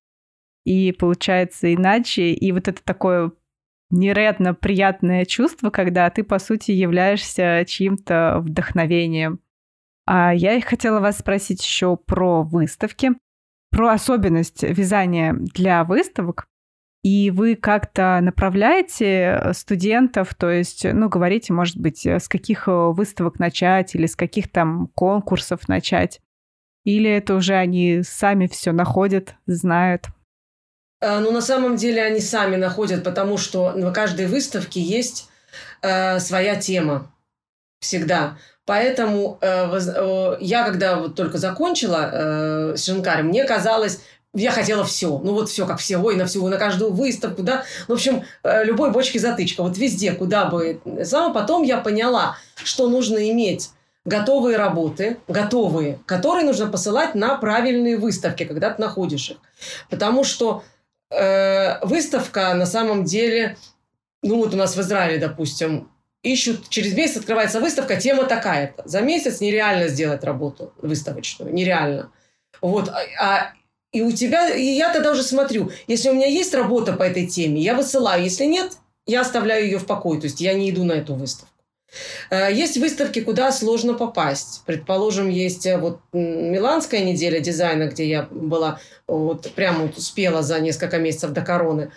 и 0.66 0.92
получается 0.92 1.72
иначе. 1.74 2.32
И 2.32 2.52
вот 2.52 2.68
это 2.68 2.84
такое 2.84 3.32
невероятно 3.88 4.52
приятное 4.52 5.24
чувство, 5.24 5.70
когда 5.70 6.10
ты, 6.10 6.22
по 6.22 6.38
сути, 6.38 6.72
являешься 6.72 7.64
чьим-то 7.66 8.40
вдохновением. 8.40 9.40
А 10.04 10.34
я 10.34 10.60
хотела 10.60 11.00
вас 11.00 11.20
спросить 11.20 11.64
еще 11.64 11.96
про 11.96 12.42
выставки 12.42 13.12
про 13.70 13.92
особенность 13.92 14.62
вязания 14.62 15.32
для 15.32 15.84
выставок. 15.84 16.46
И 17.04 17.30
вы 17.30 17.54
как-то 17.54 18.18
направляете 18.20 19.38
э, 19.40 19.52
студентов, 19.52 20.34
то 20.34 20.50
есть, 20.50 20.84
ну, 20.84 21.08
говорите, 21.08 21.52
может 21.52 21.76
быть, 21.76 22.04
э, 22.04 22.18
с 22.18 22.28
каких 22.28 22.66
э, 22.66 22.72
выставок 22.72 23.38
начать 23.38 23.94
или 23.94 24.06
с 24.06 24.16
каких 24.16 24.50
там 24.50 24.88
конкурсов 24.94 25.68
начать? 25.68 26.20
Или 26.84 27.10
это 27.10 27.34
уже 27.34 27.54
они 27.54 28.02
сами 28.02 28.46
все 28.46 28.72
находят, 28.72 29.34
знают? 29.46 30.06
Ну, 31.00 31.30
на 31.30 31.40
самом 31.40 31.76
деле 31.76 32.02
они 32.02 32.18
сами 32.20 32.56
находят, 32.56 33.04
потому 33.04 33.36
что 33.36 33.72
на 33.72 33.92
каждой 33.92 34.26
выставке 34.26 34.80
есть 34.80 35.28
э, 35.82 36.18
своя 36.18 36.56
тема 36.56 37.12
всегда. 37.80 38.36
Поэтому 38.68 39.38
э, 39.40 39.78
э, 39.78 40.36
я, 40.40 40.64
когда 40.64 40.96
вот 40.96 41.14
только 41.14 41.38
закончила 41.38 42.10
э, 42.12 42.76
с 42.76 42.88
мне 43.22 43.44
казалось, 43.44 44.02
я 44.34 44.50
хотела 44.50 44.84
все. 44.84 45.18
Ну 45.18 45.32
вот 45.32 45.48
все, 45.48 45.66
как 45.66 45.78
все. 45.78 45.98
Ой, 45.98 46.16
на 46.16 46.26
всю, 46.26 46.46
на 46.48 46.56
каждую 46.56 46.92
выставку, 46.92 47.42
да. 47.42 47.64
Ну, 47.88 47.94
в 47.94 47.98
общем, 47.98 48.24
э, 48.42 48.64
любой 48.64 48.90
бочке 48.90 49.18
затычка. 49.18 49.62
Вот 49.62 49.76
везде, 49.78 50.12
куда 50.12 50.46
бы. 50.46 50.80
Сама 51.04 51.32
потом 51.32 51.62
я 51.62 51.78
поняла, 51.78 52.36
что 52.56 52.88
нужно 52.88 53.30
иметь 53.30 53.70
готовые 54.04 54.56
работы, 54.56 55.18
готовые, 55.28 55.98
которые 56.06 56.44
нужно 56.44 56.66
посылать 56.68 57.14
на 57.14 57.36
правильные 57.36 57.98
выставки, 57.98 58.44
когда 58.44 58.70
ты 58.70 58.80
находишь 58.80 59.30
их. 59.30 59.36
Потому 59.90 60.24
что 60.24 60.62
э, 61.10 61.84
выставка 61.84 62.54
на 62.54 62.66
самом 62.66 63.04
деле, 63.04 63.56
ну 64.22 64.36
вот 64.36 64.54
у 64.54 64.56
нас 64.56 64.76
в 64.76 64.80
Израиле, 64.80 65.18
допустим, 65.18 65.90
ищут, 66.22 66.68
через 66.68 66.94
месяц 66.94 67.18
открывается 67.18 67.60
выставка, 67.60 67.96
тема 67.96 68.24
такая-то. 68.24 68.82
За 68.88 69.00
месяц 69.00 69.40
нереально 69.40 69.88
сделать 69.88 70.24
работу 70.24 70.72
выставочную, 70.80 71.52
нереально. 71.52 72.10
Вот, 72.60 72.88
а, 72.88 73.02
а 73.20 73.52
и 73.92 74.02
у 74.02 74.12
тебя, 74.12 74.50
и 74.50 74.62
я 74.62 74.92
тогда 74.92 75.12
уже 75.12 75.22
смотрю, 75.22 75.70
если 75.86 76.10
у 76.10 76.14
меня 76.14 76.26
есть 76.26 76.54
работа 76.54 76.92
по 76.92 77.02
этой 77.02 77.26
теме, 77.26 77.60
я 77.60 77.74
высылаю, 77.74 78.22
если 78.22 78.44
нет, 78.44 78.72
я 79.06 79.22
оставляю 79.22 79.64
ее 79.64 79.78
в 79.78 79.86
покое, 79.86 80.20
то 80.20 80.26
есть 80.26 80.40
я 80.40 80.52
не 80.54 80.70
иду 80.70 80.84
на 80.84 80.92
эту 80.92 81.14
выставку. 81.14 81.58
Э, 82.30 82.52
есть 82.52 82.76
выставки, 82.76 83.20
куда 83.20 83.50
сложно 83.52 83.94
попасть. 83.94 84.62
Предположим, 84.66 85.28
есть 85.28 85.66
э, 85.66 85.78
вот 85.78 86.00
Миланская 86.12 87.02
неделя 87.02 87.40
дизайна, 87.40 87.84
где 87.84 88.06
я 88.06 88.28
была, 88.30 88.80
вот 89.06 89.50
прямо 89.52 89.86
вот 89.86 89.96
успела 89.96 90.42
за 90.42 90.60
несколько 90.60 90.98
месяцев 90.98 91.30
до 91.30 91.42
короны. 91.42 91.90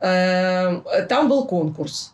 Э, 0.00 0.80
там 1.08 1.28
был 1.28 1.46
конкурс. 1.46 2.12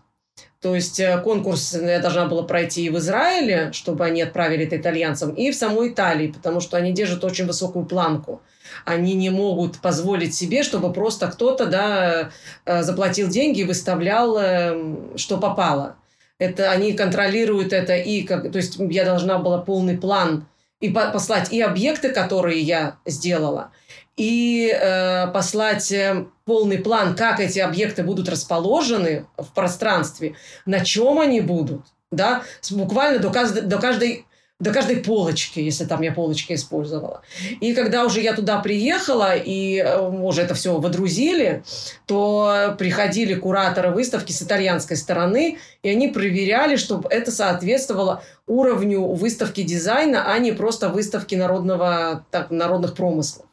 То 0.60 0.74
есть 0.74 0.98
конкурс 1.24 1.74
я 1.74 1.98
должна 1.98 2.24
была 2.24 2.42
пройти 2.42 2.86
и 2.86 2.88
в 2.88 2.96
Израиле, 2.96 3.70
чтобы 3.72 4.06
они 4.06 4.22
отправили 4.22 4.64
это 4.64 4.78
итальянцам, 4.78 5.34
и 5.34 5.50
в 5.50 5.54
самой 5.54 5.90
Италии, 5.90 6.28
потому 6.28 6.60
что 6.60 6.78
они 6.78 6.92
держат 6.92 7.22
очень 7.22 7.44
высокую 7.44 7.84
планку. 7.84 8.40
Они 8.84 9.14
не 9.14 9.30
могут 9.30 9.78
позволить 9.78 10.34
себе, 10.34 10.62
чтобы 10.62 10.92
просто 10.92 11.28
кто-то 11.28 11.66
да, 11.66 12.30
э, 12.64 12.82
заплатил 12.82 13.28
деньги 13.28 13.60
и 13.60 13.64
выставлял, 13.64 14.36
эм, 14.38 15.16
что 15.16 15.38
попало. 15.38 15.96
Это, 16.38 16.70
они 16.70 16.94
контролируют 16.94 17.72
это, 17.72 17.96
и 17.96 18.22
как, 18.22 18.50
то 18.50 18.58
есть 18.58 18.76
я 18.78 19.04
должна 19.04 19.38
была 19.38 19.58
полный 19.58 19.96
план 19.96 20.46
и 20.80 20.90
послать 20.90 21.52
и 21.52 21.62
объекты, 21.62 22.10
которые 22.10 22.60
я 22.60 22.96
сделала, 23.06 23.70
и 24.16 24.68
э, 24.68 25.28
послать 25.28 25.90
э, 25.92 26.26
полный 26.44 26.78
план, 26.78 27.14
как 27.14 27.40
эти 27.40 27.60
объекты 27.60 28.02
будут 28.02 28.28
расположены 28.28 29.26
в 29.38 29.52
пространстве, 29.54 30.34
на 30.66 30.84
чем 30.84 31.20
они 31.20 31.40
будут, 31.40 31.82
да, 32.10 32.42
буквально 32.70 33.20
до 33.20 33.30
каждой, 33.30 33.62
до 33.62 33.78
каждой 33.78 34.26
до 34.60 34.72
каждой 34.72 34.96
полочки, 34.96 35.58
если 35.58 35.84
там 35.84 36.02
я 36.02 36.12
полочки 36.12 36.52
использовала. 36.52 37.22
И 37.60 37.74
когда 37.74 38.04
уже 38.04 38.20
я 38.20 38.34
туда 38.34 38.60
приехала, 38.60 39.34
и 39.34 39.78
э, 39.78 40.08
уже 40.08 40.42
это 40.42 40.54
все 40.54 40.78
водрузили, 40.78 41.64
то 42.06 42.74
приходили 42.78 43.34
кураторы 43.34 43.90
выставки 43.90 44.30
с 44.30 44.42
итальянской 44.42 44.96
стороны, 44.96 45.58
и 45.82 45.88
они 45.88 46.08
проверяли, 46.08 46.76
чтобы 46.76 47.08
это 47.10 47.32
соответствовало 47.32 48.22
уровню 48.46 49.02
выставки 49.02 49.62
дизайна, 49.62 50.32
а 50.32 50.38
не 50.38 50.52
просто 50.52 50.88
выставки 50.88 51.34
народного, 51.34 52.24
так, 52.30 52.50
народных 52.50 52.94
промыслов. 52.94 53.46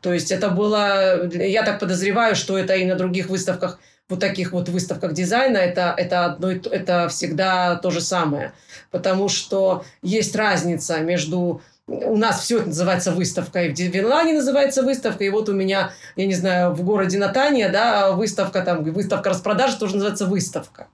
То 0.00 0.12
есть 0.12 0.30
это 0.30 0.48
было, 0.48 1.28
я 1.34 1.64
так 1.64 1.80
подозреваю, 1.80 2.36
что 2.36 2.56
это 2.56 2.76
и 2.76 2.84
на 2.84 2.94
других 2.94 3.28
выставках 3.28 3.78
вот 4.08 4.20
таких 4.20 4.52
вот 4.52 4.68
выставках 4.68 5.12
дизайна 5.12 5.58
это, 5.58 5.94
это, 5.96 6.26
одно, 6.26 6.50
это 6.50 7.08
всегда 7.08 7.76
то 7.76 7.90
же 7.90 8.00
самое. 8.00 8.52
Потому 8.90 9.28
что 9.28 9.84
есть 10.02 10.36
разница 10.36 10.98
между 11.00 11.60
у 11.88 12.16
нас 12.16 12.40
все 12.40 12.58
это 12.58 12.68
называется 12.68 13.12
выставкой. 13.12 13.72
В 13.72 13.78
Винлане 13.78 14.32
называется 14.32 14.82
выставка. 14.82 15.22
И 15.22 15.30
вот 15.30 15.48
у 15.48 15.52
меня, 15.52 15.92
я 16.16 16.26
не 16.26 16.34
знаю, 16.34 16.72
в 16.72 16.82
городе 16.82 17.16
Натания, 17.16 17.68
да, 17.68 18.12
выставка 18.12 18.62
там, 18.62 18.82
выставка 18.82 19.30
распродажи 19.30 19.78
тоже 19.78 19.94
называется 19.94 20.26
выставка. 20.26 20.88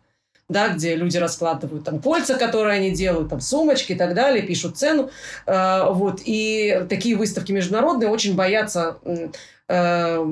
Да, 0.48 0.68
где 0.68 0.94
люди 0.94 1.16
раскладывают 1.16 1.84
там 1.84 1.98
кольца, 1.98 2.34
которые 2.34 2.76
они 2.76 2.90
делают, 2.90 3.30
там 3.30 3.40
сумочки 3.40 3.92
и 3.92 3.94
так 3.94 4.12
далее, 4.12 4.42
пишут 4.42 4.76
цену. 4.76 5.08
Э, 5.46 5.84
вот. 5.88 6.20
И 6.26 6.84
такие 6.90 7.16
выставки 7.16 7.52
международные 7.52 8.10
очень 8.10 8.34
боятся 8.34 8.98
э, 9.68 10.26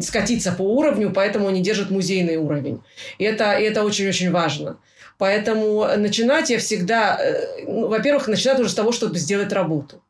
скатиться 0.00 0.52
по 0.52 0.62
уровню, 0.62 1.12
поэтому 1.12 1.48
они 1.48 1.62
держат 1.62 1.90
музейный 1.90 2.36
уровень. 2.36 2.82
И 3.18 3.24
это, 3.24 3.54
и 3.54 3.64
это 3.64 3.84
очень-очень 3.84 4.30
важно. 4.30 4.78
Поэтому 5.18 5.86
начинать 5.96 6.50
я 6.50 6.58
всегда, 6.58 7.18
э, 7.20 7.64
ну, 7.66 7.88
во-первых, 7.88 8.28
начинать 8.28 8.60
уже 8.60 8.70
с 8.70 8.74
того, 8.74 8.92
чтобы 8.92 9.18
сделать 9.18 9.52
работу. 9.52 10.02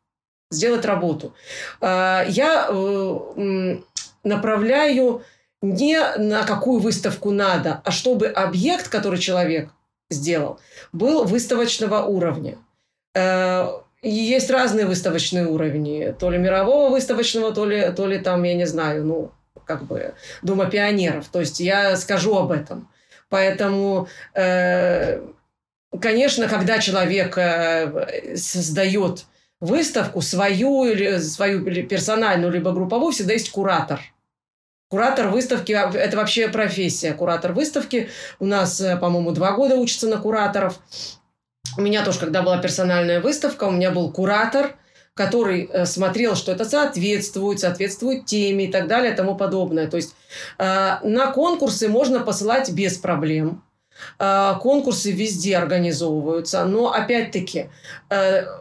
Сделать 0.50 0.84
работу. 0.84 1.34
А, 1.80 2.24
я 2.28 2.68
э, 2.68 3.76
направляю 4.24 5.22
не 5.62 5.98
на 6.16 6.44
какую 6.44 6.80
выставку 6.80 7.30
надо, 7.30 7.80
а 7.84 7.90
чтобы 7.90 8.28
объект, 8.28 8.88
который 8.88 9.18
человек 9.18 9.70
сделал, 10.10 10.60
был 10.92 11.24
выставочного 11.24 12.02
уровня. 12.02 12.58
Есть 14.02 14.50
разные 14.50 14.86
выставочные 14.86 15.46
уровни. 15.46 16.14
То 16.18 16.30
ли 16.30 16.38
мирового 16.38 16.90
выставочного, 16.90 17.52
то 17.52 17.66
ли, 17.66 17.92
то 17.94 18.06
ли 18.06 18.18
там, 18.18 18.42
я 18.44 18.54
не 18.54 18.66
знаю, 18.66 19.04
ну, 19.04 19.32
как 19.66 19.84
бы 19.84 20.14
Дома 20.42 20.66
пионеров. 20.66 21.28
То 21.28 21.40
есть 21.40 21.60
я 21.60 21.96
скажу 21.96 22.36
об 22.36 22.50
этом. 22.50 22.88
Поэтому, 23.28 24.08
э, 24.34 25.20
конечно, 26.00 26.48
когда 26.48 26.78
человек 26.78 27.36
э, 27.36 28.36
создает 28.36 29.26
выставку 29.60 30.22
свою 30.22 30.84
или 30.84 31.18
свою 31.18 31.64
или 31.66 31.82
персональную, 31.82 32.52
либо 32.52 32.72
групповую, 32.72 33.12
всегда 33.12 33.34
есть 33.34 33.50
куратор. 33.50 34.00
Куратор 34.88 35.28
выставки– 35.28 35.70
это 35.94 36.16
вообще 36.16 36.48
профессия. 36.48 37.12
Куратор 37.12 37.52
выставки. 37.52 38.08
У 38.40 38.46
нас, 38.46 38.80
э, 38.80 38.96
по-моему, 38.96 39.30
два 39.30 39.52
года 39.52 39.76
учатся 39.76 40.08
на 40.08 40.16
кураторов. 40.16 40.80
У 41.76 41.82
меня 41.82 42.04
тоже, 42.04 42.18
когда 42.18 42.42
была 42.42 42.58
персональная 42.58 43.20
выставка, 43.20 43.64
у 43.64 43.70
меня 43.70 43.90
был 43.90 44.10
куратор, 44.12 44.76
который 45.14 45.68
э, 45.70 45.84
смотрел, 45.86 46.34
что 46.34 46.52
это 46.52 46.64
соответствует, 46.64 47.60
соответствует 47.60 48.26
теме 48.26 48.66
и 48.66 48.72
так 48.72 48.86
далее 48.86 49.12
и 49.12 49.16
тому 49.16 49.36
подобное. 49.36 49.86
То 49.86 49.96
есть 49.96 50.14
э, 50.58 50.96
на 51.02 51.30
конкурсы 51.32 51.88
можно 51.88 52.20
посылать 52.20 52.70
без 52.70 52.96
проблем. 52.96 53.62
Э, 54.18 54.54
конкурсы 54.60 55.10
везде 55.12 55.56
организовываются, 55.56 56.64
но 56.64 56.92
опять-таки 56.92 57.70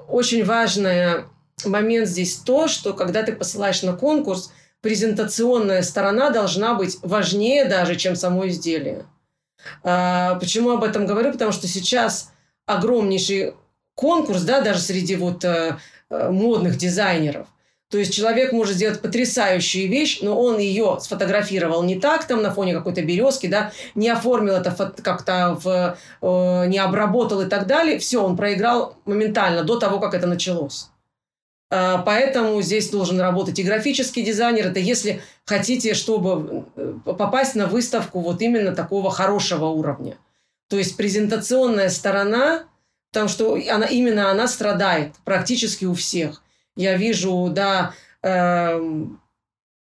очень 0.08 0.44
важный 0.44 1.26
момент 1.66 2.08
здесь 2.08 2.36
то, 2.36 2.68
что 2.68 2.94
когда 2.94 3.24
ты 3.24 3.32
посылаешь 3.32 3.84
на 3.84 3.94
конкурс, 3.94 4.52
презентационная 4.82 5.82
сторона 5.82 6.30
должна 6.30 6.74
быть 6.74 6.98
важнее 7.02 7.66
даже, 7.66 7.96
чем 7.96 8.16
само 8.16 8.48
изделие. 8.48 9.06
Почему 9.82 10.72
об 10.72 10.86
этом 10.86 11.06
говорю? 11.06 11.34
Потому 11.34 11.52
что 11.52 11.68
сейчас 11.68 12.29
огромнейший 12.70 13.54
конкурс, 13.96 14.44
да, 14.44 14.62
даже 14.62 14.80
среди 14.80 15.16
вот 15.16 15.44
э, 15.44 15.78
э, 16.10 16.30
модных 16.30 16.78
дизайнеров. 16.78 17.48
То 17.90 17.98
есть 17.98 18.14
человек 18.14 18.52
может 18.54 18.76
сделать 18.76 19.02
потрясающую 19.02 19.90
вещь, 19.90 20.20
но 20.22 20.40
он 20.40 20.60
ее 20.60 21.00
сфотографировал 21.02 21.82
не 21.82 22.00
так, 22.00 22.26
там 22.26 22.44
на 22.44 22.52
фоне 22.52 22.76
какой-то 22.76 23.02
березки, 23.02 23.48
да, 23.48 23.72
не 23.96 24.08
оформил 24.10 24.54
это 24.54 24.94
как-то, 25.02 25.58
в, 25.64 25.98
э, 26.22 26.68
не 26.68 26.78
обработал 26.78 27.42
и 27.42 27.50
так 27.50 27.66
далее. 27.66 27.98
Все, 27.98 28.24
он 28.24 28.38
проиграл 28.38 28.96
моментально 29.06 29.64
до 29.64 29.80
того, 29.80 30.00
как 30.00 30.14
это 30.14 30.28
началось. 30.28 30.90
Э, 31.72 31.98
поэтому 32.06 32.62
здесь 32.62 32.92
должен 32.92 33.20
работать 33.20 33.58
и 33.58 33.64
графический 33.64 34.22
дизайнер. 34.22 34.68
Это 34.68 34.80
если 34.80 35.22
хотите, 35.46 35.96
чтобы 35.96 36.66
э, 36.76 36.94
попасть 37.04 37.56
на 37.56 37.66
выставку 37.66 38.20
вот 38.20 38.42
именно 38.44 38.76
такого 38.76 39.10
хорошего 39.10 39.66
уровня– 39.66 40.16
то 40.70 40.78
есть 40.78 40.96
презентационная 40.96 41.90
сторона, 41.90 42.64
потому 43.12 43.28
что 43.28 43.56
она, 43.70 43.88
именно 43.88 44.32
она 44.32 44.48
страдает 44.48 45.16
практически 45.26 45.86
у 45.86 45.94
всех. 45.96 46.44
Я 46.76 46.96
вижу, 46.96 47.50
да, 47.52 47.94
э, 48.22 48.80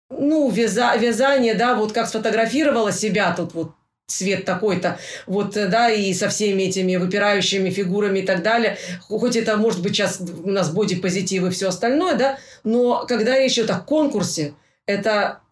ну, 0.10 0.50
вяза, 0.50 0.96
вязание, 0.96 1.54
да, 1.54 1.76
вот 1.76 1.94
как 1.94 2.08
сфотографировала 2.08 2.92
себя 2.92 3.34
тут 3.34 3.54
вот 3.54 3.72
цвет 4.08 4.46
такой-то, 4.46 4.98
вот, 5.28 5.54
да, 5.54 5.90
и 5.90 6.14
со 6.14 6.28
всеми 6.28 6.64
этими 6.64 6.98
выпирающими 6.98 7.70
фигурами 7.70 8.20
и 8.20 8.26
так 8.26 8.44
далее. 8.44 8.78
Хоть 9.02 9.36
это, 9.36 9.58
может 9.58 9.82
быть, 9.82 9.96
сейчас 9.96 10.20
у 10.20 10.50
нас 10.50 10.72
бодипозитив 10.72 11.46
и 11.46 11.50
все 11.52 11.70
остальное, 11.70 12.16
да, 12.16 12.38
но 12.64 13.06
когда 13.08 13.38
речь 13.38 13.54
идет 13.54 13.70
о 13.70 13.80
конкурсе, 13.80 14.56
это 14.86 15.43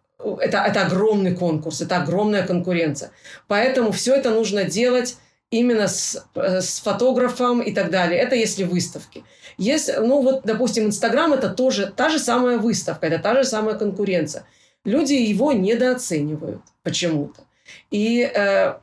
это, 0.42 0.58
это 0.60 0.86
огромный 0.86 1.36
конкурс, 1.36 1.82
это 1.82 1.98
огромная 1.98 2.46
конкуренция. 2.46 3.12
Поэтому 3.48 3.92
все 3.92 4.16
это 4.16 4.30
нужно 4.30 4.64
делать 4.64 5.18
именно 5.52 5.88
с, 5.88 6.26
э, 6.36 6.62
с 6.62 6.80
фотографом 6.80 7.62
и 7.62 7.74
так 7.74 7.92
далее. 7.92 8.20
Это 8.20 8.36
если 8.36 8.64
выставки. 8.64 9.24
Есть, 9.58 9.92
ну 10.00 10.22
вот, 10.22 10.42
допустим, 10.44 10.86
Инстаграм 10.86 11.34
это 11.34 11.50
тоже 11.50 11.92
та 11.96 12.10
же 12.10 12.20
самая 12.20 12.58
выставка, 12.58 13.08
это 13.08 13.20
та 13.20 13.36
же 13.36 13.44
самая 13.44 13.76
конкуренция. 13.76 14.46
Люди 14.86 15.14
его 15.14 15.52
недооценивают 15.52 16.62
почему-то. 16.84 17.44
И 17.92 18.22
э, 18.34 18.76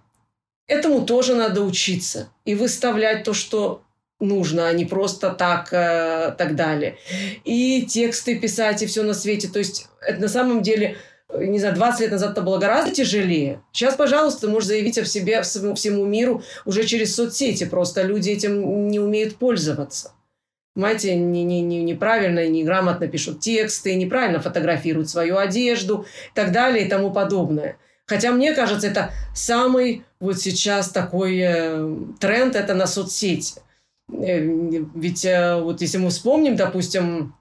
этому 0.66 1.04
тоже 1.04 1.34
надо 1.34 1.62
учиться. 1.62 2.28
И 2.44 2.54
выставлять 2.54 3.24
то, 3.24 3.34
что 3.34 3.82
нужно, 4.20 4.68
а 4.68 4.72
не 4.72 4.84
просто 4.84 5.30
так, 5.30 5.72
э, 5.72 6.34
так 6.36 6.54
далее. 6.54 6.98
И 7.44 7.86
тексты 7.86 8.38
писать, 8.38 8.82
и 8.82 8.86
все 8.86 9.02
на 9.02 9.14
свете. 9.14 9.48
То 9.48 9.58
есть 9.58 9.88
это 10.00 10.20
на 10.20 10.28
самом 10.28 10.62
деле 10.62 10.96
не 11.34 11.58
знаю, 11.58 11.74
20 11.74 12.00
лет 12.00 12.10
назад 12.10 12.32
это 12.32 12.42
было 12.42 12.58
гораздо 12.58 12.94
тяжелее. 12.94 13.60
Сейчас, 13.72 13.96
пожалуйста, 13.96 14.42
ты 14.42 14.48
можешь 14.48 14.68
заявить 14.68 14.98
о 14.98 15.04
себе 15.04 15.42
всему, 15.42 15.74
всему 15.74 16.04
миру 16.04 16.42
уже 16.64 16.84
через 16.84 17.14
соцсети. 17.14 17.64
Просто 17.64 18.02
люди 18.02 18.30
этим 18.30 18.88
не 18.88 18.98
умеют 18.98 19.36
пользоваться. 19.36 20.12
Понимаете, 20.74 21.16
не, 21.16 21.44
не, 21.44 21.60
не, 21.60 21.82
неправильно, 21.82 22.46
неграмотно 22.48 23.08
пишут 23.08 23.40
тексты, 23.40 23.96
неправильно 23.96 24.40
фотографируют 24.40 25.10
свою 25.10 25.36
одежду 25.36 26.06
и 26.32 26.34
так 26.34 26.52
далее 26.52 26.86
и 26.86 26.88
тому 26.88 27.10
подобное. 27.10 27.78
Хотя 28.06 28.30
мне 28.30 28.54
кажется, 28.54 28.86
это 28.86 29.10
самый 29.34 30.04
вот 30.20 30.38
сейчас 30.38 30.90
такой 30.90 31.38
э, 31.40 31.96
тренд, 32.20 32.56
это 32.56 32.74
на 32.74 32.86
соцсети. 32.86 33.60
Э, 34.10 34.40
ведь 34.40 35.24
э, 35.24 35.60
вот 35.60 35.80
если 35.80 35.98
мы 35.98 36.10
вспомним, 36.10 36.56
допустим, 36.56 37.34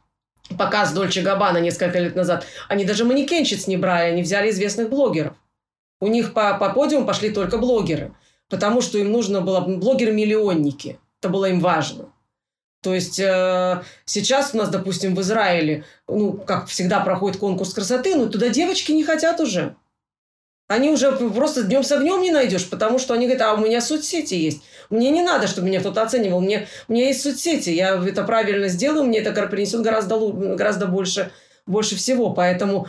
показ 0.58 0.94
Дольче 0.94 1.22
Габбана 1.22 1.58
несколько 1.58 2.00
лет 2.00 2.16
назад, 2.16 2.46
они 2.68 2.86
даже 2.86 3.06
манекенщиц 3.06 3.68
не 3.68 3.78
брали, 3.78 4.12
они 4.12 4.24
взяли 4.24 4.50
известных 4.50 4.90
блогеров. 4.90 5.34
У 6.00 6.08
них 6.08 6.34
по, 6.34 6.58
по 6.58 6.70
подиуму 6.70 7.06
пошли 7.06 7.32
только 7.32 7.58
блогеры, 7.58 8.14
потому 8.50 8.82
что 8.82 8.98
им 8.98 9.12
нужно 9.12 9.42
было 9.42 9.62
блогеры-миллионники. 9.62 11.00
Это 11.20 11.30
было 11.30 11.46
им 11.46 11.60
важно. 11.60 12.10
То 12.84 12.94
есть 12.94 13.20
э, 13.20 13.84
сейчас 14.06 14.54
у 14.54 14.58
нас, 14.58 14.70
допустим, 14.70 15.16
в 15.16 15.22
Израиле, 15.22 15.84
ну, 16.08 16.34
как 16.34 16.68
всегда, 16.68 17.00
проходит 17.00 17.40
конкурс 17.40 17.74
красоты, 17.74 18.16
но 18.16 18.28
туда 18.28 18.50
девочки 18.50 18.92
не 18.92 19.04
хотят 19.04 19.40
уже. 19.40 19.76
Они 20.68 20.90
уже 20.90 21.14
просто 21.14 21.64
днем 21.64 21.82
с 21.82 21.92
огнем 21.94 22.22
не 22.22 22.32
найдешь, 22.32 22.70
потому 22.70 23.00
что 23.00 23.14
они 23.14 23.26
говорят, 23.26 23.48
а 23.48 23.54
у 23.54 23.58
меня 23.58 23.80
соцсети 23.80 24.34
есть. 24.34 24.62
Мне 24.90 25.12
не 25.12 25.22
надо, 25.22 25.48
чтобы 25.48 25.68
меня 25.68 25.80
кто-то 25.80 26.02
оценивал. 26.02 26.42
Мне, 26.42 26.68
у 26.88 26.94
меня 26.94 27.08
есть 27.08 27.22
соцсети, 27.22 27.70
я 27.70 27.96
это 27.96 28.24
правильно 28.24 28.68
сделаю, 28.68 29.06
мне 29.06 29.20
это 29.20 29.48
принесет 29.48 29.82
гораздо, 29.82 30.18
гораздо 30.20 30.88
больше, 30.88 31.32
больше 31.66 31.96
всего. 31.96 32.32
Поэтому, 32.32 32.88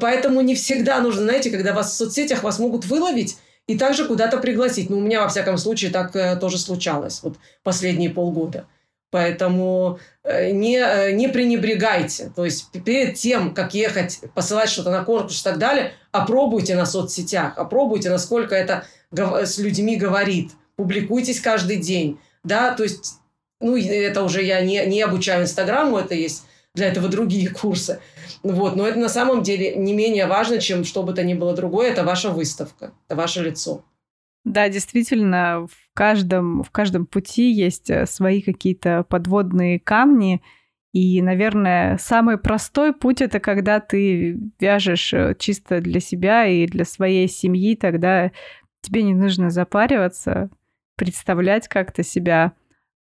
поэтому 0.00 0.42
не 0.42 0.54
всегда 0.54 1.00
нужно, 1.00 1.22
знаете, 1.22 1.50
когда 1.50 1.72
вас 1.72 1.92
в 1.92 1.96
соцсетях 1.96 2.42
вас 2.42 2.58
могут 2.58 2.84
выловить 2.84 3.38
и 3.66 3.78
также 3.78 4.04
куда-то 4.04 4.36
пригласить. 4.36 4.90
Ну, 4.90 4.98
у 4.98 5.00
меня, 5.00 5.22
во 5.22 5.28
всяком 5.28 5.56
случае, 5.56 5.90
так 5.90 6.14
э, 6.14 6.36
тоже 6.36 6.58
случалось 6.58 7.20
вот 7.22 7.36
последние 7.62 8.10
полгода. 8.10 8.66
Поэтому 9.14 10.00
э, 10.24 10.50
не, 10.50 10.76
э, 10.76 11.12
не 11.12 11.28
пренебрегайте. 11.28 12.32
То 12.34 12.44
есть 12.44 12.72
перед 12.84 13.14
тем, 13.14 13.54
как 13.54 13.72
ехать, 13.72 14.18
посылать 14.34 14.68
что-то 14.68 14.90
на 14.90 15.04
конкурс 15.04 15.40
и 15.40 15.44
так 15.44 15.58
далее, 15.58 15.92
опробуйте 16.10 16.74
на 16.74 16.84
соцсетях, 16.84 17.56
опробуйте, 17.56 18.10
насколько 18.10 18.56
это 18.56 18.86
с 19.12 19.58
людьми 19.58 19.94
говорит. 19.94 20.50
Публикуйтесь 20.74 21.40
каждый 21.40 21.76
день. 21.76 22.18
Да, 22.42 22.74
то 22.74 22.82
есть 22.82 23.20
ну, 23.60 23.76
это 23.76 24.24
уже 24.24 24.42
я 24.42 24.60
не, 24.62 24.84
не 24.84 25.00
обучаю 25.00 25.44
Инстаграму, 25.44 25.98
это 25.98 26.16
есть 26.16 26.42
для 26.74 26.88
этого 26.88 27.06
другие 27.06 27.50
курсы. 27.62 28.00
Вот. 28.42 28.74
Но 28.74 28.84
это 28.84 28.98
на 28.98 29.08
самом 29.08 29.44
деле 29.44 29.76
не 29.76 29.92
менее 29.92 30.26
важно, 30.26 30.58
чем 30.58 30.82
что 30.82 31.04
бы 31.04 31.12
то 31.12 31.22
ни 31.22 31.34
было 31.34 31.54
другое. 31.54 31.92
Это 31.92 32.02
ваша 32.02 32.30
выставка, 32.30 32.90
это 33.06 33.14
ваше 33.14 33.44
лицо. 33.44 33.84
Да, 34.44 34.68
действительно, 34.68 35.66
в 35.66 35.94
каждом, 35.94 36.62
в 36.62 36.70
каждом 36.70 37.06
пути 37.06 37.50
есть 37.50 37.88
э, 37.90 38.06
свои 38.06 38.42
какие-то 38.42 39.04
подводные 39.04 39.80
камни. 39.80 40.42
И, 40.92 41.20
наверное, 41.22 41.96
самый 41.98 42.38
простой 42.38 42.92
путь 42.92 43.20
это 43.22 43.40
когда 43.40 43.80
ты 43.80 44.38
вяжешь 44.60 45.12
э, 45.14 45.34
чисто 45.38 45.80
для 45.80 46.00
себя 46.00 46.46
и 46.46 46.66
для 46.66 46.84
своей 46.84 47.26
семьи, 47.28 47.74
тогда 47.74 48.32
тебе 48.82 49.02
не 49.02 49.14
нужно 49.14 49.50
запариваться, 49.50 50.50
представлять 50.96 51.68
как-то 51.68 52.02
себя 52.02 52.52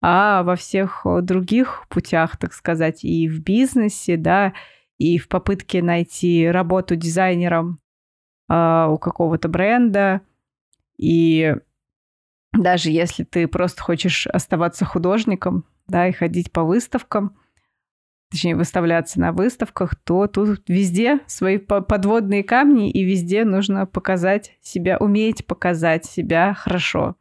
а 0.05 0.43
во 0.43 0.57
всех 0.57 1.05
э, 1.05 1.21
других 1.21 1.85
путях, 1.87 2.35
так 2.35 2.53
сказать, 2.53 3.05
и 3.05 3.29
в 3.29 3.41
бизнесе, 3.41 4.17
да, 4.17 4.53
и 4.97 5.17
в 5.17 5.29
попытке 5.29 5.81
найти 5.81 6.45
работу 6.49 6.97
дизайнером 6.97 7.79
э, 8.49 8.87
у 8.89 8.97
какого-то 8.97 9.47
бренда, 9.47 10.19
и 10.97 11.55
даже 12.53 12.91
если 12.91 13.23
ты 13.23 13.47
просто 13.47 13.81
хочешь 13.81 14.27
оставаться 14.27 14.85
художником, 14.85 15.65
да, 15.87 16.07
и 16.07 16.11
ходить 16.11 16.51
по 16.51 16.63
выставкам, 16.63 17.37
точнее, 18.29 18.55
выставляться 18.55 19.19
на 19.19 19.31
выставках, 19.31 19.95
то 19.95 20.27
тут 20.27 20.63
везде 20.67 21.19
свои 21.27 21.57
подводные 21.57 22.43
камни, 22.43 22.91
и 22.91 23.03
везде 23.03 23.43
нужно 23.45 23.85
показать 23.85 24.57
себя, 24.61 24.97
уметь 24.97 25.45
показать 25.45 26.05
себя 26.05 26.53
хорошо. 26.53 27.15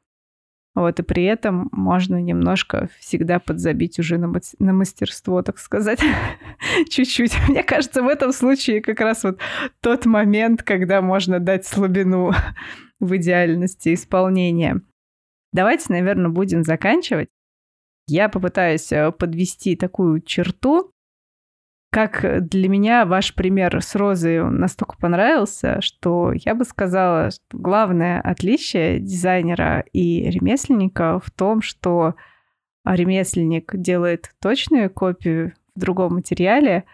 Вот, 0.75 0.99
и 0.99 1.03
при 1.03 1.25
этом 1.25 1.69
можно 1.71 2.21
немножко 2.21 2.89
всегда 2.99 3.39
подзабить 3.39 3.99
уже 3.99 4.17
на, 4.17 4.33
на 4.59 4.73
мастерство, 4.73 5.43
так 5.43 5.59
сказать, 5.59 6.01
чуть-чуть. 6.89 7.37
Мне 7.49 7.63
кажется, 7.63 8.03
в 8.03 8.09
этом 8.09 8.33
случае 8.33 8.81
как 8.81 9.01
раз 9.01 9.25
вот 9.25 9.39
тот 9.81 10.07
момент, 10.07 10.63
когда 10.63 11.03
можно 11.03 11.41
дать 11.41 11.67
слабину 11.67 12.33
в 13.01 13.17
идеальности 13.17 13.93
исполнения. 13.93 14.81
Давайте, 15.53 15.93
наверное, 15.93 16.31
будем 16.31 16.63
заканчивать. 16.63 17.29
Я 18.09 18.31
попытаюсь 18.31 18.91
э, 18.93 19.13
подвести 19.13 19.77
такую 19.77 20.23
черту, 20.23 20.92
как 21.93 22.49
для 22.49 22.71
меня 22.71 23.05
ваш 23.05 23.35
пример 23.35 23.83
с 23.83 23.95
розой 23.95 24.43
настолько 24.43 24.97
понравился, 24.97 25.83
что 25.83 26.33
я 26.33 26.55
бы 26.55 26.65
сказала, 26.65 27.31
что 27.31 27.43
главное 27.53 28.19
отличие 28.23 28.99
дизайнера 28.99 29.85
и 29.93 30.23
ремесленника 30.31 31.21
в 31.21 31.31
том, 31.31 31.61
что 31.61 32.15
ремесленник 32.87 33.77
делает 33.77 34.35
точную 34.41 34.89
копию 34.89 35.53
в 35.77 35.81
другом 35.81 36.15
материале, 36.15 36.85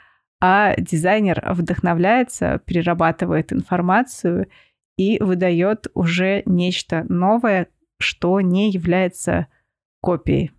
а 0.40 0.74
дизайнер 0.76 1.44
вдохновляется, 1.48 2.60
перерабатывает 2.64 3.52
информацию 3.52 4.48
и 4.96 5.22
выдает 5.22 5.86
уже 5.94 6.42
нечто 6.44 7.06
новое, 7.08 7.68
что 8.00 8.40
не 8.40 8.72
является 8.72 9.46
копией. 10.00 10.50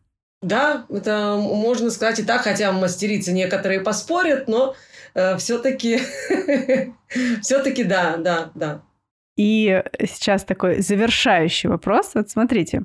Да, 0.42 0.86
это 0.90 1.38
можно 1.38 1.90
сказать 1.90 2.20
и 2.20 2.24
так, 2.24 2.42
хотя 2.42 2.72
мастерицы 2.72 3.34
некоторые 3.34 3.82
поспорят, 3.82 4.48
но 4.48 4.76
э, 5.14 5.38
все-таки, 5.38 6.00
все-таки 7.42 7.84
да, 7.84 8.18
да, 8.18 8.52
да. 8.56 8.82
И 9.36 9.84
сейчас 10.00 10.44
такой 10.44 10.82
завершающий 10.82 11.70
вопрос. 11.70 12.12
Вот 12.16 12.30
смотрите, 12.30 12.84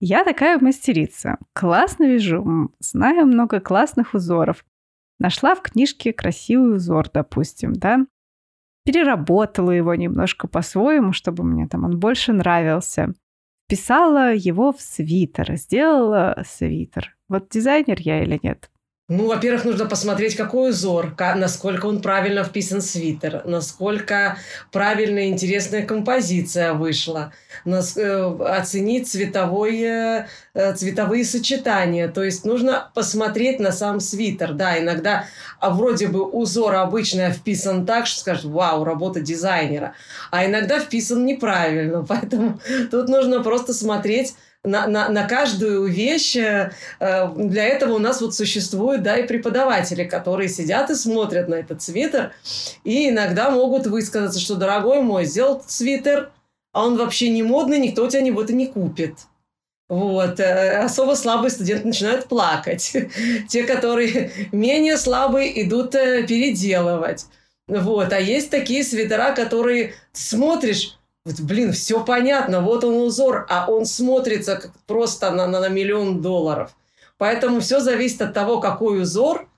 я 0.00 0.24
такая 0.24 0.58
мастерица, 0.58 1.38
классно 1.54 2.04
вяжу, 2.04 2.70
знаю 2.80 3.26
много 3.26 3.60
классных 3.60 4.14
узоров. 4.14 4.64
Нашла 5.18 5.54
в 5.54 5.62
книжке 5.62 6.12
красивый 6.12 6.76
узор, 6.76 7.08
допустим, 7.10 7.72
да, 7.72 8.06
переработала 8.84 9.70
его 9.70 9.94
немножко 9.94 10.48
по-своему, 10.48 11.12
чтобы 11.12 11.44
мне 11.44 11.66
там 11.66 11.84
он 11.84 11.98
больше 11.98 12.32
нравился 12.32 13.14
вписала 13.66 14.32
его 14.32 14.72
в 14.72 14.80
свитер, 14.80 15.56
сделала 15.56 16.42
свитер. 16.46 17.16
Вот 17.28 17.48
дизайнер 17.50 17.98
я 18.00 18.22
или 18.22 18.38
нет? 18.42 18.70
Ну, 19.08 19.28
во-первых, 19.28 19.64
нужно 19.64 19.86
посмотреть, 19.86 20.34
какой 20.34 20.70
узор, 20.70 21.14
насколько 21.36 21.86
он 21.86 22.02
правильно 22.02 22.42
вписан 22.42 22.80
в 22.80 22.84
свитер, 22.84 23.42
насколько 23.44 24.36
правильная 24.72 25.28
интересная 25.28 25.86
композиция 25.86 26.72
вышла, 26.72 27.32
э, 27.64 28.38
оценить 28.40 29.08
цветовое, 29.08 30.28
э, 30.54 30.74
цветовые 30.74 31.24
сочетания. 31.24 32.08
То 32.08 32.24
есть 32.24 32.44
нужно 32.44 32.90
посмотреть 32.96 33.60
на 33.60 33.70
сам 33.70 34.00
свитер. 34.00 34.54
Да, 34.54 34.76
иногда 34.76 35.26
а 35.60 35.70
вроде 35.70 36.08
бы 36.08 36.24
узор 36.24 36.74
обычно 36.74 37.30
вписан 37.30 37.86
так, 37.86 38.08
что 38.08 38.18
скажешь, 38.18 38.44
вау, 38.44 38.82
работа 38.82 39.20
дизайнера. 39.20 39.94
А 40.32 40.44
иногда 40.46 40.80
вписан 40.80 41.24
неправильно. 41.24 42.04
Поэтому 42.08 42.58
тут 42.90 43.08
нужно 43.08 43.40
просто 43.40 43.72
смотреть 43.72 44.34
на, 44.66 44.86
на, 44.86 45.08
на 45.08 45.24
каждую 45.24 45.86
вещь. 45.86 46.36
Э, 46.36 46.72
для 47.36 47.64
этого 47.64 47.94
у 47.94 47.98
нас 47.98 48.20
вот 48.20 48.34
существуют, 48.34 49.02
да, 49.02 49.16
и 49.16 49.26
преподаватели, 49.26 50.04
которые 50.04 50.48
сидят 50.48 50.90
и 50.90 50.94
смотрят 50.94 51.48
на 51.48 51.54
этот 51.54 51.82
свитер, 51.82 52.32
и 52.84 53.10
иногда 53.10 53.50
могут 53.50 53.86
высказаться, 53.86 54.40
что, 54.40 54.56
дорогой 54.56 55.02
мой, 55.02 55.24
сделал 55.24 55.62
свитер, 55.66 56.30
а 56.72 56.84
он 56.84 56.98
вообще 56.98 57.30
не 57.30 57.42
модный, 57.42 57.78
никто 57.78 58.04
у 58.04 58.08
тебя 58.08 58.20
его 58.20 58.42
то 58.42 58.52
не 58.52 58.66
купит. 58.66 59.14
Вот. 59.88 60.40
Э, 60.40 60.78
особо 60.80 61.14
слабые 61.14 61.50
студенты 61.50 61.86
начинают 61.86 62.26
плакать. 62.26 62.96
Те, 63.48 63.62
которые 63.62 64.30
менее 64.52 64.96
слабые, 64.96 65.62
идут 65.62 65.94
э, 65.94 66.26
переделывать. 66.26 67.26
Вот. 67.68 68.12
А 68.12 68.20
есть 68.20 68.50
такие 68.50 68.84
свитера, 68.84 69.32
которые 69.34 69.94
смотришь, 70.12 70.98
вот, 71.26 71.40
блин, 71.40 71.72
все 71.72 72.04
понятно, 72.04 72.60
вот 72.60 72.84
он 72.84 73.00
узор, 73.00 73.46
а 73.48 73.68
он 73.68 73.84
смотрится 73.84 74.54
как 74.54 74.70
просто 74.86 75.32
на, 75.32 75.48
на, 75.48 75.58
на 75.58 75.68
миллион 75.68 76.22
долларов. 76.22 76.76
Поэтому 77.18 77.58
все 77.58 77.80
зависит 77.80 78.22
от 78.22 78.32
того, 78.32 78.60
какой 78.60 79.02
узор, 79.02 79.48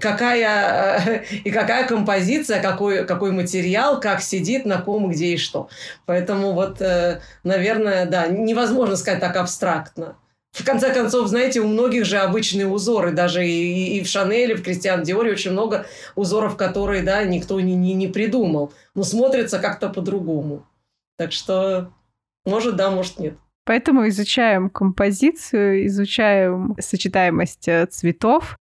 какая 0.00 1.24
и 1.44 1.52
какая 1.52 1.86
композиция, 1.86 2.60
какой, 2.60 3.06
какой 3.06 3.30
материал, 3.30 4.00
как 4.00 4.22
сидит, 4.22 4.66
на 4.66 4.80
ком, 4.80 5.08
где 5.08 5.26
и 5.26 5.36
что. 5.36 5.68
Поэтому 6.04 6.50
вот, 6.52 6.82
э, 6.82 7.20
наверное, 7.44 8.06
да, 8.06 8.26
невозможно 8.26 8.96
сказать 8.96 9.20
так 9.20 9.36
абстрактно. 9.36 10.16
В 10.50 10.64
конце 10.64 10.92
концов, 10.92 11.28
знаете, 11.28 11.60
у 11.60 11.68
многих 11.68 12.06
же 12.06 12.18
обычные 12.18 12.66
узоры, 12.66 13.12
даже 13.12 13.46
и, 13.46 13.98
и 13.98 14.02
в 14.02 14.08
Шанеле, 14.08 14.56
в 14.56 14.64
Кристиан 14.64 15.04
Диоре 15.04 15.30
очень 15.30 15.52
много 15.52 15.86
узоров, 16.16 16.56
которые, 16.56 17.04
да, 17.04 17.22
никто 17.22 17.60
не, 17.60 17.76
не, 17.76 17.94
не 17.94 18.08
придумал, 18.08 18.72
но 18.96 19.04
смотрятся 19.04 19.60
как-то 19.60 19.88
по-другому. 19.88 20.66
Так 21.16 21.32
что, 21.32 21.92
может, 22.44 22.76
да, 22.76 22.90
может, 22.90 23.18
нет. 23.18 23.38
Поэтому 23.64 24.06
изучаем 24.08 24.68
композицию, 24.68 25.86
изучаем 25.86 26.76
сочетаемость 26.78 27.66
э, 27.68 27.86
цветов, 27.86 28.58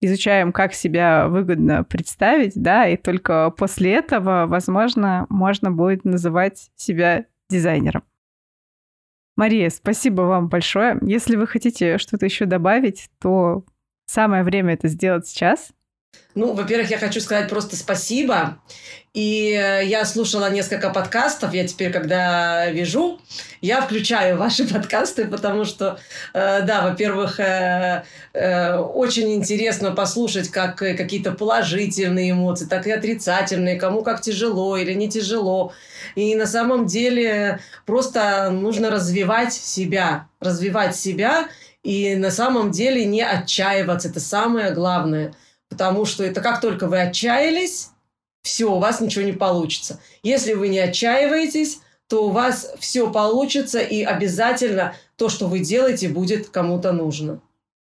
изучаем, 0.00 0.52
как 0.52 0.74
себя 0.74 1.28
выгодно 1.28 1.84
представить, 1.84 2.54
да, 2.56 2.88
и 2.88 2.96
только 2.96 3.50
после 3.50 3.94
этого, 3.94 4.46
возможно, 4.46 5.26
можно 5.28 5.70
будет 5.70 6.04
называть 6.04 6.70
себя 6.74 7.26
дизайнером. 7.48 8.02
Мария, 9.36 9.70
спасибо 9.70 10.22
вам 10.22 10.48
большое. 10.48 10.98
Если 11.02 11.36
вы 11.36 11.46
хотите 11.46 11.98
что-то 11.98 12.26
еще 12.26 12.44
добавить, 12.44 13.08
то 13.20 13.64
самое 14.06 14.42
время 14.42 14.74
это 14.74 14.88
сделать 14.88 15.26
сейчас. 15.26 15.72
Ну, 16.36 16.54
во-первых, 16.54 16.90
я 16.90 16.98
хочу 16.98 17.20
сказать 17.20 17.48
просто 17.48 17.74
спасибо. 17.74 18.58
И 19.12 19.50
э, 19.52 19.84
я 19.84 20.04
слушала 20.04 20.48
несколько 20.48 20.90
подкастов. 20.90 21.52
Я 21.52 21.66
теперь, 21.66 21.92
когда 21.92 22.70
вижу, 22.70 23.20
я 23.60 23.80
включаю 23.80 24.36
ваши 24.36 24.64
подкасты, 24.72 25.26
потому 25.26 25.64
что, 25.64 25.98
э, 26.32 26.62
да, 26.62 26.82
во-первых, 26.82 27.40
э, 27.40 28.04
очень 28.76 29.34
интересно 29.34 29.90
послушать 29.90 30.50
как 30.50 30.76
какие-то 30.76 31.32
положительные 31.32 32.30
эмоции, 32.30 32.66
так 32.66 32.86
и 32.86 32.92
отрицательные, 32.92 33.74
кому 33.74 34.02
как 34.02 34.20
тяжело 34.20 34.76
или 34.76 34.94
не 34.94 35.08
тяжело. 35.08 35.72
И 36.14 36.36
на 36.36 36.46
самом 36.46 36.86
деле 36.86 37.58
просто 37.86 38.50
нужно 38.50 38.90
развивать 38.90 39.52
себя, 39.52 40.28
развивать 40.38 40.94
себя 40.94 41.48
и 41.82 42.14
на 42.14 42.30
самом 42.30 42.70
деле 42.70 43.04
не 43.04 43.22
отчаиваться. 43.22 44.10
Это 44.10 44.20
самое 44.20 44.70
главное– 44.70 45.34
Потому 45.70 46.04
что 46.04 46.24
это 46.24 46.40
как 46.40 46.60
только 46.60 46.86
вы 46.86 47.00
отчаялись, 47.00 47.90
все, 48.42 48.74
у 48.74 48.78
вас 48.78 49.00
ничего 49.00 49.24
не 49.24 49.32
получится. 49.32 50.00
Если 50.22 50.52
вы 50.52 50.68
не 50.68 50.78
отчаиваетесь, 50.78 51.80
то 52.08 52.26
у 52.26 52.30
вас 52.30 52.74
все 52.78 53.10
получится, 53.10 53.78
и 53.78 54.02
обязательно 54.02 54.94
то, 55.16 55.28
что 55.28 55.46
вы 55.46 55.60
делаете, 55.60 56.08
будет 56.08 56.48
кому-то 56.48 56.92
нужно. 56.92 57.40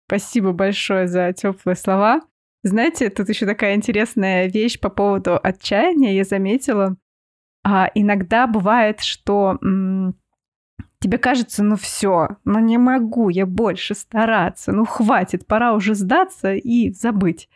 Спасибо 0.07 0.53
большое 0.53 1.07
за 1.07 1.33
теплые 1.33 1.75
слова. 1.75 2.21
Знаете, 2.63 3.09
тут 3.09 3.29
еще 3.29 3.45
такая 3.45 3.75
интересная 3.75 4.47
вещь 4.47 4.79
по 4.79 4.89
поводу 4.89 5.39
отчаяния, 5.41 6.15
я 6.15 6.23
заметила. 6.23 6.95
А 7.63 7.89
иногда 7.93 8.47
бывает, 8.47 9.01
что 9.01 9.57
м- 9.61 10.15
тебе 10.99 11.17
кажется, 11.17 11.63
ну 11.63 11.75
все, 11.75 12.37
ну 12.45 12.59
не 12.59 12.77
могу 12.77 13.29
я 13.29 13.45
больше 13.45 13.95
стараться, 13.95 14.71
ну 14.71 14.85
хватит, 14.85 15.45
пора 15.45 15.73
уже 15.73 15.93
сдаться 15.93 16.53
и 16.53 16.91
забыть. 16.91 17.49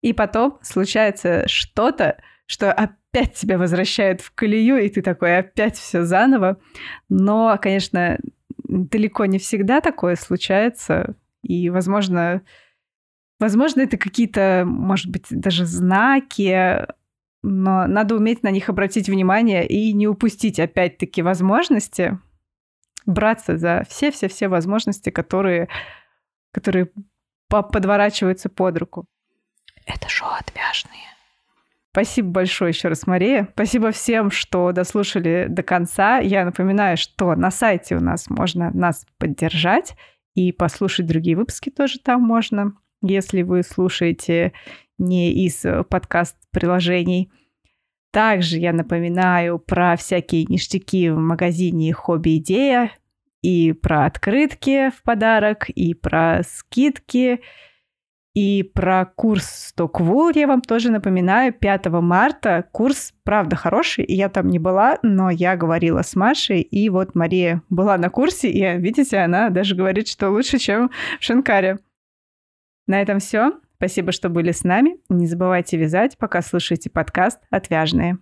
И 0.00 0.12
потом 0.12 0.58
случается 0.62 1.46
что-то, 1.48 2.20
что 2.46 2.72
опять 2.72 3.34
тебя 3.34 3.58
возвращает 3.58 4.20
в 4.20 4.32
колею, 4.32 4.78
и 4.78 4.88
ты 4.88 5.02
такой 5.02 5.38
опять 5.38 5.76
все 5.76 6.04
заново. 6.04 6.58
Но, 7.08 7.58
конечно, 7.60 8.18
далеко 8.64 9.26
не 9.26 9.38
всегда 9.38 9.80
такое 9.80 10.16
случается. 10.16 11.16
И, 11.42 11.70
возможно, 11.70 12.42
возможно, 13.38 13.82
это 13.82 13.96
какие-то, 13.96 14.64
может 14.66 15.10
быть, 15.10 15.26
даже 15.30 15.66
знаки, 15.66 16.86
но 17.42 17.86
надо 17.86 18.16
уметь 18.16 18.42
на 18.42 18.50
них 18.50 18.68
обратить 18.68 19.08
внимание 19.08 19.66
и 19.66 19.92
не 19.92 20.08
упустить 20.08 20.58
опять-таки 20.58 21.22
возможности 21.22 22.18
браться 23.06 23.56
за 23.56 23.84
все-все-все 23.88 24.48
возможности, 24.48 25.10
которые, 25.10 25.68
которые 26.52 26.90
подворачиваются 27.48 28.48
под 28.48 28.78
руку. 28.78 29.06
Это 29.88 30.08
шоу 30.08 30.28
«Отвяжные». 30.38 31.02
Спасибо 31.90 32.28
большое 32.28 32.70
еще 32.70 32.88
раз, 32.88 33.06
Мария. 33.06 33.48
Спасибо 33.54 33.90
всем, 33.90 34.30
что 34.30 34.70
дослушали 34.72 35.46
до 35.48 35.62
конца. 35.62 36.18
Я 36.18 36.44
напоминаю, 36.44 36.96
что 36.96 37.34
на 37.34 37.50
сайте 37.50 37.96
у 37.96 38.00
нас 38.00 38.28
можно 38.28 38.70
нас 38.72 39.06
поддержать 39.18 39.96
и 40.34 40.52
послушать 40.52 41.06
другие 41.06 41.36
выпуски 41.36 41.70
тоже 41.70 41.98
там 41.98 42.22
можно, 42.22 42.74
если 43.02 43.42
вы 43.42 43.62
слушаете 43.62 44.52
не 44.98 45.32
из 45.46 45.64
подкаст-приложений. 45.88 47.32
Также 48.12 48.58
я 48.58 48.72
напоминаю 48.72 49.58
про 49.58 49.96
всякие 49.96 50.44
ништяки 50.44 51.08
в 51.08 51.16
магазине 51.16 51.92
«Хобби 51.92 52.36
Идея», 52.36 52.92
и 53.42 53.72
про 53.72 54.06
открытки 54.06 54.90
в 54.90 55.02
подарок, 55.02 55.68
и 55.70 55.94
про 55.94 56.42
скидки, 56.42 57.40
и 58.38 58.62
про 58.62 59.04
курс 59.04 59.74
Stockwool 59.76 60.30
я 60.36 60.46
вам 60.46 60.62
тоже 60.62 60.92
напоминаю. 60.92 61.52
5 61.52 61.86
марта 61.86 62.64
курс, 62.70 63.12
правда, 63.24 63.56
хороший, 63.56 64.04
я 64.06 64.28
там 64.28 64.46
не 64.46 64.60
была, 64.60 64.98
но 65.02 65.28
я 65.28 65.56
говорила 65.56 66.02
с 66.02 66.14
Машей, 66.14 66.60
и 66.60 66.88
вот 66.88 67.16
Мария 67.16 67.62
была 67.68 67.98
на 67.98 68.10
курсе, 68.10 68.48
и, 68.48 68.78
видите, 68.78 69.18
она 69.18 69.50
даже 69.50 69.74
говорит, 69.74 70.06
что 70.06 70.30
лучше, 70.30 70.58
чем 70.58 70.88
в 71.18 71.24
Шанкаре. 71.24 71.78
На 72.86 73.02
этом 73.02 73.18
все. 73.18 73.54
Спасибо, 73.76 74.12
что 74.12 74.28
были 74.28 74.52
с 74.52 74.62
нами. 74.62 74.98
Не 75.08 75.26
забывайте 75.26 75.76
вязать, 75.76 76.16
пока 76.16 76.40
слушаете 76.40 76.90
подкаст 76.90 77.40
«Отвяжные». 77.50 78.18